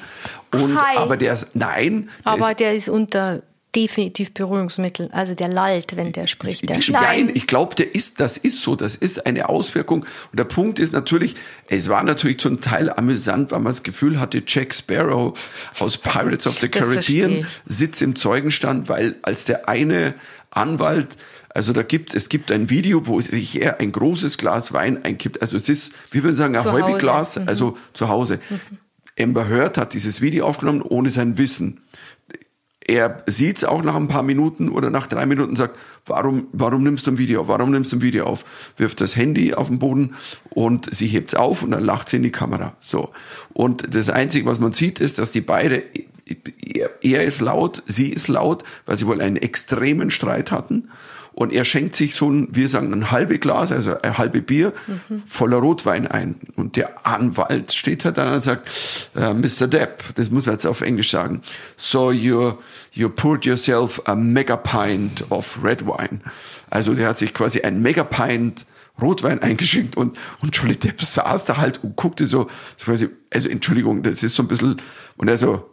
Und, 0.52 0.80
high. 0.80 0.98
aber 0.98 1.16
der 1.16 1.34
ist, 1.34 1.54
nein, 1.56 2.08
der 2.24 2.32
Aber 2.32 2.50
ist, 2.50 2.60
der 2.60 2.72
ist 2.74 2.88
unter 2.88 3.42
definitiv 3.76 4.32
Berührungsmittel. 4.32 5.10
Also 5.12 5.34
der 5.34 5.48
lallt, 5.48 5.96
wenn 5.96 6.12
der 6.12 6.26
spricht. 6.26 6.68
Der 6.68 6.80
Nein, 6.88 7.30
ich 7.34 7.46
glaube, 7.46 7.74
der 7.74 7.94
ist, 7.94 8.20
das 8.20 8.38
ist 8.38 8.62
so, 8.62 8.74
das 8.74 8.96
ist 8.96 9.26
eine 9.26 9.48
Auswirkung. 9.48 10.00
Und 10.00 10.38
der 10.38 10.44
Punkt 10.44 10.78
ist 10.78 10.94
natürlich, 10.94 11.36
es 11.68 11.88
war 11.90 12.02
natürlich 12.02 12.38
zum 12.38 12.60
Teil 12.62 12.90
amüsant, 12.90 13.50
weil 13.50 13.60
man 13.60 13.72
das 13.72 13.82
Gefühl 13.82 14.18
hatte, 14.18 14.42
Jack 14.46 14.74
Sparrow 14.74 15.38
aus 15.78 15.98
Pirates 15.98 16.46
of 16.46 16.58
the 16.58 16.68
Caribbean 16.68 17.46
sitzt 17.66 18.00
im 18.00 18.16
Zeugenstand, 18.16 18.88
weil 18.88 19.16
als 19.22 19.44
der 19.44 19.68
eine 19.68 20.14
Anwalt, 20.50 21.18
also 21.50 21.72
da 21.74 21.82
gibt 21.82 22.14
es 22.14 22.28
gibt 22.30 22.50
ein 22.50 22.70
Video, 22.70 23.06
wo 23.06 23.20
sich 23.20 23.60
er 23.60 23.80
ein 23.80 23.92
großes 23.92 24.38
Glas 24.38 24.72
Wein 24.72 25.04
einkippt. 25.04 25.42
Also 25.42 25.58
es 25.58 25.68
ist, 25.68 25.92
wie 26.10 26.24
wir 26.24 26.34
sagen, 26.34 26.56
ein 26.56 26.64
Hause. 26.64 26.82
Heubiglas, 26.82 27.36
Mhm. 27.36 27.48
also 27.48 27.78
zu 27.92 28.08
Hause. 28.08 28.38
Amber 29.18 29.48
Heard 29.48 29.78
hat 29.78 29.94
dieses 29.94 30.20
Video 30.20 30.46
aufgenommen 30.46 30.82
ohne 30.82 31.10
sein 31.10 31.38
Wissen 31.38 31.80
er 32.88 33.24
sieht's 33.26 33.64
auch 33.64 33.82
nach 33.82 33.96
ein 33.96 34.06
paar 34.06 34.22
Minuten 34.22 34.68
oder 34.68 34.90
nach 34.90 35.08
drei 35.08 35.26
Minuten 35.26 35.56
sagt, 35.56 35.76
warum, 36.06 36.46
warum 36.52 36.84
nimmst 36.84 37.06
du 37.06 37.10
ein 37.10 37.18
Video 37.18 37.40
auf? 37.40 37.48
Warum 37.48 37.72
nimmst 37.72 37.92
du 37.92 37.96
ein 37.96 38.02
Video 38.02 38.24
auf? 38.26 38.44
Wirft 38.76 39.00
das 39.00 39.16
Handy 39.16 39.54
auf 39.54 39.66
den 39.66 39.80
Boden 39.80 40.14
und 40.50 40.94
sie 40.94 41.08
hebt's 41.08 41.34
auf 41.34 41.64
und 41.64 41.72
dann 41.72 41.82
lacht 41.82 42.08
sie 42.08 42.18
in 42.18 42.22
die 42.22 42.30
Kamera. 42.30 42.76
So. 42.80 43.10
Und 43.52 43.92
das 43.92 44.08
Einzige, 44.08 44.46
was 44.46 44.60
man 44.60 44.72
sieht, 44.72 45.00
ist, 45.00 45.18
dass 45.18 45.32
die 45.32 45.40
beide, 45.40 45.82
er, 46.74 46.90
er 47.02 47.24
ist 47.24 47.40
laut, 47.40 47.82
sie 47.86 48.10
ist 48.10 48.28
laut, 48.28 48.62
weil 48.86 48.96
sie 48.96 49.08
wohl 49.08 49.20
einen 49.20 49.36
extremen 49.36 50.10
Streit 50.12 50.52
hatten. 50.52 50.88
Und 51.36 51.52
er 51.52 51.66
schenkt 51.66 51.96
sich 51.96 52.14
so 52.14 52.30
ein, 52.30 52.48
wir 52.52 52.66
sagen, 52.66 52.94
ein 52.94 53.10
halbe 53.10 53.38
Glas, 53.38 53.70
also 53.70 54.00
ein 54.00 54.16
halbe 54.16 54.40
Bier 54.40 54.72
voller 55.28 55.58
Rotwein 55.58 56.06
ein. 56.06 56.36
Und 56.56 56.76
der 56.76 57.06
Anwalt 57.06 57.74
steht 57.74 58.06
halt 58.06 58.16
dann 58.16 58.32
und 58.32 58.42
sagt, 58.42 58.70
äh, 59.14 59.34
Mr. 59.34 59.68
Depp, 59.68 60.14
das 60.14 60.30
muss 60.30 60.46
man 60.46 60.54
jetzt 60.54 60.66
auf 60.66 60.80
Englisch 60.80 61.10
sagen, 61.10 61.42
so 61.76 62.10
you, 62.10 62.54
you 62.92 63.10
poured 63.10 63.44
yourself 63.44 64.00
a 64.06 64.14
mega 64.14 64.56
pint 64.56 65.30
of 65.30 65.58
red 65.62 65.86
wine. 65.86 66.22
Also 66.70 66.94
der 66.94 67.08
hat 67.08 67.18
sich 67.18 67.34
quasi 67.34 67.60
ein 67.60 67.82
mega 67.82 68.02
pint 68.02 68.64
Rotwein 68.98 69.42
eingeschenkt 69.42 69.94
und, 69.94 70.16
und 70.40 70.56
Johnny 70.56 70.76
Depp 70.76 71.02
saß 71.02 71.44
da 71.44 71.58
halt 71.58 71.84
und 71.84 71.96
guckte 71.96 72.26
so, 72.26 72.48
so 72.78 72.86
quasi, 72.86 73.10
also 73.30 73.50
Entschuldigung, 73.50 74.02
das 74.02 74.22
ist 74.22 74.36
so 74.36 74.42
ein 74.42 74.48
bisschen, 74.48 74.80
und 75.18 75.28
er 75.28 75.36
so, 75.36 75.68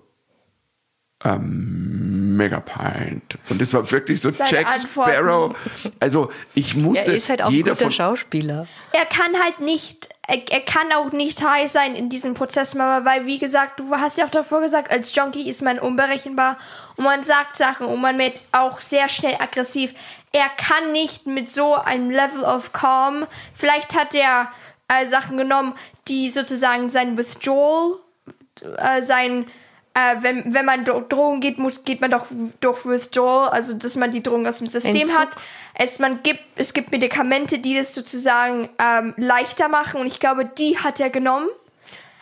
ähm, 1.26 2.36
Mega 2.36 2.60
Pint. 2.60 3.38
Und 3.50 3.62
das 3.62 3.74
war 3.74 3.90
wirklich 3.90 4.20
so 4.22 4.30
Seine 4.30 4.50
Jack 4.50 4.68
Antworten. 4.68 5.12
Sparrow. 5.12 5.56
Also 6.00 6.32
ich 6.54 6.76
musste 6.76 7.12
er 7.12 7.18
ist 7.18 7.30
halt 7.30 7.42
auch 7.42 7.52
jeder 7.52 7.72
guter 7.72 7.84
von 7.86 7.92
Schauspieler. 7.92 8.68
er 8.92 9.06
kann 9.06 9.42
halt 9.42 9.60
nicht, 9.60 10.10
er, 10.28 10.42
er 10.52 10.62
kann 10.62 10.92
auch 10.94 11.12
nicht 11.12 11.44
high 11.44 11.70
sein 11.70 11.96
in 11.96 12.10
diesem 12.10 12.34
Prozess, 12.34 12.76
Mama, 12.76 13.06
weil 13.06 13.26
wie 13.26 13.40
gesagt, 13.40 13.80
du 13.80 13.92
hast 13.92 14.18
ja 14.18 14.26
auch 14.26 14.32
davor 14.32 14.62
gesagt, 14.62 14.92
als 14.92 15.16
Junkie 15.16 15.48
ist 15.48 15.62
man 15.62 15.80
unberechenbar 15.80 16.58
und 16.96 17.06
man 17.06 17.24
sagt 17.24 17.56
Sachen 17.56 17.86
und 17.86 18.02
man 18.02 18.18
wird 18.18 18.42
auch 18.52 18.82
sehr 18.82 19.08
schnell 19.10 19.36
aggressiv. 19.40 19.94
Er 20.32 20.50
kann 20.58 20.92
nicht 20.92 21.28
mit 21.28 21.50
so 21.50 21.76
einem 21.76 22.10
Level 22.10 22.44
of 22.44 22.74
Calm, 22.74 23.28
vielleicht 23.54 23.96
hat 23.96 24.16
er 24.16 24.52
äh, 24.88 25.06
Sachen 25.06 25.38
genommen, 25.38 25.74
die 26.08 26.28
sozusagen 26.30 26.90
sein 26.90 27.18
Withdrawal, 27.18 28.00
äh, 28.78 29.02
sein 29.02 29.46
äh, 29.96 30.16
wenn, 30.22 30.54
wenn 30.54 30.66
man 30.66 30.86
durch 30.86 31.08
Drogen 31.08 31.40
geht, 31.40 31.60
muss, 31.60 31.84
geht 31.84 32.02
man 32.02 32.10
doch 32.12 32.26
durch 32.60 32.86
Withdrawal, 32.86 33.50
also 33.50 33.74
dass 33.76 33.96
man 33.96 34.12
die 34.12 34.24
Drogen 34.24 34.48
aus 34.48 34.58
dem 34.58 34.68
System 34.68 34.96
Entzug. 34.96 35.18
hat. 35.20 35.36
Es, 35.76 36.00
man 36.00 36.22
gibt, 36.24 36.42
es 36.56 36.74
gibt 36.74 36.92
Medikamente, 36.92 37.60
die 37.60 37.76
das 37.78 37.94
sozusagen 37.96 38.70
ähm, 38.80 39.14
leichter 39.18 39.68
machen 39.70 40.02
und 40.02 40.08
ich 40.08 40.20
glaube, 40.20 40.46
die 40.46 40.78
hat 40.78 41.00
er 41.00 41.10
genommen. 41.10 41.48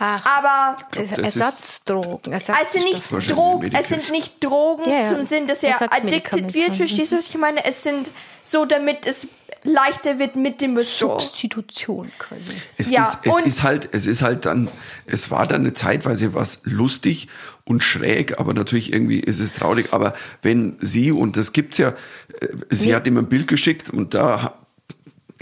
Ach, 0.04 0.26
Aber 0.40 0.78
ist- 1.00 1.18
Ersatzdrogen. 1.18 2.34
es 2.34 2.48
sind 2.72 2.86
nicht 2.86 3.12
Drogen, 3.30 3.72
es 3.76 3.88
sind 3.90 4.10
nicht 4.12 4.44
Drogen 4.44 4.90
Ja, 4.90 5.02
ja. 5.02 5.08
zum 5.10 5.24
Sinn, 5.24 5.46
dass 5.48 5.62
er 5.64 5.80
addicted 5.94 6.54
wird. 6.56 6.76
Verstehst 6.76 7.12
du, 7.12 7.18
was 7.18 7.28
ich 7.28 7.38
meine? 7.38 7.64
Es 7.66 7.84
sind 7.84 8.12
so, 8.44 8.66
damit 8.66 9.06
es 9.06 9.28
leichter 9.64 10.18
wird 10.18 10.36
mit 10.36 10.60
dem 10.60 10.76
Withdrawal. 10.76 11.20
Substitution 11.20 12.12
quasi. 12.18 12.54
Es, 12.78 12.90
Ja, 12.90 13.04
ist, 13.04 13.20
es 13.28 13.40
ist 13.46 13.62
halt, 13.64 13.90
es 13.92 14.08
ist 14.08 14.24
halt 14.24 14.48
dann, 14.48 14.70
es 15.06 15.30
war 15.30 15.46
dann 15.46 15.62
eine 15.62 15.74
Zeitweise 15.76 16.34
was 16.34 16.62
lustig 16.64 17.28
und 17.63 17.84
schräg, 17.84 18.39
aber 18.39 18.54
natürlich 18.54 18.91
irgendwie 18.91 19.19
ist 19.19 19.39
es 19.39 19.54
traurig. 19.54 19.93
Aber 19.93 20.13
wenn 20.41 20.78
sie, 20.80 21.12
und 21.12 21.38
das 21.38 21.54
gibt's 21.54 21.78
ja, 21.78 21.89
äh, 21.89 22.47
sie 22.69 22.95
hat 22.95 23.08
ihm 23.08 23.17
ein 23.17 23.28
Bild 23.28 23.47
geschickt 23.47 23.89
und 23.89 24.13
da 24.13 24.56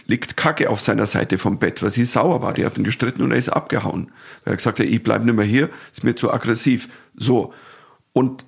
liegt 0.08 0.38
Kacke 0.38 0.70
auf 0.70 0.82
seiner 0.82 1.06
Seite 1.06 1.38
vom 1.38 1.60
Bett, 1.60 1.84
weil 1.84 1.92
sie 1.92 2.06
sauer 2.06 2.42
war. 2.42 2.54
Die 2.54 2.66
hat 2.66 2.78
ihn 2.78 2.84
gestritten 2.84 3.22
und 3.22 3.32
er 3.32 3.38
ist 3.38 3.50
abgehauen. 3.50 4.12
Er 4.44 4.56
gesagt 4.56 4.80
hat, 4.80 4.86
ich 4.86 5.04
bleib 5.04 5.24
nicht 5.24 5.36
mehr 5.36 5.46
hier, 5.46 5.70
ist 5.94 6.04
mir 6.04 6.16
zu 6.16 6.32
aggressiv. 6.32 6.90
So. 7.16 7.54
Und 8.14 8.46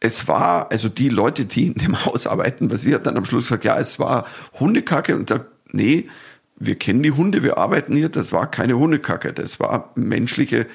es 0.00 0.28
war, 0.28 0.70
also 0.70 0.88
die 0.88 1.08
Leute, 1.08 1.44
die 1.46 1.68
in 1.68 1.74
dem 1.74 2.04
Haus 2.04 2.26
arbeiten, 2.26 2.70
weil 2.70 2.78
sie 2.78 2.94
hat 2.94 3.06
dann 3.06 3.16
am 3.16 3.24
Schluss 3.24 3.44
gesagt, 3.44 3.64
ja, 3.64 3.78
es 3.78 3.98
war 3.98 4.26
Hundekacke 4.58 5.16
und 5.16 5.28
sagt, 5.28 5.46
nee, 5.72 6.08
wir 6.56 6.74
kennen 6.74 7.02
die 7.02 7.12
Hunde, 7.12 7.42
wir 7.42 7.56
arbeiten 7.56 7.96
hier, 7.96 8.10
das 8.10 8.32
war 8.32 8.50
keine 8.50 8.78
Hundekacke, 8.78 9.32
das 9.32 9.60
war 9.60 9.92
menschliche, 9.94 10.66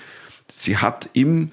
sie 0.49 0.77
hat 0.77 1.09
ihm 1.13 1.51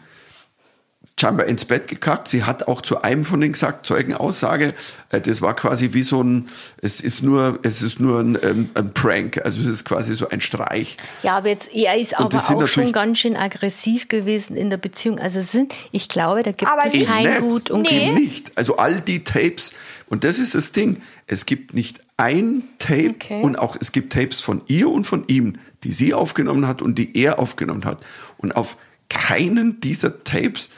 scheinbar 1.23 1.47
ins 1.47 1.65
Bett 1.65 1.87
gekackt. 1.87 2.27
Sie 2.27 2.43
hat 2.43 2.67
auch 2.67 2.83
zu 2.83 3.03
einem 3.03 3.25
von 3.25 3.41
denen 3.41 3.53
gesagt, 3.53 3.87
Zeugenaussage, 3.87 4.75
äh, 5.11 5.21
das 5.21 5.41
war 5.41 5.55
quasi 5.55 5.91
wie 5.93 6.03
so 6.03 6.23
ein, 6.23 6.49
es 6.79 7.01
ist 7.01 7.23
nur, 7.23 7.61
es 7.63 7.81
ist 7.81 8.01
nur 8.01 8.19
ein, 8.19 8.37
ein, 8.37 8.71
ein 8.75 8.93
Prank, 8.93 9.41
also 9.45 9.61
es 9.61 9.69
ist 9.69 9.85
quasi 9.85 10.15
so 10.15 10.29
ein 10.29 10.41
Streich. 10.41 10.97
Ja, 11.23 11.37
aber 11.39 11.49
jetzt, 11.49 11.73
er 11.73 11.97
ist 11.97 12.19
aber 12.19 12.37
auch 12.37 12.67
schon 12.67 12.91
ganz 12.93 13.21
schön 13.21 13.37
aggressiv 13.37 14.09
gewesen 14.09 14.57
in 14.57 14.69
der 14.69 14.79
Beziehung. 14.79 15.21
Also 15.21 15.39
es 15.39 15.53
sind, 15.53 15.73
ich 15.93 16.09
glaube, 16.09 16.43
da 16.43 16.51
gibt 16.51 16.71
Aber 16.71 16.87
es 16.87 17.07
kein 17.07 17.41
Gut 17.41 17.71
und 17.71 17.83
Nee. 17.83 18.13
Nicht. 18.13 18.57
Also 18.57 18.77
all 18.77 19.01
die 19.01 19.25
Tapes, 19.25 19.73
und 20.07 20.25
das 20.25 20.39
ist 20.39 20.55
das 20.55 20.73
Ding, 20.73 21.03
es 21.27 21.47
gibt 21.47 21.73
nicht 21.73 22.01
ein 22.17 22.65
Tape 22.79 23.11
Okay. 23.11 23.43
und 23.43 23.59
auch 23.59 23.77
es 23.81 23.93
gibt 23.93 24.13
Tapes 24.13 24.41
von 24.41 24.63
ihr 24.67 24.91
und 24.91 25.05
von 25.05 25.25
ihm, 25.29 25.59
die 25.85 25.93
sie 25.93 26.15
aufgenommen 26.15 26.67
hat 26.67 26.83
und 26.83 26.97
die 26.97 27.17
er 27.17 27.39
aufgenommen 27.39 27.85
hat. 27.85 27.99
Und 28.39 28.57
auf 28.57 28.77
keinen 29.09 29.81
dieser 29.81 30.25
Tapes, 30.25 30.71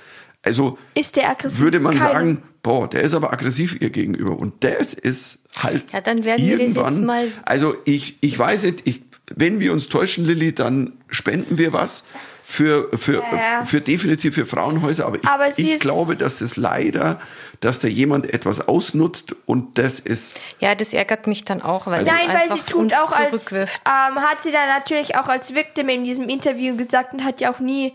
also 0.44 0.78
Ist 0.94 1.16
der 1.16 1.30
aggressiv? 1.30 1.60
würde 1.60 1.80
man 1.80 1.96
Keine. 1.96 2.10
sagen, 2.12 2.42
boah, 2.62 2.88
der 2.88 3.02
ist 3.02 3.14
aber 3.14 3.32
aggressiv 3.32 3.80
ihr 3.80 3.90
gegenüber. 3.90 4.38
Und 4.38 4.62
das 4.64 4.94
ist 4.94 5.38
halt 5.58 5.92
Ja, 5.92 6.00
dann 6.00 6.24
werden 6.24 6.44
wir 6.44 6.52
das 6.58 6.60
jetzt 6.66 6.76
irgendwann. 6.76 7.04
mal- 7.04 7.28
Also 7.44 7.74
ich, 7.84 8.16
ich 8.20 8.38
weiß 8.38 8.64
nicht, 8.64 8.82
ich, 8.86 9.02
wenn 9.34 9.60
wir 9.60 9.72
uns 9.72 9.88
täuschen, 9.88 10.24
Lilly, 10.26 10.54
dann 10.54 10.92
spenden 11.08 11.56
wir 11.58 11.72
was 11.72 12.04
für, 12.42 12.90
für, 12.94 13.22
Ja. 13.32 13.64
für 13.64 13.80
definitiv 13.80 14.34
für 14.34 14.44
Frauenhäuser. 14.44 15.06
Aber 15.06 15.16
ich, 15.16 15.24
Aber 15.26 15.48
ich 15.48 15.80
glaube, 15.80 16.14
dass 16.16 16.42
es 16.42 16.56
leider, 16.58 17.18
dass 17.60 17.78
da 17.80 17.88
jemand 17.88 18.32
etwas 18.34 18.68
ausnutzt 18.68 19.34
und 19.46 19.78
das 19.78 19.98
ist, 19.98 20.38
Ja, 20.60 20.74
das 20.74 20.92
ärgert 20.92 21.26
mich 21.26 21.44
dann 21.46 21.62
auch, 21.62 21.86
weil 21.86 22.04
Nein, 22.04 22.14
es 22.28 22.34
weil 22.34 22.46
sie 22.48 22.52
einfach 22.52 22.66
tut 22.66 22.80
uns 22.82 22.92
auch 22.92 23.12
als, 23.16 23.44
zurückwirft. 23.46 23.80
ähm, 23.86 24.16
hat 24.20 24.42
sie 24.42 24.52
dann 24.52 24.68
natürlich 24.68 25.16
auch 25.16 25.28
als 25.28 25.54
Victim 25.54 25.88
in 25.88 26.04
diesem 26.04 26.28
Interview 26.28 26.76
gesagt 26.76 27.14
und 27.14 27.24
hat 27.24 27.40
ja 27.40 27.50
auch 27.50 27.60
nie 27.60 27.94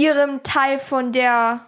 ihrem 0.00 0.42
Teil 0.42 0.78
von 0.78 1.12
der, 1.12 1.60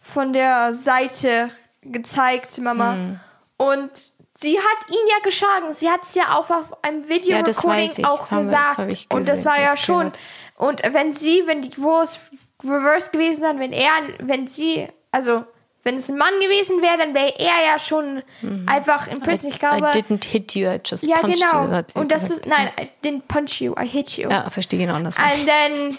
von 0.00 0.32
der 0.32 0.74
Seite 0.74 1.50
gezeigt, 1.82 2.58
Mama. 2.58 2.92
Hm. 2.94 3.20
Und 3.56 3.90
sie 4.38 4.58
hat 4.58 4.88
ihn 4.88 5.06
ja 5.08 5.22
geschlagen. 5.22 5.72
Sie 5.72 5.90
hat 5.90 6.02
es 6.02 6.14
ja 6.14 6.34
auch 6.36 6.50
auf 6.50 6.82
einem 6.84 7.08
Video 7.08 7.36
Ja, 7.38 7.42
Recording 7.42 8.04
auch 8.04 8.20
Das 8.20 8.30
haben 8.30 8.38
wir- 8.38 8.42
gesagt. 8.42 8.92
das 8.92 9.06
und 9.18 9.28
das 9.28 9.44
war 9.44 9.60
ja 9.60 9.72
das 9.72 9.80
schon. 9.80 10.12
Und 10.56 10.82
wenn 10.92 11.12
sie, 11.12 11.42
wenn 11.46 11.62
die 11.62 11.74
Roles 11.80 12.20
reverse 12.62 13.10
gewesen 13.10 13.42
wären, 13.42 13.58
wenn 13.58 13.72
er, 13.72 13.90
wenn 14.18 14.46
sie, 14.46 14.88
also 15.12 15.44
wenn 15.82 15.94
es 15.94 16.10
ein 16.10 16.18
Mann 16.18 16.32
gewesen 16.40 16.82
wäre, 16.82 16.98
dann 16.98 17.14
wäre 17.14 17.32
er 17.38 17.72
ja 17.72 17.78
schon 17.78 18.22
einfach 18.66 19.06
in 19.06 19.20
Prison. 19.20 19.50
Ich 19.50 19.58
glaube, 19.58 19.78
Mhm. 19.78 19.84
I 19.84 20.02
didn't 20.02 20.24
hit 20.26 20.54
you, 20.54 20.68
I 20.68 20.78
just 20.84 21.02
ja, 21.02 21.18
punched 21.18 21.38
you. 21.40 21.46
genau. 21.50 21.70
hat 21.72 21.92
sie 21.92 21.98
Und 21.98 22.12
das 22.12 22.22
gesagt. 22.22 22.40
ist, 22.40 22.46
nein, 22.48 22.68
I 22.78 22.88
didn't 23.06 23.22
punch 23.28 23.60
you, 23.62 23.74
I 23.80 23.86
hit 23.86 24.10
you. 24.18 24.28
Ja, 24.28 24.50
verstehe 24.50 24.78
genau 24.78 25.00
das. 25.02 25.16
And 25.16 25.32
then, 25.46 25.96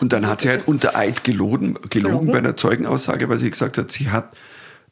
und 0.00 0.12
dann 0.12 0.26
hat 0.26 0.40
sie 0.40 0.48
halt 0.48 0.66
unter 0.66 0.96
Eid 0.96 1.22
gelogen, 1.24 1.78
gelogen 1.90 2.32
bei 2.32 2.38
einer 2.38 2.56
Zeugenaussage, 2.56 3.28
weil 3.28 3.36
sie 3.38 3.50
gesagt 3.50 3.76
hat, 3.78 3.90
sie 3.90 4.10
hat 4.10 4.34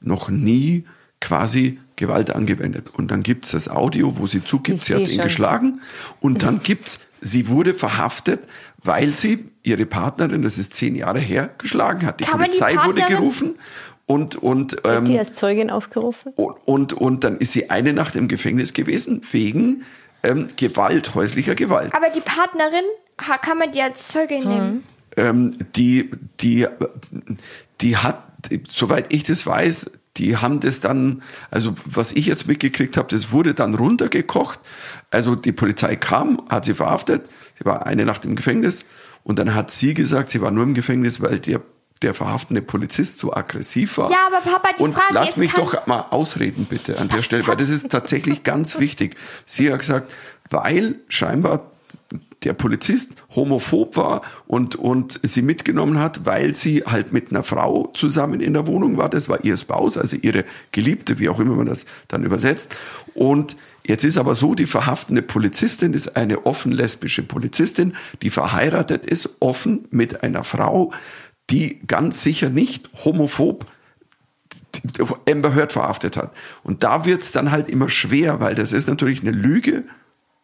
noch 0.00 0.28
nie 0.28 0.84
quasi 1.20 1.80
Gewalt 1.96 2.30
angewendet. 2.30 2.90
Und 2.96 3.10
dann 3.10 3.22
gibt's 3.24 3.50
das 3.50 3.68
Audio, 3.68 4.18
wo 4.18 4.26
sie 4.28 4.44
zugibt, 4.44 4.78
Ich 4.80 4.84
sie 4.84 4.94
hat 4.94 5.00
ihn 5.08 5.14
schon. 5.14 5.24
geschlagen. 5.24 5.80
Und 6.20 6.42
dann 6.44 6.60
gibt's, 6.62 7.00
sie 7.20 7.48
wurde 7.48 7.74
verhaftet, 7.74 8.40
weil 8.80 9.08
sie 9.08 9.48
ihre 9.64 9.84
Partnerin, 9.84 10.42
das 10.42 10.56
ist 10.58 10.74
zehn 10.76 10.94
Jahre 10.94 11.18
her, 11.18 11.50
geschlagen 11.58 12.06
hat. 12.06 12.20
Die 12.20 12.24
Kann 12.24 12.38
man 12.38 12.50
die 12.52 12.56
Polizei 12.58 12.86
wurde 12.86 13.02
gerufen 13.02 13.58
Und, 14.08 14.36
und, 14.36 14.72
Wird 14.72 15.06
die 15.06 15.12
ähm, 15.12 15.18
als 15.18 15.34
Zeugin 15.34 15.70
aufgerufen? 15.70 16.32
und, 16.34 16.56
und, 16.66 16.92
und 16.94 17.24
dann 17.24 17.38
ist 17.38 17.52
sie 17.52 17.70
eine 17.70 17.92
Nacht 17.92 18.16
im 18.16 18.26
Gefängnis 18.26 18.72
gewesen 18.72 19.20
wegen 19.30 19.84
ähm, 20.22 20.48
Gewalt, 20.56 21.14
häuslicher 21.14 21.54
Gewalt. 21.54 21.94
Aber 21.94 22.08
die 22.10 22.20
Partnerin, 22.20 22.84
kann 23.16 23.58
man 23.58 23.70
die 23.70 23.82
als 23.82 24.08
Zeugin 24.08 24.42
Hm. 24.42 24.48
nehmen? 24.48 24.84
ähm, 25.18 25.56
die, 25.76 26.10
die, 26.40 26.66
die 27.80 27.96
hat, 27.96 28.22
soweit 28.68 29.12
ich 29.12 29.24
das 29.24 29.46
weiß, 29.46 29.90
die 30.16 30.36
haben 30.36 30.60
das 30.60 30.80
dann, 30.80 31.22
also 31.50 31.74
was 31.84 32.12
ich 32.12 32.26
jetzt 32.26 32.48
mitgekriegt 32.48 32.96
habe, 32.96 33.08
das 33.10 33.30
wurde 33.30 33.54
dann 33.54 33.74
runtergekocht. 33.74 34.58
Also 35.10 35.34
die 35.34 35.52
Polizei 35.52 35.96
kam, 35.96 36.42
hat 36.48 36.64
sie 36.64 36.74
verhaftet, 36.74 37.28
sie 37.58 37.64
war 37.64 37.86
eine 37.86 38.04
Nacht 38.04 38.24
im 38.24 38.36
Gefängnis 38.36 38.86
und 39.22 39.38
dann 39.38 39.54
hat 39.54 39.70
sie 39.70 39.94
gesagt, 39.94 40.30
sie 40.30 40.40
war 40.40 40.50
nur 40.50 40.64
im 40.64 40.74
Gefängnis, 40.74 41.20
weil 41.20 41.38
der, 41.38 41.60
der 42.02 42.14
verhaftende 42.14 42.62
Polizist 42.62 43.18
so 43.18 43.32
aggressiv 43.32 43.98
war. 43.98 44.10
Ja, 44.10 44.28
aber 44.28 44.40
Papa, 44.40 44.68
die 44.78 44.82
und 44.82 44.92
Frage 44.92 45.14
lass 45.14 45.30
ist, 45.30 45.38
mich 45.38 45.52
doch 45.52 45.86
mal 45.86 46.06
ausreden, 46.10 46.66
bitte, 46.68 46.98
an 46.98 47.08
der 47.08 47.22
Stelle, 47.22 47.46
weil 47.46 47.56
das 47.56 47.68
ist 47.68 47.90
tatsächlich 47.90 48.42
ganz 48.42 48.78
wichtig. 48.80 49.16
Sie 49.44 49.72
hat 49.72 49.80
gesagt, 49.80 50.14
weil 50.50 50.96
scheinbar 51.08 51.70
der 52.44 52.52
Polizist 52.52 53.14
homophob 53.34 53.96
war 53.96 54.22
und, 54.46 54.76
und 54.76 55.20
sie 55.22 55.42
mitgenommen 55.42 55.98
hat, 55.98 56.24
weil 56.24 56.54
sie 56.54 56.84
halt 56.84 57.12
mit 57.12 57.30
einer 57.30 57.42
Frau 57.42 57.90
zusammen 57.94 58.40
in 58.40 58.52
der 58.52 58.66
Wohnung 58.66 58.96
war. 58.96 59.08
Das 59.08 59.28
war 59.28 59.44
ihr 59.44 59.56
Spouse, 59.56 59.98
also 59.98 60.16
ihre 60.16 60.44
Geliebte, 60.72 61.18
wie 61.18 61.28
auch 61.28 61.40
immer 61.40 61.56
man 61.56 61.66
das 61.66 61.86
dann 62.06 62.24
übersetzt. 62.24 62.76
Und 63.14 63.56
jetzt 63.84 64.04
ist 64.04 64.18
aber 64.18 64.34
so, 64.34 64.54
die 64.54 64.66
verhaftende 64.66 65.22
Polizistin 65.22 65.94
ist 65.94 66.16
eine 66.16 66.46
offen 66.46 66.72
lesbische 66.72 67.22
Polizistin, 67.22 67.94
die 68.22 68.30
verheiratet 68.30 69.04
ist, 69.04 69.30
offen 69.40 69.86
mit 69.90 70.22
einer 70.22 70.44
Frau, 70.44 70.92
die 71.50 71.80
ganz 71.86 72.22
sicher 72.22 72.50
nicht 72.50 72.90
homophob 73.04 73.66
Amber 75.28 75.54
Heard 75.54 75.72
verhaftet 75.72 76.16
hat. 76.16 76.32
Und 76.62 76.84
da 76.84 77.04
wird's 77.04 77.32
dann 77.32 77.50
halt 77.50 77.68
immer 77.68 77.88
schwer, 77.88 78.40
weil 78.40 78.54
das 78.54 78.72
ist 78.72 78.88
natürlich 78.88 79.20
eine 79.22 79.30
Lüge 79.30 79.84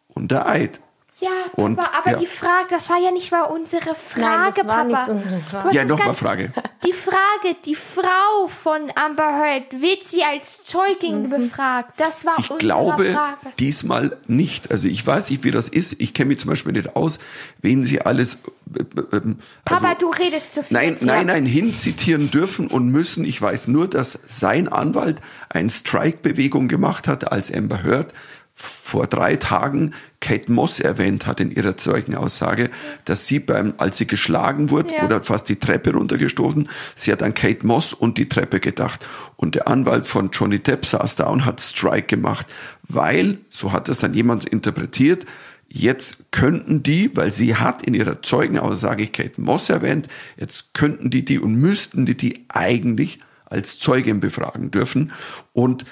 und 0.07 0.31
der 0.31 0.47
Eid. 0.47 0.81
Ja, 1.21 1.29
Und, 1.53 1.79
aber, 1.79 1.97
aber 1.97 2.11
ja. 2.11 2.17
die 2.19 2.25
Frage, 2.25 2.65
das 2.71 2.89
war 2.89 2.97
ja 2.99 3.09
nicht 3.09 3.31
mal 3.31 3.43
unsere 3.43 3.95
Frage, 3.95 4.55
das 4.57 4.67
war 4.67 4.83
Papa. 4.85 4.87
nicht 4.87 5.09
unsere 5.23 5.39
Frage. 5.49 5.75
Ja, 5.75 5.85
nochmal 5.85 6.13
Frage. 6.13 6.51
Die 6.85 6.91
Frage, 6.91 7.55
die 7.63 7.75
Frau 7.75 8.47
von 8.49 8.91
Amber 8.95 9.31
Heard, 9.39 9.81
wird 9.81 10.03
sie 10.03 10.23
als 10.23 10.63
Zeugin 10.63 11.29
befragt? 11.29 11.93
Das 12.01 12.25
war 12.25 12.35
Ich 12.39 12.51
unsere 12.51 12.57
glaube 12.57 13.05
Frage. 13.05 13.37
diesmal 13.59 14.17
nicht. 14.27 14.71
Also 14.71 14.89
ich 14.89 15.07
weiß 15.07 15.29
nicht, 15.29 15.45
wie 15.45 15.51
das 15.51 15.69
ist. 15.69 16.01
Ich 16.01 16.13
kenne 16.13 16.27
mich 16.27 16.39
zum 16.39 16.49
Beispiel 16.49 16.73
nicht 16.73 16.97
aus, 16.97 17.19
wen 17.61 17.85
sie 17.85 18.01
alles. 18.01 18.39
äh, 18.77 18.81
äh, 18.81 19.17
ähm, 19.17 19.37
Papa, 19.63 19.87
also- 19.93 19.99
du 19.99 20.09
redest 20.21 20.53
zu 20.53 20.63
viel. 20.63 20.75
Nein, 20.75 20.97
nein, 20.99 21.27
nein, 21.27 21.45
hinzitieren 21.45 22.29
dürfen 22.29 22.67
und 22.67 22.89
müssen. 22.89 23.23
Ich 23.23 23.41
weiß 23.41 23.67
nur, 23.69 23.87
dass 23.87 24.19
sein 24.27 24.67
Anwalt 24.67 25.21
eine 25.47 25.69
Strike-Bewegung 25.69 26.67
gemacht 26.67 27.07
hat, 27.07 27.31
als 27.31 27.53
Amber 27.53 27.83
Heard 27.83 28.13
vor 28.57 29.05
drei 29.05 29.35
Tagen 29.35 29.93
Kate 30.21 30.49
Moss 30.49 30.79
erwähnt 30.79 31.27
hat 31.27 31.41
in 31.41 31.51
ihrer 31.51 31.75
Zeugenaussage, 31.75 32.69
dass 33.03 33.27
sie 33.27 33.39
beim, 33.39 33.73
als 33.77 33.97
sie 33.97 34.07
geschlagen 34.07 34.69
wurde 34.69 34.95
Ja. 34.95 35.03
oder 35.03 35.21
fast 35.21 35.49
die 35.49 35.57
Treppe 35.57 35.91
runtergestoßen, 35.91 36.69
sie 36.95 37.11
hat 37.11 37.21
an 37.21 37.33
Kate 37.33 37.67
Moss 37.67 37.93
und 37.93 38.17
die 38.17 38.29
Treppe 38.29 38.61
gedacht. 38.61 39.05
Und 39.35 39.55
der 39.55 39.67
Anwalt 39.67 40.07
von 40.07 40.29
Johnny 40.31 40.59
Depp 40.59 40.85
saß 40.85 41.15
da 41.17 41.25
und 41.27 41.45
hat 41.45 41.59
Strike 41.59 42.07
gemacht, 42.07 42.47
weil, 42.87 43.39
so 43.49 43.73
hat 43.73 43.89
das 43.89 43.99
dann 43.99 44.13
jemand 44.13 44.45
interpretiert, 44.45 45.25
Jetzt 45.67 46.31
könnten 46.31 46.83
die, 46.83 47.17
weil 47.17 47.33
sie 47.33 47.55
hat 47.55 47.81
in 47.81 47.95
ihrer 47.95 48.21
Zeugenaussage 48.21 49.07
Kate 49.07 49.41
Moss 49.41 49.69
erwähnt, 49.69 50.07
jetzt 50.37 50.73
könnten 50.73 51.09
die 51.09 51.25
die 51.25 51.39
und 51.39 51.55
müssten 51.55 52.05
die 52.05 52.15
die 52.15 52.45
eigentlich 52.49 53.19
als 53.45 53.79
Zeugin 53.79 54.19
befragen 54.19 54.71
dürfen. 54.71 55.11
Und 55.53 55.85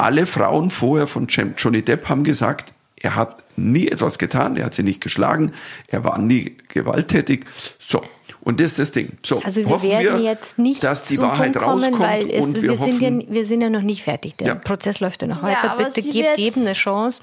alle 0.00 0.26
Frauen 0.26 0.70
vorher 0.70 1.06
von 1.06 1.26
Johnny 1.28 1.82
Depp 1.82 2.08
haben 2.08 2.24
gesagt, 2.24 2.72
er 3.02 3.14
hat 3.16 3.44
nie 3.56 3.88
etwas 3.88 4.18
getan, 4.18 4.56
er 4.56 4.66
hat 4.66 4.74
sie 4.74 4.82
nicht 4.82 5.00
geschlagen, 5.00 5.52
er 5.88 6.04
war 6.04 6.18
nie 6.18 6.56
gewalttätig. 6.68 7.44
So. 7.78 8.02
Und 8.42 8.58
das 8.58 8.68
ist 8.68 8.78
das 8.78 8.92
Ding. 8.92 9.18
So, 9.22 9.38
Also 9.44 9.56
wir 9.60 9.68
hoffen 9.68 9.90
werden 9.90 10.22
jetzt 10.24 10.58
nicht 10.58 10.82
dass 10.82 11.02
die 11.02 11.16
zum 11.16 11.24
Wahrheit 11.24 11.52
Punkt 11.52 11.58
kommen, 11.58 11.84
rauskommt 11.84 12.00
weil 12.00 12.30
es, 12.30 12.62
wir, 12.62 12.70
wir, 12.70 12.76
sind 12.78 13.00
ja, 13.22 13.34
wir 13.34 13.44
sind 13.46 13.60
ja 13.60 13.68
noch 13.68 13.82
nicht 13.82 14.02
fertig. 14.02 14.38
Der 14.38 14.46
Ja. 14.48 14.54
Prozess 14.54 15.00
läuft 15.00 15.20
ja 15.20 15.28
noch 15.28 15.42
Ja, 15.42 15.48
weiter. 15.48 15.72
aber 15.72 15.84
Bitte 15.84 16.00
gebt 16.08 16.38
jedem 16.38 16.62
eine 16.62 16.72
Chance. 16.72 17.20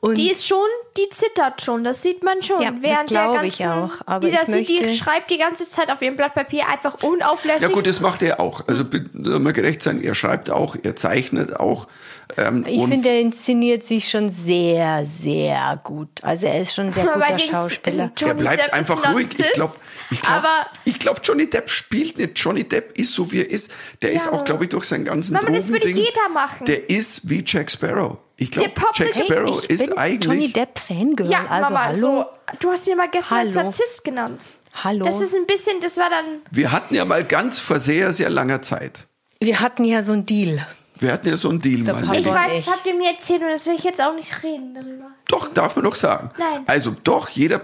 Und 0.00 0.16
Die 0.18 0.30
ist 0.30 0.46
schon, 0.46 0.58
die 0.96 1.08
zittert 1.10 1.62
schon, 1.62 1.82
das 1.82 2.02
sieht 2.02 2.22
man 2.22 2.40
schon. 2.42 2.62
Ja, 2.62 2.70
das 2.70 2.80
Während 2.82 3.10
der 3.10 3.24
glaube 3.24 3.46
ich 3.46 3.66
auch, 3.66 3.90
aber 4.06 4.20
die, 4.20 4.28
ich 4.34 4.38
das, 4.40 4.46
die, 4.54 4.64
die 4.64 4.84
möchte- 4.84 4.94
schreibt 5.04 5.30
die 5.32 5.38
ganze 5.38 5.68
Zeit 5.68 5.90
auf 5.90 6.00
ihrem 6.00 6.14
Blatt 6.16 6.34
Papier 6.34 6.68
einfach 6.68 7.02
unauflässig. 7.02 7.62
Ja 7.68 7.74
gut, 7.74 7.86
das 7.88 8.00
macht 8.00 8.22
er 8.22 8.38
auch. 8.38 8.66
Also 8.68 8.84
bitte 8.84 9.08
mal 9.40 9.52
gerecht 9.52 9.82
sein, 9.82 10.00
er 10.00 10.14
schreibt 10.14 10.48
auch, 10.50 10.76
er 10.80 10.94
zeichnet 10.94 11.58
auch. 11.58 11.88
Ähm, 12.36 12.64
ich 12.66 12.84
finde, 12.86 13.08
er 13.10 13.20
inszeniert 13.20 13.84
sich 13.84 14.08
schon 14.08 14.30
sehr, 14.30 15.04
sehr 15.06 15.80
gut. 15.84 16.08
Also 16.22 16.46
er 16.46 16.60
ist 16.60 16.74
schon 16.74 16.86
ein 16.86 16.92
sehr 16.92 17.12
Aber 17.12 17.24
guter 17.24 17.38
Schauspieler. 17.38 18.12
Johnny 18.16 18.30
er 18.30 18.34
bleibt 18.34 18.58
Depp 18.58 18.66
ist 18.66 18.72
einfach 18.74 19.04
ein 19.04 19.12
ruhig. 19.12 19.26
Ich 19.30 19.38
Narzisst, 19.38 19.54
glaube, 19.54 19.72
ich 20.10 20.20
glaub, 20.22 20.44
ich 20.84 20.98
glaub, 20.98 21.20
Johnny 21.24 21.50
Depp 21.50 21.70
spielt 21.70 22.18
nicht. 22.18 22.38
Johnny 22.38 22.64
Depp 22.64 22.98
ist 22.98 23.14
so, 23.14 23.30
wie 23.32 23.40
er 23.40 23.50
ist. 23.50 23.70
Der 24.02 24.12
ist 24.12 24.26
Ja. 24.26 24.32
auch, 24.32 24.44
glaube 24.44 24.64
ich, 24.64 24.70
durch 24.70 24.84
seinen 24.84 25.04
ganzen 25.04 25.34
Mama, 25.34 25.50
das 25.50 25.70
würde 25.70 25.88
jeder 25.88 26.28
machen. 26.32 26.64
Der 26.66 26.88
ist 26.90 27.28
wie 27.28 27.42
Jack 27.46 27.70
Sparrow. 27.70 28.18
Ich 28.36 28.50
glaube, 28.50 28.72
Jack 28.94 29.14
Sparrow 29.14 29.62
ich 29.64 29.70
ist 29.70 29.86
bin 29.86 29.98
eigentlich... 29.98 30.24
Johnny 30.24 30.52
Depp 30.52 30.78
Fangirl. 30.78 31.30
ja, 31.30 31.46
also 31.46 31.70
Mama, 31.70 31.84
hallo. 31.84 32.00
so, 32.00 32.26
du 32.60 32.70
hast 32.70 32.88
ihn 32.88 32.96
mal 32.96 33.08
gestern 33.08 33.38
als 33.38 33.54
Hallo. 33.54 33.64
Narzisst 33.64 34.04
genannt. 34.04 34.56
Hallo. 34.82 35.04
Das 35.04 35.20
ist 35.20 35.34
ein 35.34 35.46
bisschen, 35.46 35.80
das 35.80 35.96
war 35.98 36.08
dann, 36.10 36.40
Wir 36.50 36.72
hatten 36.72 36.94
ja 36.94 37.04
mal 37.04 37.24
ganz 37.24 37.58
vor 37.60 37.78
sehr, 37.78 38.12
sehr 38.12 38.30
langer 38.30 38.62
Zeit. 38.62 39.06
Wir 39.38 39.60
hatten 39.60 39.84
ja 39.84 40.02
so 40.02 40.12
einen 40.12 40.24
Deal. 40.26 40.64
Wir 41.02 41.12
hatten 41.12 41.28
ja 41.28 41.36
so 41.36 41.50
einen 41.50 41.60
Deal 41.60 41.82
Der 41.82 41.94
mal. 41.94 42.16
Ich 42.16 42.26
weiß, 42.26 42.64
das 42.64 42.74
habt 42.74 42.86
ihr 42.86 42.94
mir 42.94 43.10
erzählt 43.10 43.42
und 43.42 43.48
das 43.48 43.66
will 43.66 43.74
ich 43.74 43.84
jetzt 43.84 44.02
auch 44.02 44.14
nicht 44.14 44.42
reden 44.42 44.74
darüber. 44.74 45.10
Doch, 45.28 45.52
darf 45.52 45.76
man 45.76 45.84
doch 45.84 45.94
sagen. 45.94 46.30
Nein. 46.38 46.62
Also 46.66 46.94
doch, 47.04 47.28
jeder, 47.28 47.60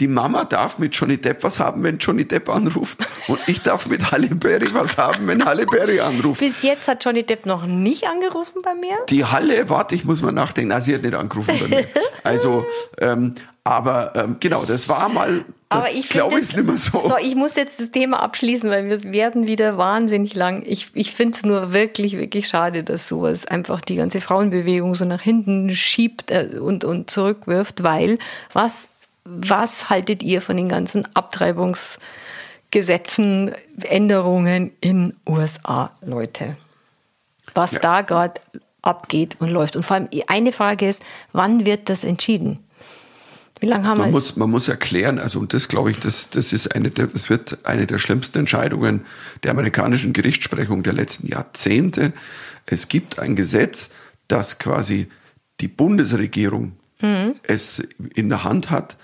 die 0.00 0.08
Mama 0.08 0.44
darf 0.44 0.78
mit 0.78 0.94
Johnny 0.94 1.16
Depp 1.18 1.44
was 1.44 1.60
haben, 1.60 1.82
wenn 1.82 1.98
Johnny 1.98 2.26
Depp 2.26 2.48
anruft. 2.48 2.98
Und 3.28 3.38
ich 3.46 3.62
darf 3.62 3.86
mit 3.86 4.10
Halle 4.10 4.28
Berry 4.28 4.72
was 4.74 4.96
haben, 4.98 5.26
wenn 5.26 5.44
Halle 5.44 5.66
Berry 5.66 6.00
anruft. 6.00 6.40
Bis 6.40 6.62
jetzt 6.62 6.88
hat 6.88 7.04
Johnny 7.04 7.22
Depp 7.24 7.46
noch 7.46 7.66
nicht 7.66 8.06
angerufen 8.06 8.62
bei 8.62 8.74
mir. 8.74 8.96
Die 9.08 9.24
Halle, 9.24 9.68
warte, 9.68 9.94
ich 9.94 10.04
muss 10.04 10.22
mal 10.22 10.32
nachdenken. 10.32 10.70
Na, 10.70 10.80
sie 10.80 10.94
hat 10.94 11.02
nicht 11.02 11.14
angerufen 11.14 11.54
bei 11.60 11.68
mir. 11.68 11.86
Also, 12.24 12.64
ähm, 13.00 13.34
aber 13.64 14.12
ähm, 14.14 14.36
genau, 14.38 14.64
das 14.64 14.88
war 14.88 15.08
mal, 15.08 15.44
das 15.72 15.86
Aber 15.86 15.94
ich 15.94 16.08
glaube 16.08 16.40
ich 16.40 16.56
nicht 16.56 16.66
mehr 16.66 16.78
so. 16.78 17.00
So, 17.00 17.16
ich 17.16 17.34
muss 17.34 17.54
jetzt 17.54 17.80
das 17.80 17.90
Thema 17.90 18.20
abschließen, 18.22 18.68
weil 18.70 18.88
wir 18.88 19.02
werden 19.12 19.46
wieder 19.46 19.78
wahnsinnig 19.78 20.34
lang. 20.34 20.62
Ich, 20.66 20.90
ich 20.94 21.12
finde 21.12 21.36
es 21.36 21.44
nur 21.44 21.72
wirklich, 21.72 22.16
wirklich 22.16 22.48
schade, 22.48 22.84
dass 22.84 23.08
sowas 23.08 23.46
einfach 23.46 23.80
die 23.80 23.96
ganze 23.96 24.20
Frauenbewegung 24.20 24.94
so 24.94 25.04
nach 25.04 25.22
hinten 25.22 25.74
schiebt 25.74 26.30
äh, 26.30 26.58
und, 26.60 26.84
und 26.84 27.10
zurückwirft, 27.10 27.82
weil 27.82 28.18
was, 28.52 28.88
was 29.24 29.90
haltet 29.90 30.22
ihr 30.22 30.40
von 30.40 30.56
den 30.56 30.68
ganzen 30.68 31.06
Abtreibungsgesetzen, 31.14 33.52
Änderungen 33.82 34.72
in 34.80 35.16
USA, 35.28 35.92
Leute? 36.02 36.56
Was 37.54 37.72
Ja. 37.72 37.78
da 37.80 38.02
gerade 38.02 38.40
abgeht 38.82 39.36
und 39.38 39.48
läuft. 39.48 39.76
Und 39.76 39.84
vor 39.84 39.96
allem 39.96 40.08
eine 40.26 40.52
Frage 40.52 40.88
ist, 40.88 41.02
wann 41.32 41.64
wird 41.64 41.88
das 41.88 42.04
entschieden? 42.04 42.58
Wie 43.62 43.66
lange 43.66 43.84
haben 43.86 43.98
Man 43.98 44.08
wir? 44.08 44.12
muss, 44.12 44.36
man 44.36 44.50
muss 44.50 44.68
erklären, 44.68 45.18
also 45.18 45.38
und 45.38 45.54
das 45.54 45.68
glaube 45.68 45.90
ich, 45.92 45.98
das, 45.98 46.28
das 46.30 46.52
ist 46.52 46.74
eine 46.74 46.90
der, 46.90 47.06
das 47.06 47.30
wird 47.30 47.58
eine 47.64 47.86
der 47.86 47.98
schlimmsten 47.98 48.38
Entscheidungen 48.40 49.02
der 49.44 49.52
amerikanischen 49.52 50.12
Gerechtsprechung 50.12 50.82
der 50.82 50.92
letzten 50.92 51.28
Jahrzehnte. 51.28 52.12
Es 52.66 52.88
gibt 52.88 53.18
ein 53.20 53.36
Gesetz, 53.36 53.90
das 54.28 54.58
quasi 54.58 55.06
die 55.60 55.68
Bundesregierung 55.68 56.72
es 57.42 57.82
in 58.14 58.28
der 58.28 58.44
Hand 58.44 58.70
hat. 58.70 58.96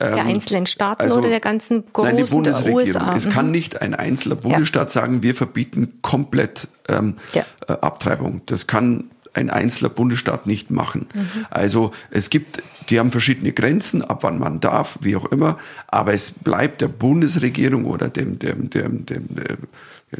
Der 0.00 0.12
ähm, 0.18 0.26
einzelnen 0.26 0.66
Staaten 0.66 1.10
oder 1.12 1.28
der 1.28 1.38
ganzen 1.40 1.84
Nein, 1.96 2.16
die 2.16 2.22
großen 2.22 2.34
Bundesregierung. 2.36 2.74
USA? 2.76 3.14
Es 3.16 3.26
Mhm. 3.26 3.30
kann 3.30 3.50
nicht 3.52 3.80
ein 3.80 3.94
einzelner 3.94 4.34
Bundesstaat 4.36 4.90
sagen, 4.90 5.22
wir 5.22 5.34
verbieten 5.36 5.98
komplett 6.02 6.66
ähm, 6.88 7.14
Ja. 7.32 7.44
äh, 7.68 7.72
Abtreibung. 7.74 8.42
Das 8.46 8.66
kann 8.66 9.10
ein 9.34 9.50
einzelner 9.50 9.90
Bundesstaat 9.90 10.46
nicht 10.46 10.70
machen. 10.70 11.06
Mhm. 11.14 11.46
Also 11.50 11.90
es 12.10 12.30
gibt, 12.30 12.62
die 12.88 12.98
haben 12.98 13.10
verschiedene 13.10 13.52
Grenzen, 13.52 14.02
ab 14.02 14.22
wann 14.22 14.38
man 14.38 14.60
darf, 14.60 14.98
wie 15.00 15.16
auch 15.16 15.26
immer, 15.26 15.58
aber 15.88 16.14
es 16.14 16.30
bleibt 16.30 16.80
der 16.80 16.88
Bundesregierung 16.88 17.84
oder 17.84 18.08
dem, 18.08 18.38
dem, 18.38 18.70
dem, 18.70 19.06
dem, 19.06 19.26
äh, 19.36 20.16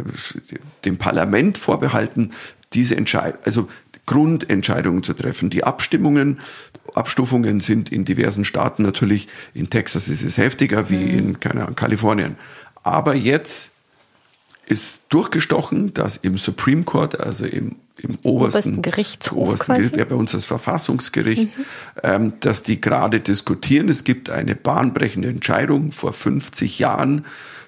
dem 0.84 0.98
Parlament 0.98 1.58
vorbehalten, 1.58 2.32
diese 2.72 2.96
Entscheidung, 2.96 3.38
also 3.44 3.68
Grundentscheidungen 4.06 5.02
zu 5.02 5.14
treffen. 5.14 5.50
Die 5.50 5.64
Abstimmungen, 5.64 6.40
Abstufungen 6.94 7.60
sind 7.60 7.90
in 7.90 8.04
diversen 8.04 8.44
Staaten 8.44 8.82
natürlich, 8.82 9.28
in 9.54 9.70
Texas 9.70 10.08
ist 10.08 10.22
es 10.22 10.36
heftiger 10.36 10.90
wie 10.90 11.04
in 11.04 11.40
keine 11.40 11.62
Ahnung, 11.62 11.76
Kalifornien. 11.76 12.36
Aber 12.82 13.14
jetzt 13.14 13.70
ist 14.66 15.04
durchgestochen, 15.08 15.94
dass 15.94 16.16
im 16.16 16.36
Supreme 16.36 16.84
Court, 16.84 17.20
also 17.20 17.46
im, 17.46 17.76
im 18.04 18.18
obersten, 18.22 18.28
Obersten 18.28 18.82
Gerichtshof 18.82 19.38
obersten 19.38 19.66
quasi. 19.66 19.80
Gericht, 19.80 19.96
wäre 19.96 20.06
bei 20.06 20.14
uns 20.14 20.32
das 20.32 20.44
Verfassungsgericht, 20.44 21.48
ähm, 22.02 22.34
dass 22.40 22.62
die 22.62 22.80
gerade 22.80 23.20
diskutieren. 23.20 23.88
Es 23.88 24.04
gibt 24.04 24.30
eine 24.30 24.54
bahnbrechende 24.54 25.28
Entscheidung 25.28 25.92
vor 25.92 26.12
50 26.12 26.78
Jahren, 26.78 27.24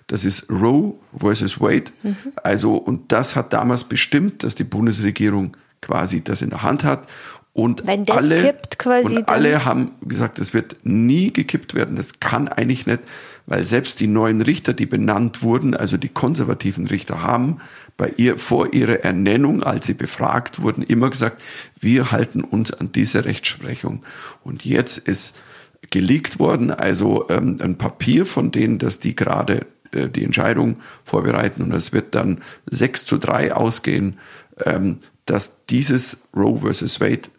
Das 0.08 0.24
ist 0.24 0.48
Roe 0.48 0.94
versus 1.18 1.60
Wade. 1.60 1.90
Mhm. 2.02 2.16
Also, 2.42 2.76
und 2.76 3.10
das 3.10 3.34
hat 3.34 3.52
damals 3.52 3.84
bestimmt, 3.84 4.44
dass 4.44 4.54
die 4.54 4.64
Bundesregierung 4.64 5.56
quasi 5.80 6.22
das 6.22 6.42
in 6.42 6.50
der 6.50 6.62
Hand 6.62 6.84
hat. 6.84 7.08
Und 7.56 7.86
Wenn 7.86 8.04
das 8.04 8.18
alle, 8.18 8.42
kippt 8.42 8.78
quasi, 8.78 9.16
und 9.16 9.28
alle 9.30 9.64
haben 9.64 9.92
gesagt, 10.02 10.38
es 10.38 10.52
wird 10.52 10.76
nie 10.82 11.32
gekippt 11.32 11.72
werden. 11.72 11.96
Das 11.96 12.20
kann 12.20 12.48
eigentlich 12.48 12.86
nicht, 12.86 13.00
weil 13.46 13.64
selbst 13.64 13.98
die 14.00 14.08
neuen 14.08 14.42
Richter, 14.42 14.74
die 14.74 14.84
benannt 14.84 15.42
wurden, 15.42 15.74
also 15.74 15.96
die 15.96 16.10
konservativen 16.10 16.86
Richter, 16.86 17.22
haben 17.22 17.62
bei 17.96 18.12
ihr 18.18 18.36
vor 18.36 18.74
ihrer 18.74 19.04
Ernennung, 19.04 19.62
als 19.62 19.86
sie 19.86 19.94
befragt 19.94 20.60
wurden, 20.60 20.82
immer 20.82 21.08
gesagt, 21.08 21.40
wir 21.80 22.12
halten 22.12 22.44
uns 22.44 22.74
an 22.74 22.92
diese 22.92 23.24
Rechtsprechung. 23.24 24.02
Und 24.44 24.66
jetzt 24.66 24.98
ist 24.98 25.34
geleakt 25.88 26.38
worden, 26.38 26.70
also 26.70 27.26
ähm, 27.30 27.56
ein 27.62 27.78
Papier 27.78 28.26
von 28.26 28.50
denen, 28.50 28.76
dass 28.76 29.00
die 29.00 29.16
gerade 29.16 29.64
äh, 29.92 30.10
die 30.10 30.24
Entscheidung 30.24 30.76
vorbereiten 31.04 31.62
und 31.62 31.72
es 31.72 31.94
wird 31.94 32.14
dann 32.14 32.42
6 32.66 33.06
zu 33.06 33.16
3 33.16 33.54
ausgehen, 33.54 34.18
ähm, 34.66 34.98
dass 35.24 35.64
dieses 35.70 36.18
Roe 36.36 36.58
versus 36.58 37.00
Wade 37.00 37.30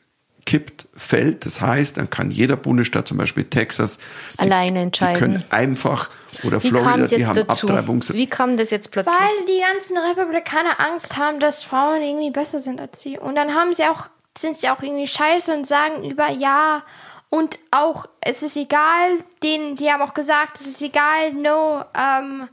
kippt, 0.48 0.88
fällt. 0.96 1.46
Das 1.46 1.62
heißt, 1.62 1.98
dann 1.98 2.10
kann 2.10 2.32
jeder 2.32 2.56
Bundesstaat, 2.56 3.08
zum 3.08 3.18
Beispiel 3.18 3.44
Texas, 3.44 4.00
die- 4.34 4.40
Alleine 4.40 4.80
Die 4.80 4.84
entscheiden. 4.86 5.20
können 5.20 5.44
einfach, 5.52 6.10
oder 6.44 6.64
Wie 6.64 6.70
Florida, 6.70 7.06
die 7.06 7.28
haben 7.28 7.36
dazu? 7.36 7.68
Abtreibungs... 7.68 8.12
Wie 8.14 8.26
kam 8.28 8.58
das 8.58 8.72
jetzt 8.72 8.90
plötzlich? 8.92 9.14
Weil 9.14 9.46
die 9.46 9.62
ganzen 9.62 9.98
Republikaner 9.98 10.80
Angst 10.80 11.18
haben, 11.18 11.40
dass 11.40 11.64
Frauen 11.64 12.02
irgendwie 12.02 12.32
besser 12.32 12.60
sind 12.60 12.80
als 12.80 13.02
sie. 13.02 13.20
Und 13.20 13.36
dann 13.36 13.54
haben 13.54 13.74
sie 13.74 13.84
auch, 13.84 14.08
sind 14.38 14.58
sie 14.58 14.70
auch 14.70 14.82
irgendwie 14.82 15.06
scheiße 15.08 15.54
und 15.54 15.68
sagen 15.68 16.10
über 16.10 16.32
ja. 16.32 16.84
Und 17.30 17.60
auch, 17.72 18.06
es 18.22 18.42
ist 18.42 18.56
egal, 18.56 19.18
denen, 19.44 19.76
die 19.76 19.92
haben 19.92 20.02
auch 20.02 20.14
gesagt, 20.14 20.60
es 20.62 20.66
ist 20.66 20.82
egal, 20.82 21.34
no, 21.34 21.84
ähm, 21.94 22.48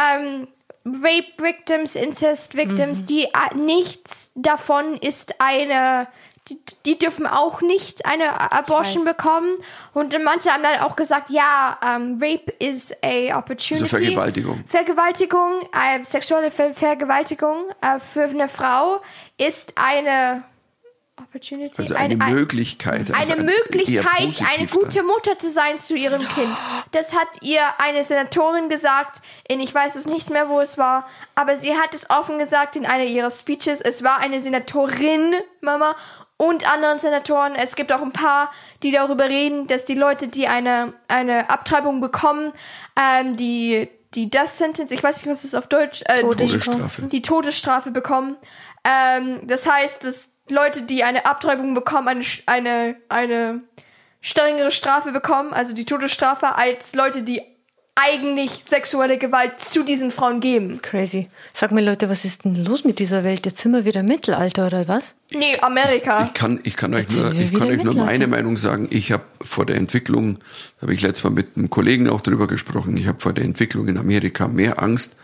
ähm, 0.00 0.48
Rape 0.86 1.26
Victims, 1.36 1.94
Incest 1.96 2.56
Victims, 2.56 3.04
die 3.04 3.24
äh, 3.24 3.54
nichts 3.54 4.32
davon 4.34 4.96
ist 4.96 5.34
eine, 5.38 6.06
die, 6.48 6.58
die 6.86 6.98
dürfen 6.98 7.26
auch 7.26 7.60
nicht 7.60 8.06
eine 8.06 8.52
Abortion 8.52 9.04
bekommen. 9.04 9.56
Und 9.92 10.16
manche 10.24 10.50
haben 10.50 10.62
dann 10.62 10.80
auch 10.80 10.96
gesagt, 10.96 11.30
ja, 11.30 11.78
ähm, 11.86 12.18
Rape 12.20 12.52
is 12.58 12.92
a 13.04 13.36
opportunity. 13.38 13.84
Also 13.84 13.96
Vergewaltigung. 13.98 14.64
Vergewaltigung, 14.66 15.60
äh, 15.72 16.04
sexuelle 16.04 16.50
Ver 16.50 16.74
Vergewaltigung 16.74 17.66
äh, 17.80 18.00
für 18.00 18.24
eine 18.24 18.48
Frau 18.48 19.00
ist 19.38 19.74
eine 19.76 20.42
Opportunity. 21.20 21.82
Also 21.82 21.94
eine 21.94 22.22
ein- 22.24 22.34
Möglichkeit. 22.34 23.12
also 23.14 23.32
eine 23.34 23.42
Möglichkeit, 23.44 24.40
eine 24.50 24.66
gute 24.66 25.02
Mutter 25.02 25.38
zu 25.38 25.50
sein 25.50 25.76
zu 25.76 25.94
ihrem 25.94 26.26
Kind. 26.26 26.56
Das 26.92 27.14
hat 27.14 27.28
ihr 27.42 27.60
eine 27.78 28.02
Senatorin 28.02 28.70
gesagt, 28.70 29.20
in 29.46 29.60
ich 29.60 29.74
weiß 29.74 29.96
es 29.96 30.06
nicht 30.06 30.30
mehr, 30.30 30.48
wo 30.48 30.60
es 30.62 30.78
war, 30.78 31.06
aber 31.34 31.58
sie 31.58 31.76
hat 31.76 31.92
es 31.94 32.08
offen 32.08 32.38
gesagt 32.38 32.74
in 32.74 32.86
einer 32.86 33.04
ihrer 33.04 33.30
Speeches. 33.30 33.82
Es 33.82 34.02
war 34.02 34.18
eine 34.20 34.40
Senatorin, 34.40 35.34
Mama, 35.60 35.94
und 36.40 36.66
anderen 36.72 36.98
Senatoren. 36.98 37.54
Es 37.54 37.76
gibt 37.76 37.92
auch 37.92 38.00
ein 38.00 38.14
paar, 38.14 38.50
die 38.82 38.90
darüber 38.92 39.28
reden, 39.28 39.66
dass 39.66 39.84
die 39.84 39.94
Leute, 39.94 40.28
die 40.28 40.48
eine, 40.48 40.94
eine 41.06 41.50
Abtreibung 41.50 42.00
bekommen, 42.00 42.54
ähm, 42.98 43.36
die, 43.36 43.90
die 44.14 44.30
Death 44.30 44.48
Sentence, 44.48 44.90
ich 44.90 45.02
weiß 45.02 45.18
nicht, 45.18 45.30
was 45.30 45.42
das 45.42 45.54
auf 45.54 45.66
Deutsch, 45.66 46.02
äh, 46.06 46.22
Todesstrafe. 46.22 47.02
die 47.02 47.20
Todesstrafe 47.20 47.90
bekommen. 47.90 48.38
Ähm, 48.84 49.46
das 49.48 49.66
heißt, 49.66 50.02
dass 50.04 50.32
Leute, 50.48 50.84
die 50.84 51.04
eine 51.04 51.26
Abtreibung 51.26 51.74
bekommen, 51.74 52.08
eine, 52.08 52.24
eine, 52.46 52.96
eine 53.10 53.60
strengere 54.22 54.70
Strafe 54.70 55.12
bekommen, 55.12 55.52
also 55.52 55.74
die 55.74 55.84
Todesstrafe, 55.84 56.56
als 56.56 56.94
Leute, 56.94 57.22
die 57.22 57.42
eigentlich 58.02 58.50
sexuelle 58.64 59.18
Gewalt 59.18 59.60
zu 59.60 59.82
diesen 59.82 60.10
Frauen 60.10 60.40
geben. 60.40 60.80
Crazy. 60.82 61.28
Sag 61.52 61.72
mir 61.72 61.82
Leute, 61.82 62.08
was 62.08 62.24
ist 62.24 62.44
denn 62.44 62.64
los 62.64 62.84
mit 62.84 62.98
dieser 62.98 63.24
Welt? 63.24 63.46
Jetzt 63.46 63.60
sind 63.60 63.72
wir 63.72 63.84
wieder 63.84 64.00
im 64.00 64.06
Mittelalter 64.06 64.66
oder 64.66 64.88
was? 64.88 65.14
Nee, 65.32 65.58
Amerika. 65.60 66.24
Ich 66.24 66.34
kann, 66.34 66.60
ich 66.62 66.76
kann 66.76 66.94
euch 66.94 67.08
nur, 67.10 67.32
ich 67.32 67.52
kann 67.52 67.68
euch 67.68 67.82
nur 67.82 67.94
meine 67.94 68.26
Meinung 68.26 68.56
sagen. 68.56 68.88
Ich 68.90 69.12
habe 69.12 69.24
vor 69.40 69.66
der 69.66 69.76
Entwicklung, 69.76 70.38
habe 70.80 70.94
ich 70.94 71.02
letztes 71.02 71.24
Mal 71.24 71.30
mit 71.30 71.56
einem 71.56 71.70
Kollegen 71.70 72.08
auch 72.08 72.20
drüber 72.20 72.46
gesprochen, 72.46 72.96
ich 72.96 73.06
habe 73.06 73.20
vor 73.20 73.32
der 73.32 73.44
Entwicklung 73.44 73.88
in 73.88 73.98
Amerika 73.98 74.48
mehr 74.48 74.82
Angst, 74.82 75.14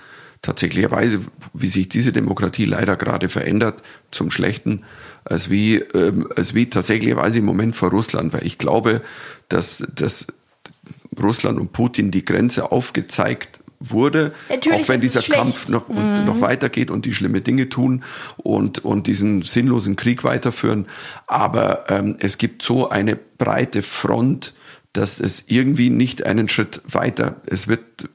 tatsächlicherweise, 0.42 1.20
wie 1.54 1.68
sich 1.68 1.88
diese 1.88 2.12
Demokratie 2.12 2.66
leider 2.66 2.96
gerade 2.96 3.28
verändert 3.28 3.82
zum 4.10 4.30
Schlechten, 4.30 4.84
als 5.24 5.50
wie, 5.50 5.76
ähm, 5.76 6.28
als 6.36 6.54
wie 6.54 6.70
tatsächlicherweise 6.70 7.38
im 7.38 7.44
Moment 7.44 7.74
vor 7.74 7.90
Russland, 7.90 8.32
weil 8.32 8.46
ich 8.46 8.58
glaube, 8.58 9.00
dass, 9.48 9.82
dass 9.94 10.28
Russland 11.22 11.58
und 11.58 11.72
Putin 11.72 12.10
die 12.10 12.24
Grenze 12.24 12.72
aufgezeigt 12.72 13.60
wurde, 13.80 14.32
Natürlich 14.48 14.84
auch 14.84 14.88
wenn 14.88 15.00
dieser. 15.00 15.22
Kampf 15.22 15.68
noch, 15.68 15.88
und 15.88 16.24
noch 16.24 16.40
weitergeht 16.40 16.90
und 16.90 17.04
die 17.04 17.14
schlimme 17.14 17.40
Dinge 17.40 17.68
tun 17.68 18.04
und, 18.36 18.84
und 18.84 19.06
diesen 19.06 19.42
sinnlosen 19.42 19.96
Krieg 19.96 20.24
weiterführen. 20.24 20.86
Aber 21.26 21.84
ähm, 21.88 22.16
es 22.20 22.38
gibt 22.38 22.62
so 22.62 22.88
eine 22.88 23.16
breite 23.16 23.82
Front, 23.82 24.54
dass 24.96 25.20
es 25.20 25.44
irgendwie 25.46 25.90
nicht 25.90 26.24
einen 26.24 26.48
Schritt 26.48 26.80
weiter, 26.86 27.36
es 27.46 27.68
wird, 27.68 28.08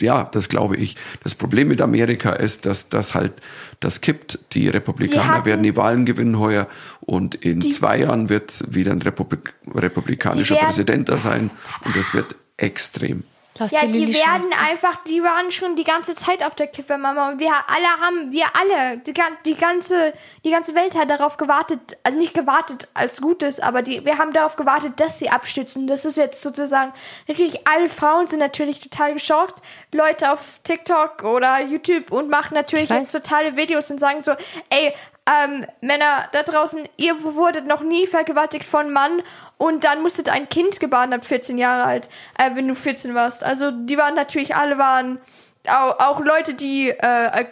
ja, 0.00 0.24
das 0.24 0.48
glaube 0.48 0.76
ich. 0.76 0.96
Das 1.22 1.34
Problem 1.34 1.68
mit 1.68 1.80
Amerika 1.80 2.30
ist, 2.32 2.66
dass 2.66 2.88
das 2.88 3.14
halt, 3.14 3.32
das 3.80 4.00
kippt. 4.00 4.38
Die 4.52 4.68
Republikaner 4.68 5.26
hatten- 5.28 5.44
werden 5.46 5.62
die 5.62 5.76
Wahlen 5.76 6.04
gewinnen 6.04 6.38
heuer 6.38 6.66
und 7.00 7.34
in 7.36 7.60
zwei 7.62 7.98
Jahren 8.00 8.28
wird 8.28 8.64
wieder 8.74 8.92
ein 8.92 9.02
Republik 9.02 9.54
republikanischer 9.72 10.54
Die 10.54 10.60
werden- 10.60 10.66
Präsident 10.66 11.08
da 11.08 11.18
sein 11.18 11.50
und 11.84 11.94
das 11.96 12.12
wird 12.14 12.34
extrem. 12.56 13.22
Lass 13.58 13.72
Ja, 13.72 13.82
die 13.82 14.06
die 14.06 14.14
werden 14.14 14.52
einfach, 14.52 15.02
die 15.04 15.22
waren 15.22 15.50
schon 15.50 15.76
die 15.76 15.84
ganze 15.84 16.14
Zeit 16.14 16.42
auf 16.42 16.54
der 16.54 16.66
Kippe, 16.66 16.98
Mama. 16.98 17.30
Und 17.30 17.38
wir 17.38 17.50
alle 17.50 18.00
haben, 18.00 18.32
wir 18.32 18.46
alle, 18.54 18.98
die, 18.98 19.14
die 19.44 19.54
ganze, 19.54 20.12
die 20.44 20.50
ganze 20.50 20.74
Welt 20.74 20.94
hat 20.96 21.10
darauf 21.10 21.36
gewartet, 21.36 21.96
also 22.02 22.18
nicht 22.18 22.34
gewartet 22.34 22.88
als 22.94 23.20
Gutes, 23.20 23.60
aber 23.60 23.82
die, 23.82 24.04
wir 24.04 24.18
haben 24.18 24.32
darauf 24.32 24.56
gewartet, 24.56 25.00
dass 25.00 25.18
sie 25.18 25.30
abstützen. 25.30 25.86
Das 25.86 26.04
ist 26.04 26.16
jetzt 26.16 26.42
sozusagen, 26.42 26.92
natürlich 27.28 27.66
alle 27.66 27.88
Frauen 27.88 28.26
sind 28.26 28.40
natürlich 28.40 28.80
total 28.80 29.14
geschockt. 29.14 29.62
Leute 29.92 30.32
auf 30.32 30.60
TikTok 30.64 31.22
oder 31.24 31.60
YouTube 31.60 32.12
und 32.12 32.28
machen 32.28 32.54
natürlich 32.54 32.90
jetzt 32.90 33.12
totale 33.12 33.56
Videos 33.56 33.90
und 33.90 33.98
sagen 33.98 34.22
so, 34.22 34.32
ey, 34.70 34.92
ähm, 35.26 35.66
Männer 35.80 36.28
da 36.32 36.42
draußen, 36.44 36.88
ihr 36.96 37.22
wurdet 37.24 37.66
noch 37.66 37.80
nie 37.80 38.06
vergewaltigt 38.06 38.66
von 38.66 38.92
Mann 38.92 39.22
und 39.58 39.84
dann 39.84 40.02
musstet 40.02 40.28
ein 40.28 40.48
Kind 40.48 40.80
gebaren 40.80 41.12
ab 41.12 41.24
14 41.24 41.58
Jahre 41.58 41.84
alt, 41.84 42.08
äh, 42.38 42.54
wenn 42.54 42.68
du 42.68 42.74
14 42.74 43.14
warst. 43.14 43.42
Also 43.44 43.70
die 43.70 43.96
waren 43.96 44.14
natürlich 44.14 44.54
alle 44.56 44.78
waren 44.78 45.18
auch, 45.68 45.98
auch 45.98 46.20
Leute, 46.20 46.54
die 46.54 46.90
äh, 46.90 47.26
äh, 47.40 47.46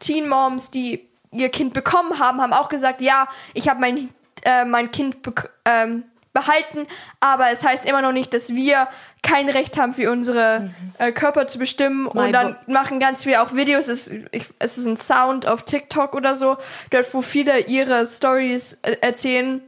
Teen 0.00 0.28
Moms, 0.28 0.70
die 0.70 1.06
ihr 1.32 1.48
Kind 1.48 1.74
bekommen 1.74 2.18
haben, 2.18 2.40
haben 2.40 2.52
auch 2.52 2.68
gesagt, 2.68 3.00
ja, 3.00 3.28
ich 3.54 3.68
habe 3.68 3.80
mein 3.80 4.10
äh, 4.44 4.64
mein 4.64 4.90
Kind 4.90 5.16
bek- 5.26 5.48
ähm, 5.64 6.04
behalten, 6.32 6.86
aber 7.20 7.50
es 7.50 7.64
heißt 7.64 7.86
immer 7.86 8.02
noch 8.02 8.12
nicht, 8.12 8.34
dass 8.34 8.54
wir 8.54 8.88
kein 9.22 9.48
Recht 9.48 9.78
haben 9.78 9.94
für 9.94 10.10
unsere 10.10 10.70
äh, 10.98 11.12
Körper 11.12 11.46
zu 11.46 11.58
bestimmen 11.58 12.02
Mhm. 12.04 12.10
My 12.14 12.26
und 12.26 12.32
dann 12.32 12.56
machen 12.66 13.00
ganz 13.00 13.22
viele 13.22 13.40
auch 13.42 13.54
Videos. 13.54 13.88
Es, 13.88 14.10
ich, 14.32 14.46
es 14.58 14.76
ist 14.76 14.84
ein 14.86 14.96
Sound 14.96 15.46
auf 15.46 15.62
TikTok 15.62 16.14
oder 16.14 16.34
so, 16.34 16.58
dort 16.90 17.12
wo 17.14 17.22
viele 17.22 17.60
ihre 17.60 18.06
Stories 18.06 18.74
äh, 18.82 18.96
erzählen 19.00 19.62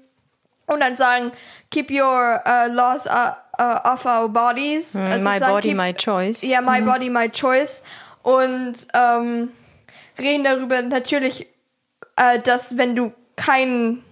und 0.66 0.80
dann 0.80 0.94
sagen, 0.94 1.32
keep 1.70 1.90
your 1.90 2.40
uh, 2.46 2.72
laws 2.72 3.06
uh, 3.06 3.32
uh, 3.60 3.80
off 3.84 4.04
our 4.04 4.28
bodies. 4.28 4.94
Mm, 4.94 5.00
Also 5.00 5.30
my 5.30 5.38
body, 5.38 5.68
keep- 5.68 5.76
my 5.76 5.92
choice. 5.94 6.42
Ja, 6.42 6.60
my 6.60 6.80
body, 6.80 7.08
my 7.10 7.28
choice. 7.30 7.82
Und 8.22 8.74
ähm, 8.94 9.50
reden 10.18 10.44
darüber 10.44 10.82
natürlich, 10.82 11.46
äh, 12.16 12.40
dass 12.40 12.76
wenn 12.76 12.96
du 12.96 13.12
kein, 13.36 14.02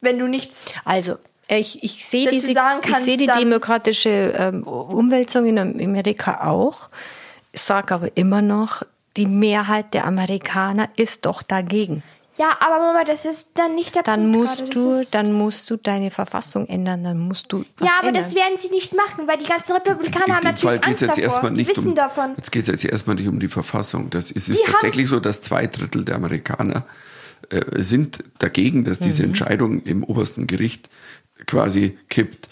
wenn 0.00 0.18
du 0.18 0.26
nichts 0.26 0.70
Also, 0.84 1.16
ich, 1.48 1.82
ich 1.82 2.04
sehe 2.04 2.28
diese, 2.28 2.52
sagen 2.52 2.80
ich 2.84 2.90
kannst, 2.92 3.04
sehe 3.04 3.16
die 3.16 3.26
demokratische 3.26 4.08
ähm, 4.36 4.62
Umwälzung 4.64 5.46
in 5.46 5.58
Amerika 5.58 6.46
auch. 6.48 6.88
Ich 7.52 7.62
sage 7.62 7.94
aber 7.94 8.16
immer 8.16 8.42
noch, 8.42 8.82
die 9.16 9.26
Mehrheit 9.26 9.94
der 9.94 10.04
Amerikaner 10.04 10.88
ist 10.96 11.26
doch 11.26 11.42
dagegen. 11.42 12.02
Ja, 12.38 12.56
aber 12.60 12.78
Mama, 12.78 13.04
das 13.04 13.24
ist 13.24 13.52
dann 13.58 13.74
nicht 13.74 13.94
der 13.96 14.02
Dann 14.04 14.30
Punkt 14.32 14.38
musst 14.38 14.56
gerade. 14.58 14.70
Du, 14.70 15.02
dann 15.12 15.32
musst 15.32 15.68
du 15.70 15.76
deine 15.76 16.10
Verfassung 16.10 16.66
ändern, 16.68 17.02
dann 17.04 17.18
musst 17.18 17.52
du 17.52 17.64
was 17.78 17.86
Ja, 17.88 17.94
aber 17.98 18.08
ändern. 18.08 18.22
das 18.22 18.34
werden 18.34 18.56
sie 18.58 18.68
nicht 18.68 18.94
machen, 18.94 19.26
weil 19.26 19.38
die 19.38 19.44
ganzen 19.46 19.72
Republikaner 19.72 20.26
In 20.26 20.34
haben 20.34 20.56
Fall 20.56 20.76
natürlich 20.76 20.80
geht 20.82 20.96
es 20.96 21.02
Angst 21.02 21.02
jetzt 21.02 21.08
davor. 21.18 21.22
erstmal 21.24 21.52
die 21.54 21.60
nicht 21.62 21.76
wissen 21.76 21.88
um, 21.88 21.94
davon. 21.96 22.30
Jetzt 22.36 22.52
geht 22.52 22.62
es 22.62 22.68
jetzt 22.68 22.84
erstmal 22.84 23.16
nicht 23.16 23.28
um 23.28 23.40
die 23.40 23.48
Verfassung. 23.48 24.08
Das 24.10 24.30
ist, 24.30 24.48
es 24.48 24.48
ist 24.50 24.66
Die 24.66 24.70
tatsächlich 24.70 25.08
so, 25.08 25.18
dass 25.20 25.40
zwei 25.40 25.66
Drittel 25.66 26.04
der 26.04 26.14
Amerikaner 26.14 26.84
äh, 27.50 27.82
sind 27.82 28.22
dagegen, 28.38 28.84
dass 28.84 28.98
diese 29.00 29.22
Mhm. 29.22 29.28
Entscheidung 29.30 29.82
im 29.82 30.04
obersten 30.04 30.46
Gericht 30.46 30.88
quasi 31.46 31.98
kippt. 32.08 32.48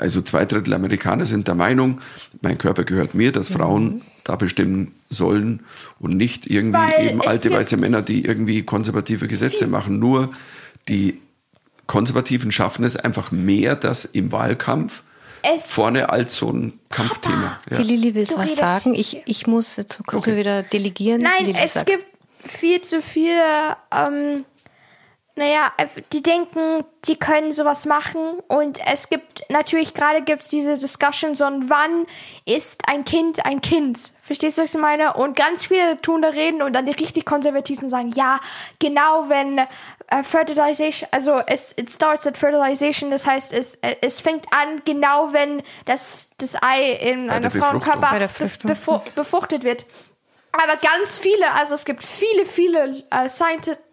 Also 0.00 0.22
zwei 0.22 0.44
Drittel 0.44 0.74
Amerikaner 0.74 1.26
sind 1.26 1.48
der 1.48 1.54
Meinung, 1.54 2.00
mein 2.40 2.58
Körper 2.58 2.84
gehört 2.84 3.14
mir, 3.14 3.32
dass 3.32 3.48
Frauen 3.48 3.84
Mhm. 3.96 4.02
da 4.24 4.36
bestimmen 4.36 4.94
sollen 5.10 5.64
und 6.00 6.16
nicht 6.16 6.50
irgendwie 6.50 6.78
Weil 6.78 7.08
eben 7.08 7.20
alte 7.22 7.50
weiße 7.50 7.76
Männer, 7.76 8.02
die 8.02 8.24
irgendwie 8.24 8.62
konservative 8.62 9.26
Gesetze 9.28 9.66
machen. 9.66 9.98
Nur 9.98 10.30
die 10.88 11.18
Konservativen 11.86 12.52
schaffen 12.52 12.84
es 12.84 12.96
einfach 12.96 13.30
mehr, 13.32 13.74
dass 13.76 14.04
im 14.04 14.30
Wahlkampf 14.32 15.02
Es- 15.42 15.70
vorne 15.70 16.10
als 16.10 16.36
so 16.36 16.50
ein 16.52 16.74
Kampfthema. 16.90 17.58
Ja. 17.70 17.78
Die 17.78 17.82
Lilly 17.84 18.14
will 18.14 18.22
was 18.36 18.56
sagen. 18.56 18.92
viel 18.92 19.00
Ich, 19.00 19.18
ich 19.24 19.46
muss 19.46 19.76
jetzt 19.76 19.94
so 19.94 20.02
kurz 20.04 20.22
Okay. 20.24 20.32
mal 20.32 20.38
wieder 20.38 20.62
delegieren. 20.64 21.22
Nein, 21.22 21.46
Lilly 21.46 21.58
es 21.62 21.74
sagt. 21.74 21.86
gibt 21.86 22.04
viel 22.44 22.80
zu 22.82 23.00
viele, 23.00 23.76
ähm, 23.94 24.44
naja, 25.38 25.72
die 26.12 26.22
denken, 26.22 26.84
die 27.04 27.16
können 27.16 27.52
sowas 27.52 27.86
machen. 27.86 28.40
Und 28.48 28.80
es 28.86 29.08
gibt, 29.08 29.48
natürlich 29.48 29.94
gerade 29.94 30.22
gibt 30.22 30.42
es 30.42 30.48
diese 30.48 30.76
Discussion, 30.76 31.34
so 31.34 31.44
ein 31.44 31.70
wann 31.70 32.06
ist 32.44 32.82
ein 32.88 33.04
Kind 33.04 33.46
ein 33.46 33.60
Kind? 33.60 34.12
Verstehst 34.22 34.58
du, 34.58 34.62
was 34.62 34.74
ich 34.74 34.80
meine? 34.80 35.14
Und 35.14 35.36
ganz 35.36 35.66
viele 35.66 36.00
tun 36.02 36.22
da 36.22 36.28
reden 36.28 36.60
und 36.60 36.74
dann 36.74 36.86
die 36.86 36.92
richtig 36.92 37.24
Konservativen 37.24 37.88
sagen, 37.88 38.10
ja, 38.10 38.40
genau 38.80 39.28
wenn 39.28 39.58
äh, 39.58 40.22
Fertilization, 40.22 41.08
also 41.12 41.40
es 41.46 41.72
it 41.78 41.90
starts 41.90 42.26
at 42.26 42.36
Fertilization, 42.36 43.10
das 43.10 43.26
heißt, 43.26 43.52
es, 43.52 43.76
äh, 43.76 43.96
es 44.00 44.20
fängt 44.20 44.46
an, 44.52 44.82
genau 44.84 45.32
wenn 45.32 45.62
das, 45.84 46.30
das 46.38 46.60
Ei 46.62 46.92
in 46.92 47.30
einer. 47.30 47.50
Frauenkörper 47.50 48.28
befruchtet 49.14 49.62
wird. 49.64 49.86
Aber 50.52 50.76
ganz 50.76 51.18
viele, 51.18 51.52
also 51.52 51.74
es 51.74 51.84
gibt 51.84 52.02
viele, 52.02 52.44
viele 52.44 53.04
äh, 53.10 53.28
Scientists, 53.28 53.84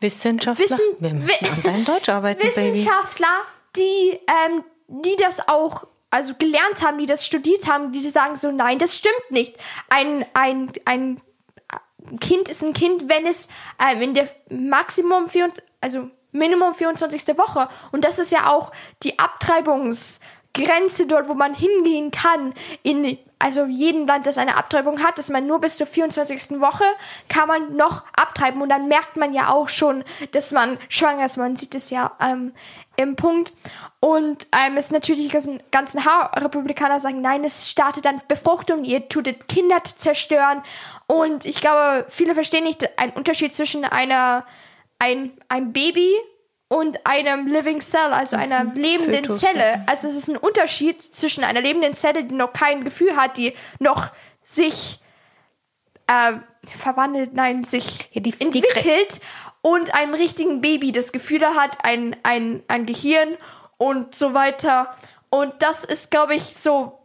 Wissenschaftler. 0.00 0.64
Wissen- 0.64 0.80
Wir 0.98 1.14
müssen 1.14 1.40
Wi- 1.46 1.48
an 1.50 1.62
deinem 1.62 1.84
Deutsch 1.84 2.08
arbeiten, 2.08 2.40
Baby. 2.40 2.72
Wissenschaftler, 2.72 3.42
die, 3.76 4.18
ähm, 4.46 4.64
die 4.88 5.16
das 5.16 5.46
auch 5.48 5.86
also 6.10 6.34
gelernt 6.38 6.82
haben, 6.82 6.96
die 6.98 7.06
das 7.06 7.26
studiert 7.26 7.66
haben, 7.68 7.92
die 7.92 8.00
sagen 8.00 8.34
so, 8.36 8.50
nein, 8.50 8.78
das 8.78 8.96
stimmt 8.96 9.30
nicht. 9.30 9.56
Ein, 9.90 10.24
ein, 10.32 10.72
ein 10.86 11.20
Kind 12.20 12.48
ist 12.48 12.62
ein 12.62 12.72
Kind, 12.72 13.08
wenn 13.10 13.26
es 13.26 13.48
ähm, 13.78 14.00
in 14.00 14.14
der 14.14 14.28
Maximum 14.48 15.28
24, 15.28 15.62
also 15.82 16.08
Minimum 16.32 16.74
24. 16.74 17.36
Woche 17.36 17.68
und 17.92 18.04
das 18.04 18.18
ist 18.18 18.32
ja 18.32 18.50
auch 18.50 18.72
die 19.02 19.18
Abtreibungsgrenze 20.58 21.06
dort, 21.06 21.28
wo 21.28 21.34
man 21.34 21.54
hingehen 21.54 22.10
kann 22.10 22.54
in 22.82 23.18
also 23.40 23.66
jedem 23.66 24.06
Land, 24.06 24.26
das 24.26 24.36
eine 24.36 24.56
Abtreibung 24.56 25.00
hat, 25.00 25.16
dass 25.16 25.30
man 25.30 25.46
nur 25.46 25.60
bis 25.60 25.76
zur 25.76 25.86
24. 25.86 26.58
Woche 26.60 26.84
kann 27.28 27.46
man 27.46 27.76
noch 27.76 28.04
abtreiben 28.16 28.60
und 28.60 28.68
dann 28.68 28.88
merkt 28.88 29.16
man 29.16 29.32
ja 29.32 29.50
auch 29.50 29.68
schon, 29.68 30.02
dass 30.32 30.50
man 30.50 30.76
schwanger 30.88 31.26
ist. 31.26 31.36
Man 31.36 31.54
sieht 31.54 31.76
es 31.76 31.90
ja 31.90 32.16
ähm, 32.20 32.52
im 32.96 33.14
Punkt. 33.14 33.52
Und 34.00 34.48
ähm, 34.52 34.76
es 34.76 34.90
natürlich 34.90 35.28
die 35.28 35.58
ganzen, 35.70 36.00
Republikaner 36.34 36.98
sagen, 36.98 37.20
nein, 37.20 37.44
es 37.44 37.70
startet 37.70 38.04
dann 38.04 38.20
Befruchtung, 38.26 38.84
ihr 38.84 39.08
tutet 39.08 39.46
Kinder 39.46 39.82
zerstören. 39.84 40.62
Und 41.06 41.44
ich 41.44 41.60
glaube, 41.60 42.06
viele 42.08 42.34
verstehen 42.34 42.64
nicht 42.64 42.98
einen 42.98 43.12
Unterschied 43.12 43.54
zwischen 43.54 43.84
einer, 43.84 44.44
ein, 44.98 45.32
ein 45.48 45.72
Baby 45.72 46.12
und 46.68 47.06
einem 47.06 47.46
Living 47.46 47.80
Cell, 47.80 48.12
also 48.12 48.36
einer 48.36 48.64
lebenden 48.64 49.24
Fötus, 49.24 49.40
Zelle. 49.40 49.82
Also 49.86 50.06
es 50.08 50.16
ist 50.16 50.28
ein 50.28 50.36
Unterschied 50.36 51.02
zwischen 51.02 51.42
einer 51.44 51.60
lebenden 51.62 51.94
Zelle, 51.94 52.24
die 52.24 52.34
noch 52.34 52.52
kein 52.52 52.84
Gefühl 52.84 53.16
hat, 53.16 53.36
die 53.38 53.54
noch 53.78 54.08
sich 54.42 55.00
äh, 56.06 56.34
verwandelt, 56.78 57.32
nein, 57.34 57.64
sich 57.64 58.08
Ja, 58.12 58.20
die- 58.20 58.32
die 58.32 58.40
entwickelt 58.44 59.20
und 59.62 59.94
einem 59.94 60.14
richtigen 60.14 60.60
Baby, 60.60 60.92
das 60.92 61.12
Gefühle 61.12 61.54
hat, 61.54 61.84
ein, 61.84 62.16
ein, 62.22 62.62
ein 62.68 62.86
Gehirn 62.86 63.36
und 63.78 64.14
so 64.14 64.34
weiter. 64.34 64.94
Und 65.30 65.54
das 65.60 65.84
ist, 65.84 66.10
glaube 66.10 66.34
ich, 66.34 66.56
so 66.56 66.98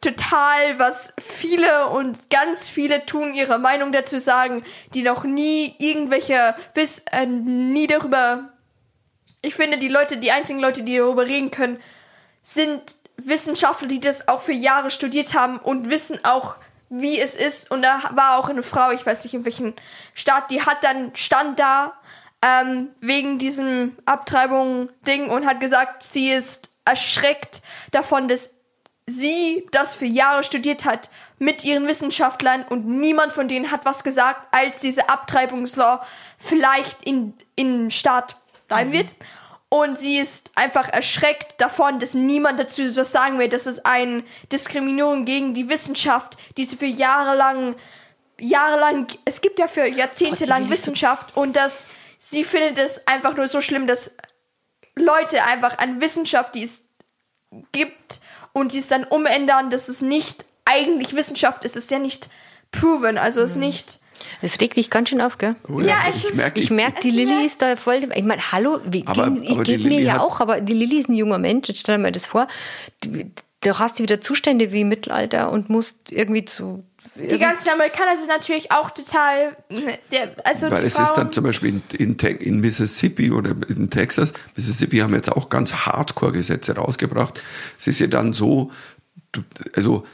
total, 0.00 0.78
was 0.78 1.12
viele 1.20 1.86
und 1.88 2.30
ganz 2.30 2.68
viele 2.68 3.04
tun, 3.06 3.34
ihre 3.34 3.58
Meinung 3.58 3.90
dazu 3.92 4.18
sagen, 4.20 4.64
die 4.94 5.02
noch 5.02 5.24
nie 5.24 5.74
irgendwelche, 5.78 6.54
bis, 6.74 7.00
äh, 7.10 7.26
nie 7.26 7.86
darüber 7.88 8.52
ich 9.42 9.54
finde, 9.54 9.78
die 9.78 9.88
Leute, 9.88 10.16
die 10.16 10.30
einzigen 10.30 10.60
Leute, 10.60 10.82
die 10.82 10.96
darüber 10.96 11.26
reden 11.26 11.50
können, 11.50 11.80
sind 12.42 12.96
Wissenschaftler, 13.16 13.88
die 13.88 14.00
das 14.00 14.28
auch 14.28 14.40
für 14.40 14.52
Jahre 14.52 14.90
studiert 14.90 15.34
haben 15.34 15.58
und 15.58 15.90
wissen 15.90 16.24
auch, 16.24 16.56
wie 16.88 17.20
es 17.20 17.36
ist. 17.36 17.70
Und 17.70 17.82
da 17.82 18.10
war 18.14 18.38
auch 18.38 18.48
eine 18.48 18.62
Frau, 18.62 18.90
ich 18.90 19.04
weiß 19.04 19.24
nicht 19.24 19.34
in 19.34 19.44
welchem 19.44 19.74
Staat, 20.14 20.50
die 20.50 20.62
hat 20.62 20.82
dann 20.82 21.14
stand 21.14 21.58
da 21.58 21.94
ähm, 22.42 22.90
wegen 23.00 23.38
diesem 23.38 23.96
Abtreibung-Ding 24.06 25.28
und 25.28 25.46
hat 25.46 25.60
gesagt, 25.60 26.02
sie 26.02 26.30
ist 26.30 26.70
erschreckt 26.84 27.62
davon, 27.90 28.28
dass 28.28 28.54
sie 29.06 29.66
das 29.72 29.94
für 29.94 30.06
Jahre 30.06 30.42
studiert 30.42 30.84
hat 30.84 31.10
mit 31.38 31.64
ihren 31.64 31.86
Wissenschaftlern 31.86 32.64
und 32.68 32.86
niemand 32.86 33.32
von 33.32 33.48
denen 33.48 33.70
hat 33.70 33.84
was 33.84 34.04
gesagt, 34.04 34.46
als 34.54 34.80
diese 34.80 35.08
Abtreibungslaw 35.08 36.00
vielleicht 36.36 37.04
in, 37.04 37.34
in 37.54 37.90
Staat 37.90 38.36
bleiben 38.68 38.92
wird. 38.92 39.14
Und 39.70 39.98
sie 39.98 40.16
ist 40.18 40.52
einfach 40.54 40.88
erschreckt 40.88 41.60
davon, 41.60 41.98
dass 41.98 42.14
niemand 42.14 42.58
dazu 42.58 42.82
was 42.96 43.12
sagen 43.12 43.38
will. 43.38 43.48
Das 43.48 43.66
ist 43.66 43.84
eine 43.84 44.24
Diskriminierung 44.50 45.24
gegen 45.26 45.52
die 45.52 45.68
Wissenschaft, 45.68 46.38
die 46.56 46.64
sie 46.64 46.76
für 46.76 46.86
jahrelang, 46.86 47.74
jahrelang, 48.40 49.06
es 49.26 49.42
gibt 49.42 49.58
ja 49.58 49.66
für 49.66 49.86
Jahrzehnte 49.86 50.46
lang 50.46 50.70
Wissenschaft 50.70 51.36
und 51.36 51.54
dass 51.56 51.88
sie 52.18 52.44
findet 52.44 52.78
es 52.78 53.06
einfach 53.06 53.36
nur 53.36 53.46
so 53.46 53.60
schlimm, 53.60 53.86
dass 53.86 54.12
Leute 54.94 55.44
einfach 55.44 55.78
an 55.78 56.00
Wissenschaft, 56.00 56.54
die 56.54 56.62
es 56.62 56.84
gibt 57.72 58.20
und 58.52 58.72
die 58.72 58.78
es 58.78 58.88
dann 58.88 59.04
umändern, 59.04 59.70
dass 59.70 59.88
es 59.88 60.00
nicht 60.00 60.46
eigentlich 60.64 61.14
Wissenschaft 61.14 61.64
ist, 61.64 61.76
es 61.76 61.84
ist 61.84 61.90
ja 61.90 61.98
nicht 61.98 62.28
proven, 62.70 63.18
also 63.18 63.42
es 63.42 63.52
ist 63.52 63.56
nicht. 63.58 64.00
Es 64.42 64.60
regt 64.60 64.76
dich 64.76 64.90
ganz 64.90 65.08
schön 65.10 65.20
auf, 65.20 65.38
gell? 65.38 65.56
Oh 65.68 65.80
Ja, 65.80 65.96
es 66.08 66.16
ich 66.18 66.24
ist- 66.30 66.36
merke, 66.36 66.60
Ich 66.60 66.70
merke, 66.70 67.00
die 67.02 67.10
Lilly 67.10 67.44
ist 67.46 67.62
da 67.62 67.76
voll. 67.76 68.08
Ich 68.14 68.24
meine, 68.24 68.52
hallo, 68.52 68.80
wie, 68.84 69.06
Aber- 69.06 69.30
ging, 69.30 69.50
aber 69.50 69.62
geht 69.62 69.84
mir 69.84 70.00
ja 70.00 70.20
auch, 70.20 70.40
aber 70.40 70.60
die 70.60 70.72
Lilly 70.74 70.98
ist 70.98 71.08
ein 71.08 71.14
junger 71.14 71.38
Mensch. 71.38 71.68
Jetzt 71.68 71.80
stell 71.80 71.96
dir 71.96 72.02
mal 72.02 72.12
das 72.12 72.26
vor. 72.26 72.46
Du, 73.02 73.24
du 73.62 73.78
hast 73.78 74.00
wieder 74.00 74.20
Zustände 74.20 74.72
wie 74.72 74.82
im 74.82 74.88
Mittelalter 74.88 75.50
und 75.50 75.70
musst 75.70 76.12
irgendwie 76.12 76.44
zu. 76.44 76.84
Die 77.16 77.38
ganzen 77.38 77.68
Amerikaner 77.70 78.16
sind 78.16 78.28
natürlich 78.28 78.70
auch 78.70 78.90
total. 78.90 79.56
Der, 80.12 80.34
also 80.44 80.70
Weil 80.70 80.82
die 80.82 80.86
es 80.86 80.94
Frauen, 80.94 81.04
ist 81.06 81.14
dann 81.14 81.32
zum 81.32 81.44
Beispiel 81.44 81.80
in, 81.98 82.16
in, 82.16 82.36
in 82.38 82.60
Mississippi 82.60 83.32
oder 83.32 83.54
in 83.68 83.90
Texas, 83.90 84.32
Mississippi 84.54 84.98
haben 84.98 85.14
jetzt 85.14 85.30
auch 85.32 85.48
ganz 85.48 85.72
Hardcore-Gesetze 85.72 86.76
rausgebracht. 86.76 87.42
Es 87.78 87.88
ist 87.88 87.98
ja 87.98 88.06
dann 88.06 88.32
so, 88.32 88.70
du, 89.32 89.42
also 89.74 90.06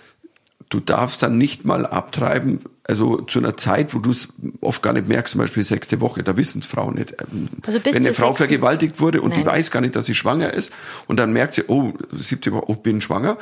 du 0.71 0.81
darfst 0.81 1.23
dann 1.23 1.37
nicht 1.37 1.65
mal 1.67 1.85
abtreiben, 1.85 2.61
also 2.87 3.16
zu 3.22 3.39
einer 3.39 3.57
Zeit, 3.57 3.95
wo 3.95 3.99
du 3.99 4.11
es 4.11 4.28
oft 4.61 4.82
gar 4.82 4.93
nicht 4.93 5.09
merkst, 5.09 5.32
zum 5.32 5.41
Beispiel 5.41 5.64
sechste 5.64 6.01
Woche, 6.01 6.22
da 6.22 6.37
wissen 6.37 6.59
es 6.61 6.66
Frauen 6.66 6.95
nicht. 6.97 7.12
Ähm, 7.20 7.49
Also 7.66 7.80
bis 7.80 7.95
Wenn 7.95 8.03
eine 8.05 8.12
Frau 8.14 8.26
sechsten- 8.28 8.37
vergewaltigt 8.49 9.01
wurde 9.01 9.22
und 9.22 9.32
die 9.35 9.39
Nein. 9.39 9.47
weiß 9.55 9.70
gar 9.70 9.80
nicht, 9.80 9.97
dass 9.97 10.07
sie 10.07 10.14
schwanger 10.14 10.53
ist 10.53 10.70
und 11.07 11.18
dann 11.18 11.32
merkt 11.32 11.55
sie, 11.55 11.64
oh, 11.68 11.93
siebte 12.12 12.53
Woche, 12.53 12.64
oh, 12.68 12.74
bin 12.74 13.01
schwanger, 13.01 13.39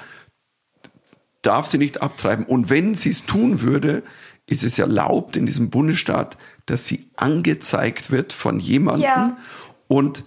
darf 1.43 1.67
sie 1.67 1.79
nicht 1.79 2.03
abtreiben. 2.03 2.45
Und 2.47 2.71
wenn 2.71 2.95
sie 2.95 3.11
es 3.11 3.25
tun 3.27 3.63
würde, 3.63 4.03
ist 4.47 4.63
es 4.65 4.79
erlaubt 4.79 5.37
in 5.37 5.47
diesem 5.47 5.71
Bundesstaat, 5.71 6.37
dass 6.67 6.87
sie 6.87 7.09
angezeigt 7.17 8.11
wird 8.11 8.33
von 8.33 8.61
jemandem 8.61 9.03
Ja. 9.05 9.37
und 9.89 10.25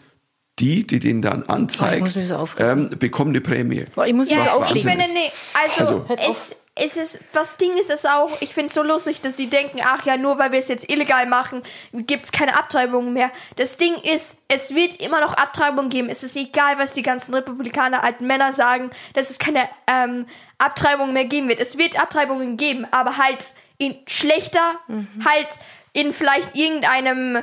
die, 0.59 0.87
die 0.87 0.99
den 0.99 1.21
dann 1.21 1.43
Oh, 1.47 1.51
anzeigt, 1.51 1.95
ich 1.97 2.01
muss 2.01 2.15
mich 2.15 2.27
so 2.29 2.47
ähm, 2.59 2.89
bekommen 2.97 3.31
eine 3.31 3.41
Prämie. 3.41 3.85
Boah, 3.93 4.07
ich 4.07 4.13
muss 4.13 4.27
mich 4.29 4.37
Ja, 4.37 4.45
so 4.53 4.61
Was 4.61 4.71
ich 4.71 4.77
aufregen. 4.85 4.87
Wahnsinn 4.99 5.05
finde, 5.05 5.19
nee, 5.19 5.31
also, 5.65 6.05
Also- 6.09 6.31
es, 6.31 6.55
es 6.77 6.97
ist, 6.97 7.21
was 7.31 7.55
Ding 7.55 7.77
ist 7.77 7.89
es 7.89 8.05
auch, 8.05 8.29
ich 8.41 8.53
finde 8.53 8.67
es 8.67 8.73
so 8.73 8.83
lustig, 8.83 9.21
dass 9.21 9.37
sie 9.37 9.47
denken, 9.47 9.79
ach 9.83 10.05
ja, 10.05 10.17
nur 10.17 10.37
weil 10.37 10.51
wir 10.51 10.59
es 10.59 10.67
jetzt 10.67 10.89
illegal 10.89 11.25
machen, 11.25 11.63
gibt 11.93 12.25
es 12.25 12.31
keine 12.33 12.57
Abtreibungen 12.59 13.13
mehr. 13.13 13.31
Das 13.55 13.77
Ding 13.77 13.95
ist, 13.95 14.39
es 14.49 14.75
wird 14.75 14.97
immer 14.97 15.21
noch 15.21 15.35
Abtreibungen 15.35 15.89
geben. 15.89 16.09
Es 16.09 16.21
ist 16.21 16.35
egal, 16.35 16.77
was 16.77 16.91
die 16.91 17.01
ganzen 17.01 17.33
Republikaner, 17.33 18.03
alten 18.03 18.27
Männer 18.27 18.51
sagen, 18.51 18.91
dass 19.13 19.29
es 19.29 19.39
keine 19.39 19.69
ähm, 19.87 20.25
Abtreibungen 20.57 21.13
mehr 21.13 21.25
geben 21.25 21.47
wird. 21.47 21.61
Es 21.61 21.77
wird 21.77 21.97
Abtreibungen 21.97 22.57
geben, 22.57 22.85
aber 22.91 23.17
halt 23.17 23.53
in 23.77 23.97
schlechter, 24.07 24.79
Mhm. 24.87 25.25
halt 25.25 25.47
in 25.93 26.11
vielleicht 26.11 26.57
irgendeinem 26.57 27.41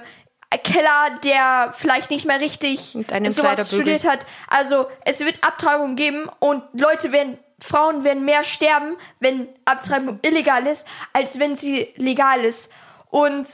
Keller, 0.63 1.19
der 1.25 1.73
vielleicht 1.75 2.11
nicht 2.11 2.27
mehr 2.27 2.41
richtig 2.41 2.95
sowas 3.29 3.69
studiert 3.69 4.05
hat. 4.05 4.27
Also 4.49 4.87
es 5.07 5.21
wird 5.21 5.43
Abtreibung 5.43 5.97
geben 5.97 6.29
und 6.41 6.63
Leute 6.75 7.13
werden, 7.13 7.39
Frauen 7.63 8.05
werden 8.05 8.25
mehr 8.25 8.43
sterben, 8.43 8.97
wenn 9.21 9.49
Abtreibung 9.65 10.19
illegal 10.23 10.67
ist, 10.67 10.87
als 11.13 11.39
wenn 11.39 11.55
sie 11.55 11.89
legal 11.97 12.45
ist. 12.45 12.73
Und 13.11 13.47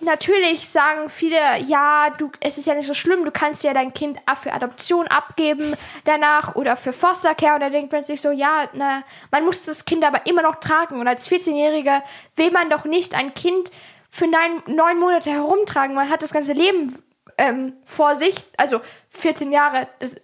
natürlich 0.00 0.68
sagen 0.68 1.08
viele, 1.08 1.58
ja, 1.64 2.10
du, 2.18 2.30
es 2.40 2.58
ist 2.58 2.66
ja 2.66 2.74
nicht 2.74 2.86
so 2.86 2.94
schlimm, 2.94 3.24
du 3.24 3.30
kannst 3.30 3.64
ja 3.64 3.72
dein 3.72 3.94
Kind 3.94 4.18
für 4.40 4.52
Adoption 4.52 5.06
abgeben 5.08 5.74
danach 6.04 6.54
oder 6.54 6.76
für 6.76 6.92
Fostercare. 6.92 7.54
Und 7.54 7.60
da 7.60 7.70
denkt 7.70 7.92
man 7.92 8.04
sich 8.04 8.20
so, 8.20 8.30
ja, 8.30 8.68
na, 8.74 9.02
man 9.30 9.44
muss 9.44 9.64
das 9.64 9.84
Kind 9.86 10.04
aber 10.04 10.26
immer 10.26 10.42
noch 10.42 10.56
tragen. 10.56 11.00
Und 11.00 11.08
als 11.08 11.30
14-Jähriger 11.30 12.02
will 12.36 12.50
man 12.50 12.68
doch 12.68 12.84
nicht 12.84 13.14
ein 13.14 13.32
Kind 13.32 13.70
für 14.10 14.26
neun, 14.26 14.62
neun 14.66 14.98
Monate 14.98 15.30
herumtragen. 15.30 15.94
Man 15.94 16.10
hat 16.10 16.22
das 16.22 16.32
ganze 16.32 16.52
Leben 16.52 17.02
ähm, 17.38 17.74
vor 17.84 18.16
sich. 18.16 18.34
Also 18.58 18.80
14 19.10 19.50
Jahre, 19.50 19.88
das, 19.98 20.16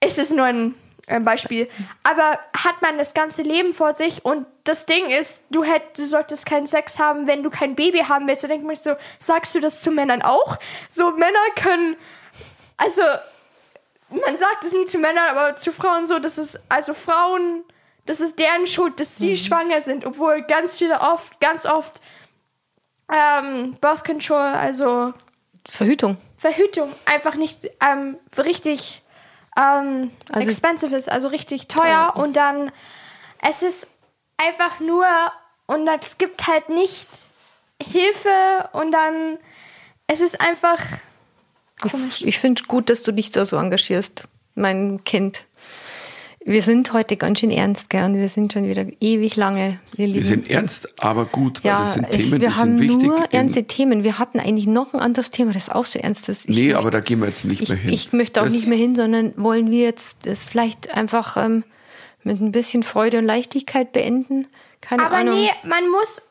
es 0.00 0.16
ist 0.16 0.32
nur 0.32 0.46
ein 0.46 0.74
Beispiel. 1.18 1.68
Aber 2.02 2.38
hat 2.56 2.80
man 2.82 2.98
das 2.98 3.14
ganze 3.14 3.42
Leben 3.42 3.74
vor 3.74 3.94
sich 3.94 4.24
und 4.24 4.46
das 4.64 4.86
Ding 4.86 5.10
ist, 5.10 5.46
du, 5.50 5.64
hätt, 5.64 5.98
du 5.98 6.04
solltest 6.04 6.46
keinen 6.46 6.66
Sex 6.66 6.98
haben, 6.98 7.26
wenn 7.26 7.42
du 7.42 7.50
kein 7.50 7.74
Baby 7.74 8.00
haben 8.08 8.28
willst. 8.28 8.44
Da 8.44 8.48
denkt 8.48 8.64
man 8.64 8.76
sich 8.76 8.84
so, 8.84 8.94
sagst 9.18 9.54
du 9.54 9.60
das 9.60 9.82
zu 9.82 9.90
Männern 9.90 10.22
auch? 10.22 10.58
So, 10.88 11.10
Männer 11.10 11.38
können, 11.56 11.96
also, 12.76 13.02
man 14.10 14.38
sagt 14.38 14.64
es 14.64 14.72
nie 14.72 14.86
zu 14.86 14.98
Männern, 14.98 15.36
aber 15.36 15.56
zu 15.56 15.72
Frauen 15.72 16.06
so, 16.06 16.18
dass 16.18 16.38
es, 16.38 16.60
also 16.68 16.94
Frauen, 16.94 17.64
das 18.06 18.20
ist 18.20 18.38
deren 18.38 18.66
Schuld, 18.66 19.00
dass 19.00 19.16
sie 19.16 19.36
schwanger 19.36 19.82
sind, 19.82 20.04
obwohl 20.04 20.42
ganz 20.42 20.78
viele 20.78 21.00
oft, 21.00 21.40
ganz 21.40 21.66
oft 21.66 22.00
ähm, 23.12 23.76
Birth 23.80 24.04
Control, 24.04 24.38
also 24.38 25.12
Verhütung. 25.68 26.16
Verhütung 26.38 26.92
einfach 27.04 27.34
nicht 27.34 27.68
ähm, 27.80 28.16
richtig 28.38 29.02
ähm, 29.56 30.10
Also- 30.32 30.48
expensive 30.48 30.94
ist, 30.96 31.10
also 31.10 31.28
richtig 31.28 31.68
teuer 31.68 32.14
und 32.16 32.36
dann 32.36 32.72
es 33.42 33.62
ist 33.62 33.88
einfach 34.36 34.80
nur 34.80 35.06
und 35.66 35.88
es 36.02 36.18
gibt 36.18 36.46
halt 36.46 36.68
nicht 36.68 37.08
Hilfe 37.82 38.68
und 38.72 38.92
dann 38.92 39.38
es 40.06 40.20
ist 40.20 40.40
einfach 40.40 40.78
komisch. 41.80 42.20
Ich, 42.20 42.26
ich 42.28 42.38
finde 42.38 42.62
gut, 42.64 42.90
dass 42.90 43.02
du 43.02 43.12
dich 43.12 43.30
da 43.30 43.44
so 43.44 43.56
engagierst, 43.56 44.28
mein 44.54 45.02
Kind. 45.04 45.44
Wir 46.42 46.62
sind 46.62 46.92
heute 46.94 47.16
ganz 47.18 47.40
schön 47.40 47.50
ernst, 47.50 47.90
gern. 47.90 48.14
Wir 48.14 48.28
sind 48.28 48.52
schon 48.54 48.64
wieder 48.64 48.86
ewig 49.00 49.36
lange. 49.36 49.78
Wir, 49.94 50.12
Wir 50.14 50.24
sind 50.24 50.48
ernst, 50.50 50.88
aber 51.04 51.26
gut, 51.26 51.62
weil 51.62 51.70
ja, 51.72 51.80
das 51.80 51.92
sind 51.94 52.10
Themen, 52.10 52.32
wir 52.32 52.38
die 52.38 52.48
haben 52.48 52.78
sind 52.78 52.80
wichtig. 52.80 53.06
nur 53.08 53.18
in- 53.26 53.30
ernste 53.32 53.64
Themen. 53.64 54.04
Wir 54.04 54.18
hatten 54.18 54.40
eigentlich 54.40 54.66
noch 54.66 54.94
ein 54.94 55.00
anderes 55.00 55.30
Thema, 55.30 55.52
das 55.52 55.68
auch 55.68 55.84
so 55.84 55.98
ernst 55.98 56.30
ist. 56.30 56.48
Ich 56.48 56.56
nee, 56.56 56.62
möchte- 56.68 56.78
aber 56.78 56.90
da 56.90 57.00
gehen 57.00 57.20
wir 57.20 57.28
jetzt 57.28 57.44
nicht 57.44 57.60
ich, 57.60 57.68
mehr 57.68 57.76
hin. 57.78 57.92
Ich 57.92 58.12
möchte 58.14 58.40
auch 58.40 58.44
Das- 58.46 58.54
nicht 58.54 58.68
mehr 58.68 58.78
hin, 58.78 58.96
sondern 58.96 59.34
wollen 59.36 59.70
wir 59.70 59.80
jetzt 59.84 60.26
das 60.26 60.46
vielleicht 60.48 60.90
einfach 60.94 61.36
ähm, 61.36 61.62
mit 62.24 62.40
ein 62.40 62.52
bisschen 62.52 62.84
Freude 62.84 63.18
und 63.18 63.26
Leichtigkeit 63.26 63.92
beenden? 63.92 64.46
Keine 64.80 65.04
Aber 65.06 65.16
Ahnung. 65.16 65.34
nee, 65.34 65.50
man 65.68 65.90
muss 65.90 66.22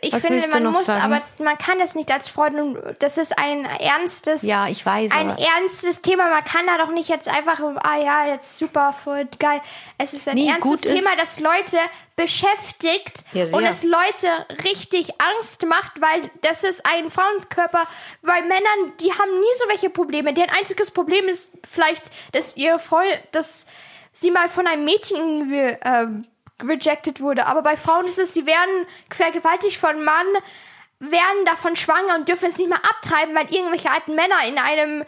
ich 0.00 0.12
Was 0.12 0.26
finde, 0.26 0.46
man 0.48 0.64
muss, 0.72 0.86
sagen? 0.86 1.00
aber 1.00 1.22
man 1.42 1.56
kann 1.58 1.78
das 1.78 1.94
nicht 1.94 2.10
als 2.10 2.28
Freund 2.28 2.56
und 2.58 2.78
das 2.98 3.18
ist 3.18 3.38
ein 3.38 3.64
ernstes, 3.64 4.42
Ja, 4.42 4.68
ich 4.68 4.84
weiß, 4.84 5.12
ein 5.12 5.36
ernstes 5.38 6.02
Thema. 6.02 6.28
Man 6.28 6.44
kann 6.44 6.66
da 6.66 6.78
doch 6.78 6.90
nicht 6.92 7.08
jetzt 7.08 7.28
einfach, 7.28 7.60
ah 7.82 7.96
ja, 7.96 8.26
jetzt 8.26 8.58
super, 8.58 8.92
voll 8.92 9.28
geil. 9.38 9.60
Es 9.98 10.12
ist 10.12 10.28
ein 10.28 10.34
Nee, 10.34 10.48
ernstes 10.48 10.80
Thema, 10.80 11.10
das 11.18 11.38
Leute 11.40 11.78
beschäftigt 12.16 13.24
Ja, 13.32 13.44
und 13.52 13.64
es 13.64 13.82
Leute 13.82 14.28
richtig 14.64 15.14
Angst 15.20 15.64
macht, 15.66 16.00
weil 16.00 16.30
das 16.42 16.64
ist 16.64 16.84
ein 16.86 17.10
Frauenkörper. 17.10 17.84
Bei 18.22 18.40
Männern, 18.42 18.92
die 19.00 19.10
haben 19.12 19.30
nie 19.40 19.54
so 19.58 19.68
welche 19.68 19.90
Probleme. 19.90 20.32
Deren 20.34 20.50
einziges 20.50 20.90
Problem 20.90 21.26
ist 21.28 21.52
vielleicht, 21.68 22.10
dass 22.32 22.56
ihre 22.56 22.78
Freund, 22.78 23.18
dass 23.32 23.66
sie 24.12 24.30
mal 24.30 24.48
von 24.48 24.66
einem 24.66 24.84
Mädchen 24.84 25.16
irgendwie, 25.16 25.78
ähm, 25.84 26.26
rejected 26.66 27.20
wurde. 27.20 27.46
Aber 27.46 27.62
bei 27.62 27.76
Frauen 27.76 28.06
ist 28.06 28.18
es, 28.18 28.34
sie 28.34 28.46
werden 28.46 28.86
vergewaltigt 29.10 29.78
von 29.78 30.02
Mann, 30.04 30.26
werden 30.98 31.44
davon 31.46 31.76
schwanger 31.76 32.14
und 32.16 32.28
dürfen 32.28 32.48
es 32.48 32.58
nicht 32.58 32.68
mehr 32.68 32.84
abtreiben, 32.84 33.34
weil 33.34 33.52
irgendwelche 33.52 33.90
alten 33.90 34.14
Männer 34.14 34.36
in 34.46 34.58
einem, 34.58 35.04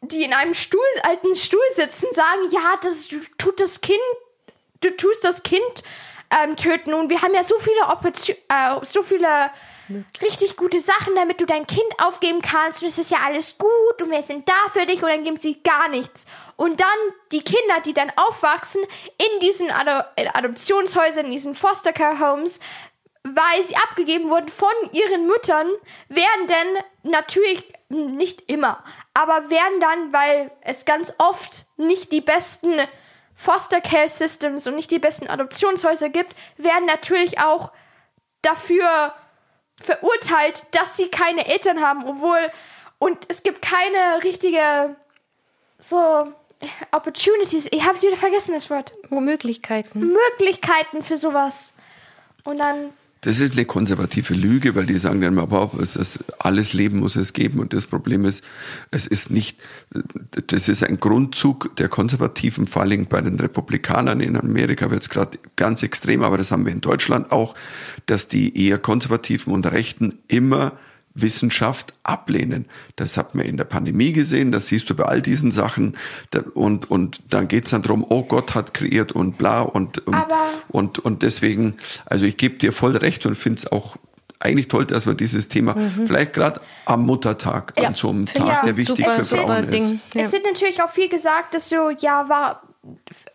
die 0.00 0.24
in 0.24 0.32
einem 0.32 0.54
Stuhl, 0.54 0.80
alten 1.04 1.34
Stuhl 1.36 1.60
sitzen, 1.74 2.08
sagen, 2.12 2.42
ja, 2.50 2.76
das 2.82 3.08
tut 3.38 3.60
das 3.60 3.80
Kind, 3.80 3.98
du 4.80 4.90
tust 4.96 5.24
das 5.24 5.42
Kind 5.42 5.82
ähm, 6.30 6.56
töten. 6.56 6.92
Und 6.94 7.08
wir 7.08 7.22
haben 7.22 7.34
ja 7.34 7.44
so 7.44 7.58
viele 7.58 7.82
Opportun 7.86 8.34
äh, 8.48 8.84
so 8.84 9.02
viele 9.02 9.50
richtig 10.20 10.56
gute 10.56 10.80
Sachen, 10.80 11.14
damit 11.14 11.40
du 11.40 11.46
dein 11.46 11.66
Kind 11.66 11.86
aufgeben 11.98 12.42
kannst 12.42 12.82
und 12.82 12.88
es 12.88 12.98
ist 12.98 13.10
ja 13.10 13.18
alles 13.24 13.58
gut 13.58 14.02
und 14.02 14.10
wir 14.10 14.22
sind 14.22 14.48
da 14.48 14.70
für 14.72 14.86
dich 14.86 15.02
und 15.02 15.08
dann 15.08 15.24
geben 15.24 15.36
sie 15.36 15.62
gar 15.62 15.88
nichts. 15.88 16.26
Und 16.56 16.80
dann 16.80 16.88
die 17.32 17.42
Kinder, 17.42 17.80
die 17.84 17.94
dann 17.94 18.12
aufwachsen 18.16 18.82
in 18.82 19.40
diesen 19.40 19.70
Ado 19.70 20.04
äh, 20.16 20.28
Adoptionshäusern, 20.32 21.26
in 21.26 21.32
diesen 21.32 21.54
Foster 21.54 21.92
Care 21.92 22.18
Homes, 22.18 22.60
weil 23.24 23.62
sie 23.62 23.76
abgegeben 23.76 24.30
wurden 24.30 24.48
von 24.48 24.72
ihren 24.92 25.26
Müttern, 25.26 25.68
werden 26.08 26.46
dann 26.46 27.12
natürlich 27.12 27.72
nicht 27.88 28.50
immer, 28.50 28.82
aber 29.14 29.50
werden 29.50 29.80
dann, 29.80 30.12
weil 30.12 30.50
es 30.62 30.84
ganz 30.84 31.12
oft 31.18 31.66
nicht 31.76 32.10
die 32.12 32.20
besten 32.20 32.80
Foster 33.34 33.80
Care 33.80 34.08
Systems 34.08 34.66
und 34.66 34.76
nicht 34.76 34.90
die 34.90 34.98
besten 34.98 35.28
Adoptionshäuser 35.28 36.08
gibt, 36.08 36.36
werden 36.56 36.86
natürlich 36.86 37.40
auch 37.40 37.72
dafür 38.42 39.14
verurteilt, 39.82 40.64
dass 40.72 40.96
sie 40.96 41.08
keine 41.08 41.46
Eltern 41.46 41.80
haben, 41.80 42.04
obwohl 42.04 42.50
und 42.98 43.18
es 43.28 43.42
gibt 43.42 43.62
keine 43.62 44.22
richtige 44.22 44.96
so 45.78 46.32
Opportunities. 46.92 47.68
Ich 47.72 47.82
habe 47.84 47.96
es 47.96 48.02
wieder 48.02 48.16
vergessen 48.16 48.54
das 48.54 48.70
Wort. 48.70 48.92
Möglichkeiten. 49.10 50.12
Möglichkeiten 50.12 51.02
für 51.02 51.16
sowas. 51.16 51.76
Und 52.44 52.58
dann 52.58 52.90
Das 53.24 53.38
ist 53.38 53.52
eine 53.54 53.64
konservative 53.64 54.34
Lüge, 54.34 54.74
weil 54.74 54.84
die 54.84 54.98
sagen 54.98 55.20
dann 55.20 55.34
immer, 55.34 55.46
boah, 55.46 55.70
alles 56.40 56.72
Leben 56.72 56.98
muss 56.98 57.14
es 57.14 57.32
geben. 57.32 57.60
Und 57.60 57.72
das 57.72 57.86
Problem 57.86 58.24
ist, 58.24 58.42
es 58.90 59.06
ist 59.06 59.30
nicht, 59.30 59.58
das 60.48 60.68
ist 60.68 60.82
ein 60.82 60.98
Grundzug 60.98 61.74
der 61.76 61.88
Konservativen, 61.88 62.66
vor 62.66 62.82
allem 62.82 63.06
bei 63.06 63.20
den 63.20 63.38
Republikanern. 63.38 64.20
In 64.20 64.36
Amerika 64.36 64.90
wird 64.90 65.02
es 65.02 65.08
gerade 65.08 65.38
ganz 65.54 65.84
extrem, 65.84 66.24
aber 66.24 66.36
das 66.36 66.50
haben 66.50 66.66
wir 66.66 66.72
in 66.72 66.80
Deutschland 66.80 67.30
auch, 67.30 67.54
dass 68.06 68.26
die 68.26 68.66
eher 68.66 68.78
Konservativen 68.78 69.52
und 69.52 69.70
Rechten 69.70 70.18
immer 70.26 70.72
Wissenschaft 71.14 71.94
ablehnen. 72.02 72.66
Das 72.96 73.16
hat 73.16 73.34
man 73.34 73.44
in 73.46 73.56
der 73.56 73.64
Pandemie 73.64 74.12
gesehen, 74.12 74.52
das 74.52 74.66
siehst 74.68 74.88
du 74.88 74.94
bei 74.94 75.04
all 75.04 75.22
diesen 75.22 75.52
Sachen. 75.52 75.96
Und, 76.54 76.90
und 76.90 77.20
dann 77.30 77.48
geht's 77.48 77.70
dann 77.70 77.82
drum, 77.82 78.04
oh 78.08 78.22
Gott 78.22 78.54
hat 78.54 78.74
kreiert 78.74 79.12
und 79.12 79.38
bla 79.38 79.62
und, 79.62 79.98
und, 80.06 80.14
Aber- 80.14 80.48
und, 80.68 80.98
und 80.98 81.22
deswegen, 81.22 81.76
also 82.06 82.24
ich 82.24 82.36
gebe 82.36 82.56
dir 82.56 82.72
voll 82.72 82.96
recht 82.96 83.26
und 83.26 83.34
finde 83.36 83.58
es 83.58 83.70
auch 83.70 83.96
eigentlich 84.40 84.68
toll, 84.68 84.86
dass 84.86 85.06
wir 85.06 85.14
dieses 85.14 85.48
Thema 85.48 85.76
vielleicht 86.04 86.32
gerade 86.32 86.60
am 86.84 87.06
Muttertag, 87.06 87.74
an 87.78 87.92
so 87.92 88.10
einem 88.10 88.26
Tag, 88.26 88.56
ich 88.56 88.60
der 88.64 88.76
wichtig 88.76 89.04
super, 89.04 89.12
für 89.12 89.24
super 89.24 89.42
Frauen 89.42 89.70
Ding. 89.70 89.94
ist. 89.94 90.14
Ja. 90.14 90.22
Es 90.22 90.32
wird 90.32 90.44
natürlich 90.44 90.82
auch 90.82 90.90
viel 90.90 91.08
gesagt, 91.08 91.54
dass 91.54 91.68
so, 91.68 91.90
ja, 91.90 92.28
war. 92.28 92.62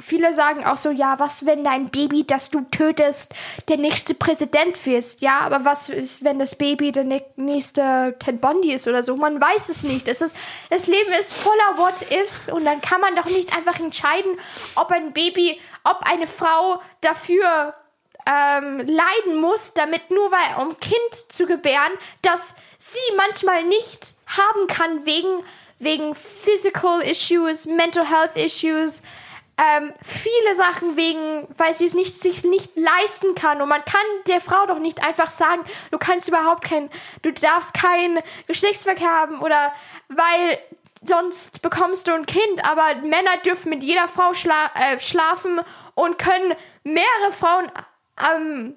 Viele 0.01 0.33
sagen 0.33 0.65
auch 0.65 0.75
so, 0.75 0.91
ja, 0.91 1.19
was, 1.19 1.45
wenn 1.45 1.63
dein 1.63 1.89
Baby, 1.89 2.25
das 2.27 2.49
du 2.49 2.61
tötest, 2.69 3.33
der 3.69 3.77
nächste 3.77 4.13
Präsident 4.13 4.85
wirst? 4.85 5.21
Ja, 5.21 5.39
aber 5.39 5.63
was 5.63 5.87
ist, 5.87 6.25
wenn 6.25 6.37
das 6.37 6.55
Baby 6.55 6.91
der 6.91 7.05
nä- 7.05 7.23
nächste 7.37 8.15
Ted 8.19 8.41
Bundy 8.41 8.73
ist 8.73 8.89
oder 8.89 9.03
so? 9.03 9.15
Man 9.15 9.39
weiß 9.39 9.69
es 9.69 9.83
nicht. 9.83 10.09
Es 10.09 10.21
ist, 10.21 10.35
das 10.69 10.87
Leben 10.87 11.13
ist 11.13 11.33
voller 11.33 11.77
What-Ifs 11.77 12.49
und 12.49 12.65
dann 12.65 12.81
kann 12.81 12.99
man 12.99 13.15
doch 13.15 13.25
nicht 13.25 13.55
einfach 13.55 13.79
entscheiden, 13.79 14.37
ob 14.75 14.91
ein 14.91 15.13
Baby, 15.13 15.61
ob 15.85 16.01
eine 16.01 16.27
Frau 16.27 16.81
dafür 16.99 17.73
ähm, 18.25 18.79
leiden 18.79 19.39
muss, 19.39 19.73
damit 19.73 20.11
nur 20.11 20.29
weil 20.29 20.61
um 20.65 20.77
Kind 20.81 21.13
zu 21.29 21.45
gebären, 21.45 21.93
das 22.21 22.55
sie 22.79 22.99
manchmal 23.15 23.63
nicht 23.63 24.15
haben 24.27 24.67
kann 24.67 25.05
wegen 25.05 25.43
wegen 25.79 26.15
physical 26.15 27.01
issues, 27.01 27.67
mental 27.67 28.03
health 28.09 28.35
issues, 28.35 29.03
ähm, 29.57 29.93
viele 30.03 30.55
Sachen 30.55 30.97
wegen, 30.97 31.47
weil 31.57 31.73
sie 31.73 31.85
es 31.85 31.95
nicht 31.95 32.15
sich 32.15 32.43
nicht 32.43 32.71
leisten 32.75 33.35
kann. 33.35 33.61
Und 33.61 33.69
man 33.69 33.83
kann 33.85 34.05
der 34.27 34.41
Frau 34.41 34.65
doch 34.67 34.79
nicht 34.79 35.05
einfach 35.05 35.29
sagen, 35.29 35.63
du 35.91 35.97
kannst 35.97 36.27
überhaupt 36.27 36.63
kein, 36.63 36.89
du 37.23 37.31
darfst 37.31 37.73
keinen 37.73 38.19
Geschlechtsverkehr 38.47 39.09
haben 39.09 39.39
oder 39.39 39.73
weil 40.09 40.59
sonst 41.03 41.61
bekommst 41.61 42.07
du 42.07 42.13
ein 42.13 42.25
Kind, 42.25 42.69
aber 42.69 42.95
Männer 43.01 43.37
dürfen 43.45 43.69
mit 43.69 43.83
jeder 43.83 44.07
Frau 44.07 44.33
schla 44.33 44.71
äh, 44.75 44.99
schlafen 44.99 45.59
und 45.95 46.17
können 46.17 46.53
mehrere 46.83 47.31
Frauen 47.31 47.71
ähm, 48.31 48.75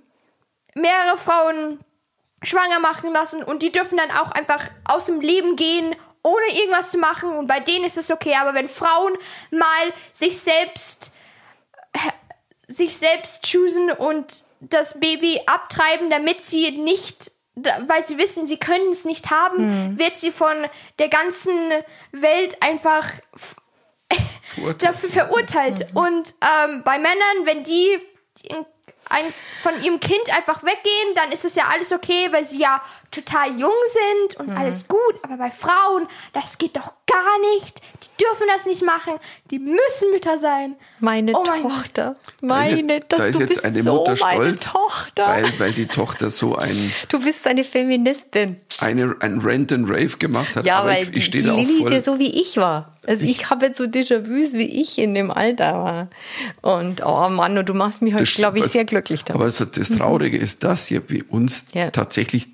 mehrere 0.75 1.17
Frauen 1.17 1.81
schwanger 2.43 2.79
machen 2.81 3.13
lassen. 3.13 3.43
Und 3.43 3.63
die 3.63 3.73
dürfen 3.73 3.99
dann 3.99 4.11
auch 4.11 4.31
einfach 4.33 4.71
aus 4.89 5.07
dem 5.07 5.21
Leben 5.21 5.57
gehen, 5.57 5.95
ohne 6.23 6.47
irgendwas 6.53 6.91
zu 6.91 6.99
machen 6.99 7.37
und 7.37 7.47
bei 7.47 7.61
denen 7.61 7.85
ist 7.85 7.97
es 7.99 8.11
okay, 8.11 8.35
aber 8.35 8.55
wenn 8.55 8.69
Frauen 8.69 9.17
mal 9.51 9.93
sich 10.13 10.39
selbst 10.39 11.13
sich 12.69 12.97
selbst 12.97 13.51
choosen 13.51 13.91
und 13.91 14.45
das 14.61 15.01
Baby 15.01 15.41
abtreiben, 15.47 16.11
damit 16.11 16.41
sie 16.41 16.71
nicht 16.79 17.33
weil 17.57 18.03
sie 18.05 18.17
wissen, 18.17 18.47
sie 18.47 18.59
können 18.59 18.91
es 18.91 19.05
nicht 19.05 19.31
haben, 19.31 19.99
wird 19.99 20.17
sie 20.17 20.31
von 20.31 20.67
der 20.99 21.09
ganzen 21.09 21.53
Welt 22.13 22.63
einfach 22.63 23.05
Verurteilt. 24.55 24.83
dafür 24.83 25.11
verurteilt. 25.11 25.87
Und 25.95 26.35
ähm, 26.41 26.83
bei 26.85 26.99
Männern, 26.99 27.45
wenn 27.45 27.65
die 27.65 27.99
in- 28.45 28.65
ein, 29.11 29.25
von 29.63 29.83
ihrem 29.83 29.99
Kind 29.99 30.35
einfach 30.35 30.63
weggehen, 30.63 31.15
dann 31.17 31.33
ist 31.33 31.45
es 31.45 31.57
ja 31.57 31.65
alles 31.73 31.93
okay, 31.93 32.29
weil 32.31 32.45
sie 32.47 32.59
ja 32.59 32.81
total 33.11 33.49
jung 33.59 33.73
sind 34.29 34.41
und 34.41 34.57
alles 34.57 34.87
gut. 34.87 34.99
Aber 35.23 35.37
bei 35.37 35.51
Frauen, 35.51 36.07
das 36.33 36.59
geht 36.59 36.77
doch 36.77 36.93
gar 37.07 37.41
nicht. 37.57 37.81
Die 38.03 38.25
dürfen 38.25 38.47
das 38.55 38.67
nicht 38.67 38.83
machen. 38.85 39.15
Die 39.51 39.59
müssen 39.59 40.13
Mütter 40.13 40.39
sein. 40.39 40.77
Meine 41.01 41.33
Oh 41.35 41.43
mein 41.45 41.63
Tochter. 41.63 42.15
Da 42.41 42.63
ist 42.63 42.71
Meine, 42.71 42.93
jetzt, 42.95 43.13
dass 43.13 43.19
da 43.19 43.25
ist 43.27 43.35
du 43.37 43.41
jetzt 43.41 43.49
bist 43.49 43.65
eine 43.65 43.83
so 43.83 43.95
Mutter 43.97 44.17
meine 44.21 44.35
stolz, 44.57 44.73
Tochter. 44.73 45.27
Weil, 45.27 45.59
weil 45.59 45.73
die 45.73 45.87
Tochter 45.87 46.31
so 46.31 46.55
ein, 46.57 46.93
du 47.09 47.19
bist 47.21 47.47
eine 47.49 47.65
Feministin. 47.65 48.61
eine, 48.81 49.17
ein 49.21 49.41
Rant 49.41 49.73
and 49.73 49.91
Rave 49.91 50.17
gemacht 50.19 50.55
hat. 50.57 50.65
Ja, 50.65 50.77
aber 50.77 50.91
weil 50.91 51.03
ich, 51.03 51.09
ich 51.09 51.15
die 51.15 51.23
stehe 51.23 51.45
da 51.45 51.53
auch 51.53 51.57
Lilly 51.57 51.73
ist 51.73 51.83
voll. 51.83 51.93
ja 51.93 52.01
so, 52.03 52.19
wie 52.21 52.41
ich 52.41 52.57
war. 52.59 52.97
Also 53.07 53.25
ich, 53.27 53.51
habe 53.51 53.67
jetzt 53.67 53.79
so 53.79 53.85
Déjà-vus, 53.85 54.53
wie 54.53 54.81
ich 54.83 54.99
in 54.99 55.15
dem 55.15 55.31
Alter 55.33 55.73
war. 55.83 56.09
Und 56.63 57.03
oh 57.05 57.29
Mann, 57.29 57.59
und 57.59 57.69
du 57.69 57.75
machst 57.75 58.03
mich 58.03 58.13
heute, 58.15 58.23
Das- 58.25 58.35
glaube 58.35 58.59
ich, 58.61 58.67
sehr 58.67 58.85
glücklich 58.85 59.25
damit. 59.25 59.41
Aber 59.41 59.51
so 59.51 59.65
das 59.65 59.89
Traurige 59.89 60.39
ist, 60.39 60.63
dass 60.63 60.87
hier 60.87 61.09
wir 61.11 61.25
uns 61.33 61.67
Ja. 61.73 61.91
tatsächlich 61.91 62.49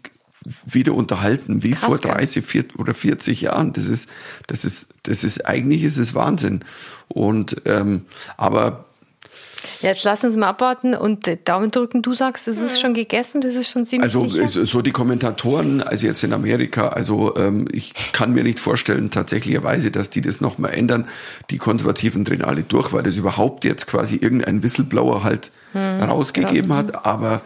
wieder 0.66 0.94
unterhalten 0.94 1.62
wie 1.62 1.72
Krass, 1.72 1.84
vor 1.84 1.98
gell? 1.98 2.12
30 2.12 2.44
40 2.44 2.78
oder 2.78 2.94
40 2.94 3.40
Jahren. 3.40 3.72
Das 3.72 3.86
ist, 3.86 4.08
das 4.46 4.64
ist, 4.64 4.88
das 5.04 5.24
ist 5.24 5.46
eigentlich 5.46 5.82
ist 5.82 5.96
es 5.98 6.14
Wahnsinn. 6.14 6.64
Und 7.08 7.56
ähm, 7.64 8.02
aber 8.36 8.84
Ja, 9.80 9.90
jetzt 9.90 10.04
lass 10.04 10.22
uns 10.24 10.36
mal 10.36 10.48
abwarten 10.48 10.94
und 10.94 11.28
Daumen 11.48 11.70
drücken. 11.70 12.02
Du 12.02 12.14
sagst, 12.14 12.46
das 12.48 12.58
ist 12.58 12.80
schon 12.80 12.94
gegessen, 12.94 13.40
das 13.40 13.54
ist 13.54 13.70
schon 13.70 13.84
ziemlich 13.84 14.04
Also 14.14 14.26
sicher. 14.28 14.48
so 14.48 14.64
so 14.64 14.82
die 14.82 14.92
Kommentatoren, 14.92 15.80
also 15.82 16.06
jetzt 16.06 16.22
in 16.24 16.32
Amerika, 16.32 16.88
also 16.88 17.34
ähm, 17.36 17.66
ich 17.72 17.92
kann 18.12 18.32
mir 18.32 18.42
nicht 18.44 18.60
vorstellen 18.60 19.10
tatsächlicherweise, 19.10 19.90
dass 19.90 20.10
die 20.10 20.20
das 20.20 20.40
nochmal 20.40 20.72
ändern. 20.74 21.06
Die 21.50 21.58
Konservativen 21.58 22.24
drehen 22.24 22.42
alle 22.42 22.62
durch, 22.62 22.92
weil 22.92 23.02
das 23.02 23.16
überhaupt 23.16 23.64
jetzt 23.64 23.86
quasi 23.86 24.16
irgendein 24.16 24.62
Whistleblower 24.62 25.24
halt 25.24 25.50
Hm, 25.72 26.00
rausgegeben 26.00 26.72
hat. 26.72 27.04
Aber 27.04 27.42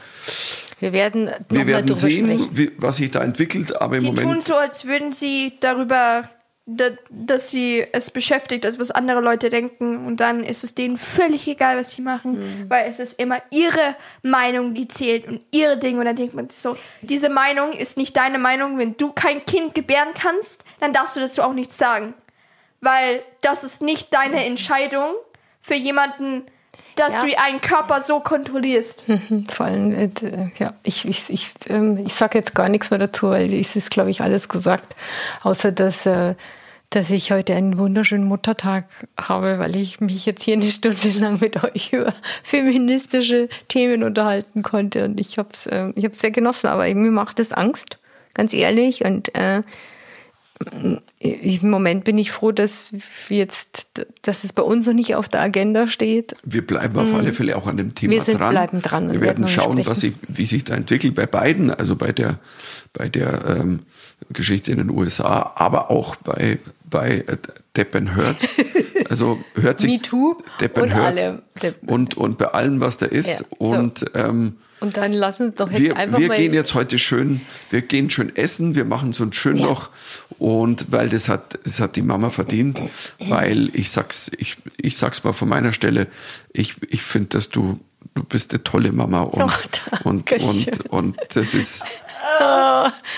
Wir 0.80 0.92
werden 0.92 1.24
noch 1.26 1.32
wir 1.50 1.58
mal 1.60 1.66
werden 1.66 1.94
sehen, 1.94 2.26
sprechen. 2.26 2.48
wie, 2.56 2.72
was 2.78 2.96
sich 2.96 3.10
da 3.10 3.22
entwickelt. 3.22 3.80
Aber 3.80 3.96
im 3.98 4.02
Die 4.04 4.14
tun 4.14 4.24
Moment 4.24 4.44
so, 4.44 4.56
als 4.56 4.86
würden 4.86 5.12
sie 5.12 5.52
darüber, 5.60 6.28
da, 6.66 6.86
dass 7.10 7.50
sie 7.50 7.84
es 7.92 8.10
beschäftigt, 8.10 8.64
als 8.64 8.78
was 8.78 8.90
andere 8.90 9.20
Leute 9.20 9.50
denken. 9.50 10.06
Und 10.06 10.18
dann 10.18 10.42
ist 10.42 10.64
es 10.64 10.74
denen 10.74 10.96
völlig 10.98 11.46
egal, 11.48 11.76
was 11.76 11.90
sie 11.92 12.02
machen, 12.02 12.32
Mhm. 12.64 12.70
weil 12.70 12.90
es 12.90 12.98
ist 12.98 13.20
immer 13.20 13.42
ihre 13.52 13.94
Meinung, 14.22 14.72
die 14.74 14.88
zählt 14.88 15.26
und 15.28 15.40
ihre 15.52 15.76
Dinge. 15.76 15.98
Und 16.00 16.06
dann 16.06 16.16
denkt 16.16 16.34
man 16.34 16.48
so, 16.50 16.76
diese 17.02 17.28
Meinung 17.28 17.72
ist 17.72 17.96
nicht 17.96 18.16
deine 18.16 18.38
Meinung. 18.38 18.78
Wenn 18.78 18.96
du 18.96 19.12
kein 19.12 19.44
Kind 19.44 19.74
gebären 19.74 20.08
kannst, 20.14 20.64
dann 20.80 20.92
darfst 20.92 21.14
du 21.16 21.20
dazu 21.20 21.42
auch 21.42 21.52
nichts 21.52 21.76
sagen. 21.76 22.14
Weil 22.80 23.22
das 23.42 23.64
ist 23.64 23.82
nicht 23.82 24.14
deine 24.14 24.44
Entscheidung 24.46 25.12
für 25.60 25.74
jemanden, 25.74 26.44
dass 26.96 27.14
Ja. 27.16 27.24
du 27.24 27.38
einen 27.38 27.60
Körper 27.60 28.00
so 28.00 28.20
kontrollierst. 28.20 29.04
Vor 29.52 29.66
allem, 29.66 29.92
äh, 29.92 30.08
ja, 30.58 30.74
ich, 30.82 31.06
ich, 31.08 31.30
ich, 31.30 31.52
ähm, 31.68 31.98
ich 32.04 32.14
sage 32.14 32.38
jetzt 32.38 32.54
gar 32.54 32.68
nichts 32.68 32.90
mehr 32.90 32.98
dazu, 32.98 33.30
weil 33.30 33.52
es 33.54 33.76
ist, 33.76 33.90
glaube 33.90 34.10
ich, 34.10 34.20
alles 34.22 34.48
gesagt. 34.48 34.94
Außer, 35.42 35.72
dass, 35.72 36.06
äh, 36.06 36.34
dass 36.90 37.10
ich 37.10 37.30
heute 37.30 37.54
einen 37.54 37.78
wunderschönen 37.78 38.24
Muttertag 38.24 38.84
habe, 39.18 39.58
weil 39.60 39.76
ich 39.76 40.00
mich 40.00 40.26
jetzt 40.26 40.42
hier 40.42 40.54
eine 40.54 40.70
Stunde 40.70 41.08
lang 41.20 41.40
mit 41.40 41.62
euch 41.62 41.92
über 41.92 42.12
feministische 42.42 43.48
Themen 43.68 44.02
unterhalten 44.02 44.62
konnte. 44.62 45.04
Und 45.04 45.20
ich 45.20 45.38
habe 45.38 45.50
es 45.52 45.66
äh, 45.66 45.92
ich 45.94 46.04
hab's 46.04 46.20
sehr 46.20 46.30
genossen, 46.32 46.66
aber 46.66 46.84
mir 46.92 47.10
macht 47.10 47.38
es 47.40 47.52
Angst, 47.52 47.98
ganz 48.34 48.52
ehrlich. 48.54 49.04
Und 49.04 49.34
äh, 49.34 49.62
im 51.18 51.70
Moment 51.70 52.04
bin 52.04 52.18
ich 52.18 52.32
froh, 52.32 52.52
dass 52.52 52.92
jetzt, 53.28 53.88
dass 54.22 54.44
es 54.44 54.52
bei 54.52 54.62
uns 54.62 54.86
noch 54.86 54.92
nicht 54.92 55.14
auf 55.14 55.28
der 55.28 55.40
Agenda 55.40 55.86
steht. 55.88 56.34
wir 56.44 56.66
bleiben 56.66 56.98
auf 56.98 57.14
alle 57.14 57.32
Fälle 57.32 57.56
auch 57.56 57.66
an 57.66 57.78
dem 57.78 57.94
Thema. 57.94 58.12
Wir 58.12 58.20
sind- 58.20 58.38
dran. 58.38 58.50
bleiben 58.50 58.82
dran 58.82 59.06
Wir 59.12 59.20
werden 59.20 59.44
werden 59.44 59.48
schauen, 59.48 59.86
was 59.86 60.00
sich, 60.00 60.12
wie 60.28 60.44
sich 60.44 60.64
da 60.64 60.74
entwickelt 60.74 61.14
bei 61.14 61.26
beiden, 61.26 61.70
also 61.70 61.96
bei 61.96 62.12
der, 62.12 62.38
bei 62.92 63.08
der 63.08 63.56
ähm, 63.58 63.80
Geschichte 64.32 64.70
in 64.72 64.78
den 64.78 64.90
USA, 64.90 65.52
aber 65.54 65.90
auch 65.90 66.16
bei, 66.16 66.58
bei 66.84 67.24
äh, 67.26 67.36
Depp 67.76 67.94
and 67.94 68.16
Hurt. 68.16 68.36
Also 69.08 69.40
hört 69.60 69.80
sich 69.80 69.90
Me 69.90 70.00
Too 70.00 70.36
Depp 70.60 70.78
and 70.78 70.86
und 70.92 70.94
Hurt 70.94 71.04
alle 71.06 71.42
Depp- 71.60 71.88
und, 71.88 72.16
und 72.16 72.38
bei 72.38 72.46
allem, 72.46 72.80
was 72.80 72.96
da 72.96 73.06
ist. 73.06 73.28
Ja, 73.28 73.36
so. 73.38 73.46
Und 73.58 74.04
ähm, 74.14 74.58
Und 74.80 74.96
dann 74.96 75.12
lass 75.12 75.40
uns 75.40 75.54
doch 75.56 75.70
jetzt 75.70 75.80
wir, 75.80 75.96
einfach 75.96 76.18
wir 76.18 76.28
mal. 76.28 76.36
gehen 76.36 76.54
jetzt 76.54 76.74
heute 76.74 76.98
schön, 76.98 77.42
wir 77.68 77.82
gehen 77.82 78.08
schön 78.10 78.34
essen, 78.34 78.74
wir 78.74 78.84
machen 78.86 79.12
so 79.12 79.24
ein 79.24 79.32
schön 79.32 79.56
Ja. 79.58 79.66
noch 79.66 79.90
und 80.38 80.90
weil 80.90 81.08
das 81.10 81.28
hat, 81.28 81.58
das 81.64 81.80
hat 81.80 81.96
die 81.96 82.02
Mama 82.02 82.30
verdient, 82.30 82.80
weil 83.18 83.68
ich 83.74 83.90
sag's, 83.90 84.30
ich, 84.38 84.56
ich 84.78 84.96
sag's 84.96 85.22
mal 85.22 85.32
von 85.34 85.48
meiner 85.50 85.72
Stelle, 85.74 86.06
ich, 86.52 86.76
ich 86.88 87.02
finde, 87.02 87.28
dass 87.30 87.50
du, 87.50 87.78
du 88.14 88.24
bist 88.24 88.52
eine 88.54 88.64
tolle 88.64 88.92
Mama 88.92 89.20
und, 89.22 89.42
Oh, 90.04 90.08
und, 90.08 90.32
und, 90.32 90.90
und 90.90 91.16
das 91.34 91.52
ist, 91.54 91.84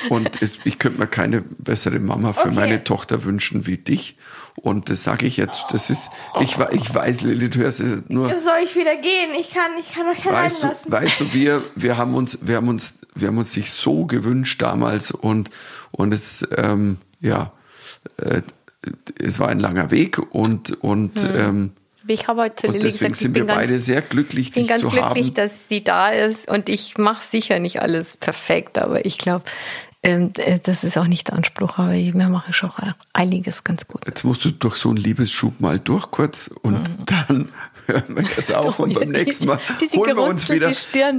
und 0.09 0.43
es, 0.43 0.59
ich 0.65 0.79
könnte 0.79 0.99
mir 0.99 1.07
keine 1.07 1.43
bessere 1.59 1.99
Mama 1.99 2.33
für 2.33 2.49
Okay. 2.49 2.55
meine 2.55 2.85
Tochter 2.85 3.25
wünschen 3.25 3.67
wie 3.67 3.77
dich. 3.79 4.17
Und 4.57 4.91
das 4.91 5.03
sage 5.03 5.27
ich 5.27 5.39
jetzt, 5.39 5.65
das 5.71 5.91
ist, 5.91 6.11
ich, 6.41 6.57
ich 6.73 6.95
weiß, 6.95 7.23
Lilly, 7.23 7.49
du 7.49 7.61
hörst 7.61 7.81
es 7.81 8.03
nur, 8.09 8.29
Soll 8.39 8.59
ich 8.65 8.77
wieder 8.77 8.97
gehen? 8.97 9.31
Ich 9.39 9.49
kann, 9.49 9.71
ich 9.81 9.93
kann 9.93 10.07
euch 10.09 10.25
allein 10.27 10.45
weißt 10.45 10.63
du, 10.63 10.67
lassen. 10.69 10.93
weißt 10.93 11.21
du, 11.21 11.33
wir, 11.33 11.63
wir 11.75 11.97
haben 11.97 12.15
uns, 12.15 12.39
wir 12.43 12.57
haben 12.57 12.69
uns, 12.69 12.99
wir 13.15 13.29
haben 13.29 13.39
uns 13.39 13.53
sich 13.53 13.73
so 13.73 14.05
gewünscht 14.05 14.61
damals 14.61 15.11
und, 15.11 15.51
und 15.91 16.13
es, 16.13 16.47
ähm, 16.57 16.99
ja, 17.21 17.53
äh, 18.19 18.43
es 19.19 19.39
war 19.39 19.49
ein 19.49 19.61
langer 19.61 19.91
Weg 19.91 20.19
und, 20.19 20.83
und, 20.83 21.29
ähm, 21.35 21.73
ich 22.09 22.27
habe 22.27 22.43
heute 22.43 22.67
und 22.67 22.75
Lilly 22.75 22.85
deswegen 22.87 23.13
gesagt, 23.13 23.17
sind 23.17 23.31
ich 23.31 23.35
wir 23.37 23.47
bin 23.47 23.55
beide 23.55 23.73
ganz, 23.75 23.87
sehr 23.87 24.03
glücklich, 24.03 24.53
bin 24.53 24.65
dich 24.65 24.69
ganz 24.69 24.83
zu 24.83 24.89
glücklich, 24.89 25.29
haben. 25.29 25.35
dass 25.35 25.53
sie 25.69 25.85
da 25.85 26.11
ist 26.11 26.49
und 26.49 26.69
ich 26.69 26.99
mache 26.99 27.25
sicher 27.25 27.59
nicht 27.59 27.81
alles 27.81 28.17
perfekt, 28.17 28.77
aber 28.79 29.07
ich 29.07 29.19
glaube, 29.19 29.45
das 30.03 30.83
ist 30.83 30.99
auch 30.99 31.07
nicht 31.07 31.29
der 31.29 31.37
Anspruch, 31.37 31.79
aber 31.79 31.95
ich 31.95 32.13
mir 32.13 32.29
mache 32.29 32.53
schon 32.53 32.71
auch 32.71 32.81
einiges 33.13 33.63
ganz 33.63 33.87
gut. 33.87 34.05
Jetzt 34.07 34.25
musst 34.25 34.45
du 34.45 34.51
durch 34.51 34.75
so 34.75 34.89
einen 34.89 34.99
Liebesschub 34.99 35.61
mal 35.61 35.79
durch 35.79 36.11
kurz 36.11 36.51
und 36.63 36.91
dann 37.07 37.51
hören 37.87 38.05
wir 38.09 38.23
jetzt 38.23 38.55
auf 38.55 38.79
und 38.79 38.91
Oh 38.91 38.93
ja, 38.95 39.01
beim 39.01 39.11
nächsten 39.11 39.47
Mal 39.47 39.59
holen 39.95 40.17
wir 40.17 40.23
uns 40.23 40.49
wieder. 40.51 40.73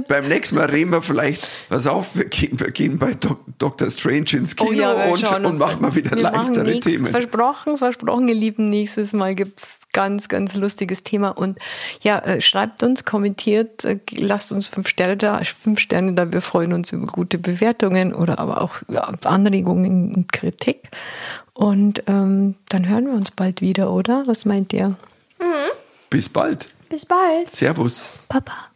Beim 0.08 0.28
nächsten 0.28 0.56
Mal 0.56 0.66
reden 0.66 0.90
wir 0.92 1.02
vielleicht, 1.02 1.48
pass 1.68 1.86
auf, 1.86 2.14
wir 2.14 2.26
gehen, 2.26 2.58
wir 2.58 2.70
gehen 2.70 2.98
bei 2.98 3.14
Dok 3.14 3.40
Dr. 3.58 3.90
Strange 3.90 4.32
ins 4.32 4.56
Kino 4.56 4.70
Oh 4.70 4.74
wir 4.74 5.12
und, 5.12 5.44
und 5.46 5.58
machen 5.58 5.80
mal 5.82 5.94
wieder 5.94 6.16
wir 6.16 6.22
leichtere 6.22 6.64
nächst- 6.64 6.88
Themen. 6.88 7.06
Versprochen, 7.06 7.78
versprochen, 7.78 8.28
ihr 8.28 8.34
Lieben. 8.34 8.70
Nächstes 8.70 9.12
Mal 9.12 9.34
gibt's 9.34 9.80
ganz, 9.92 10.28
ganz 10.28 10.54
lustiges 10.56 11.02
Thema. 11.02 11.30
Und 11.30 11.58
ja, 12.02 12.18
äh, 12.18 12.40
schreibt 12.40 12.82
uns, 12.82 13.04
kommentiert, 13.04 13.84
äh, 13.84 13.98
lasst 14.16 14.52
uns 14.52 14.68
fünf 14.68 14.88
Sterne 14.88 15.16
da, 15.16 15.40
fünf 15.62 15.78
Sterne 15.80 16.12
da. 16.14 16.32
Wir 16.32 16.40
freuen 16.40 16.72
uns 16.72 16.92
über 16.92 17.06
gute 17.06 17.38
Bewertungen 17.38 18.12
oder 18.14 18.38
aber 18.38 18.60
auch 18.60 18.76
ja, 18.88 19.02
Anregungen 19.24 20.14
und 20.14 20.32
Kritik. 20.32 20.90
Und 21.52 22.02
ähm, 22.08 22.56
dann 22.68 22.88
hören 22.88 23.06
wir 23.06 23.14
uns 23.14 23.30
bald 23.30 23.60
wieder, 23.60 23.92
oder? 23.92 24.24
Was 24.26 24.44
meint 24.44 24.72
ihr? 24.72 24.96
Bis 26.10 26.28
bald. 26.28 26.68
Bis 26.88 27.06
bald. 27.06 27.50
Servus. 27.50 28.08
Papa. 28.28 28.73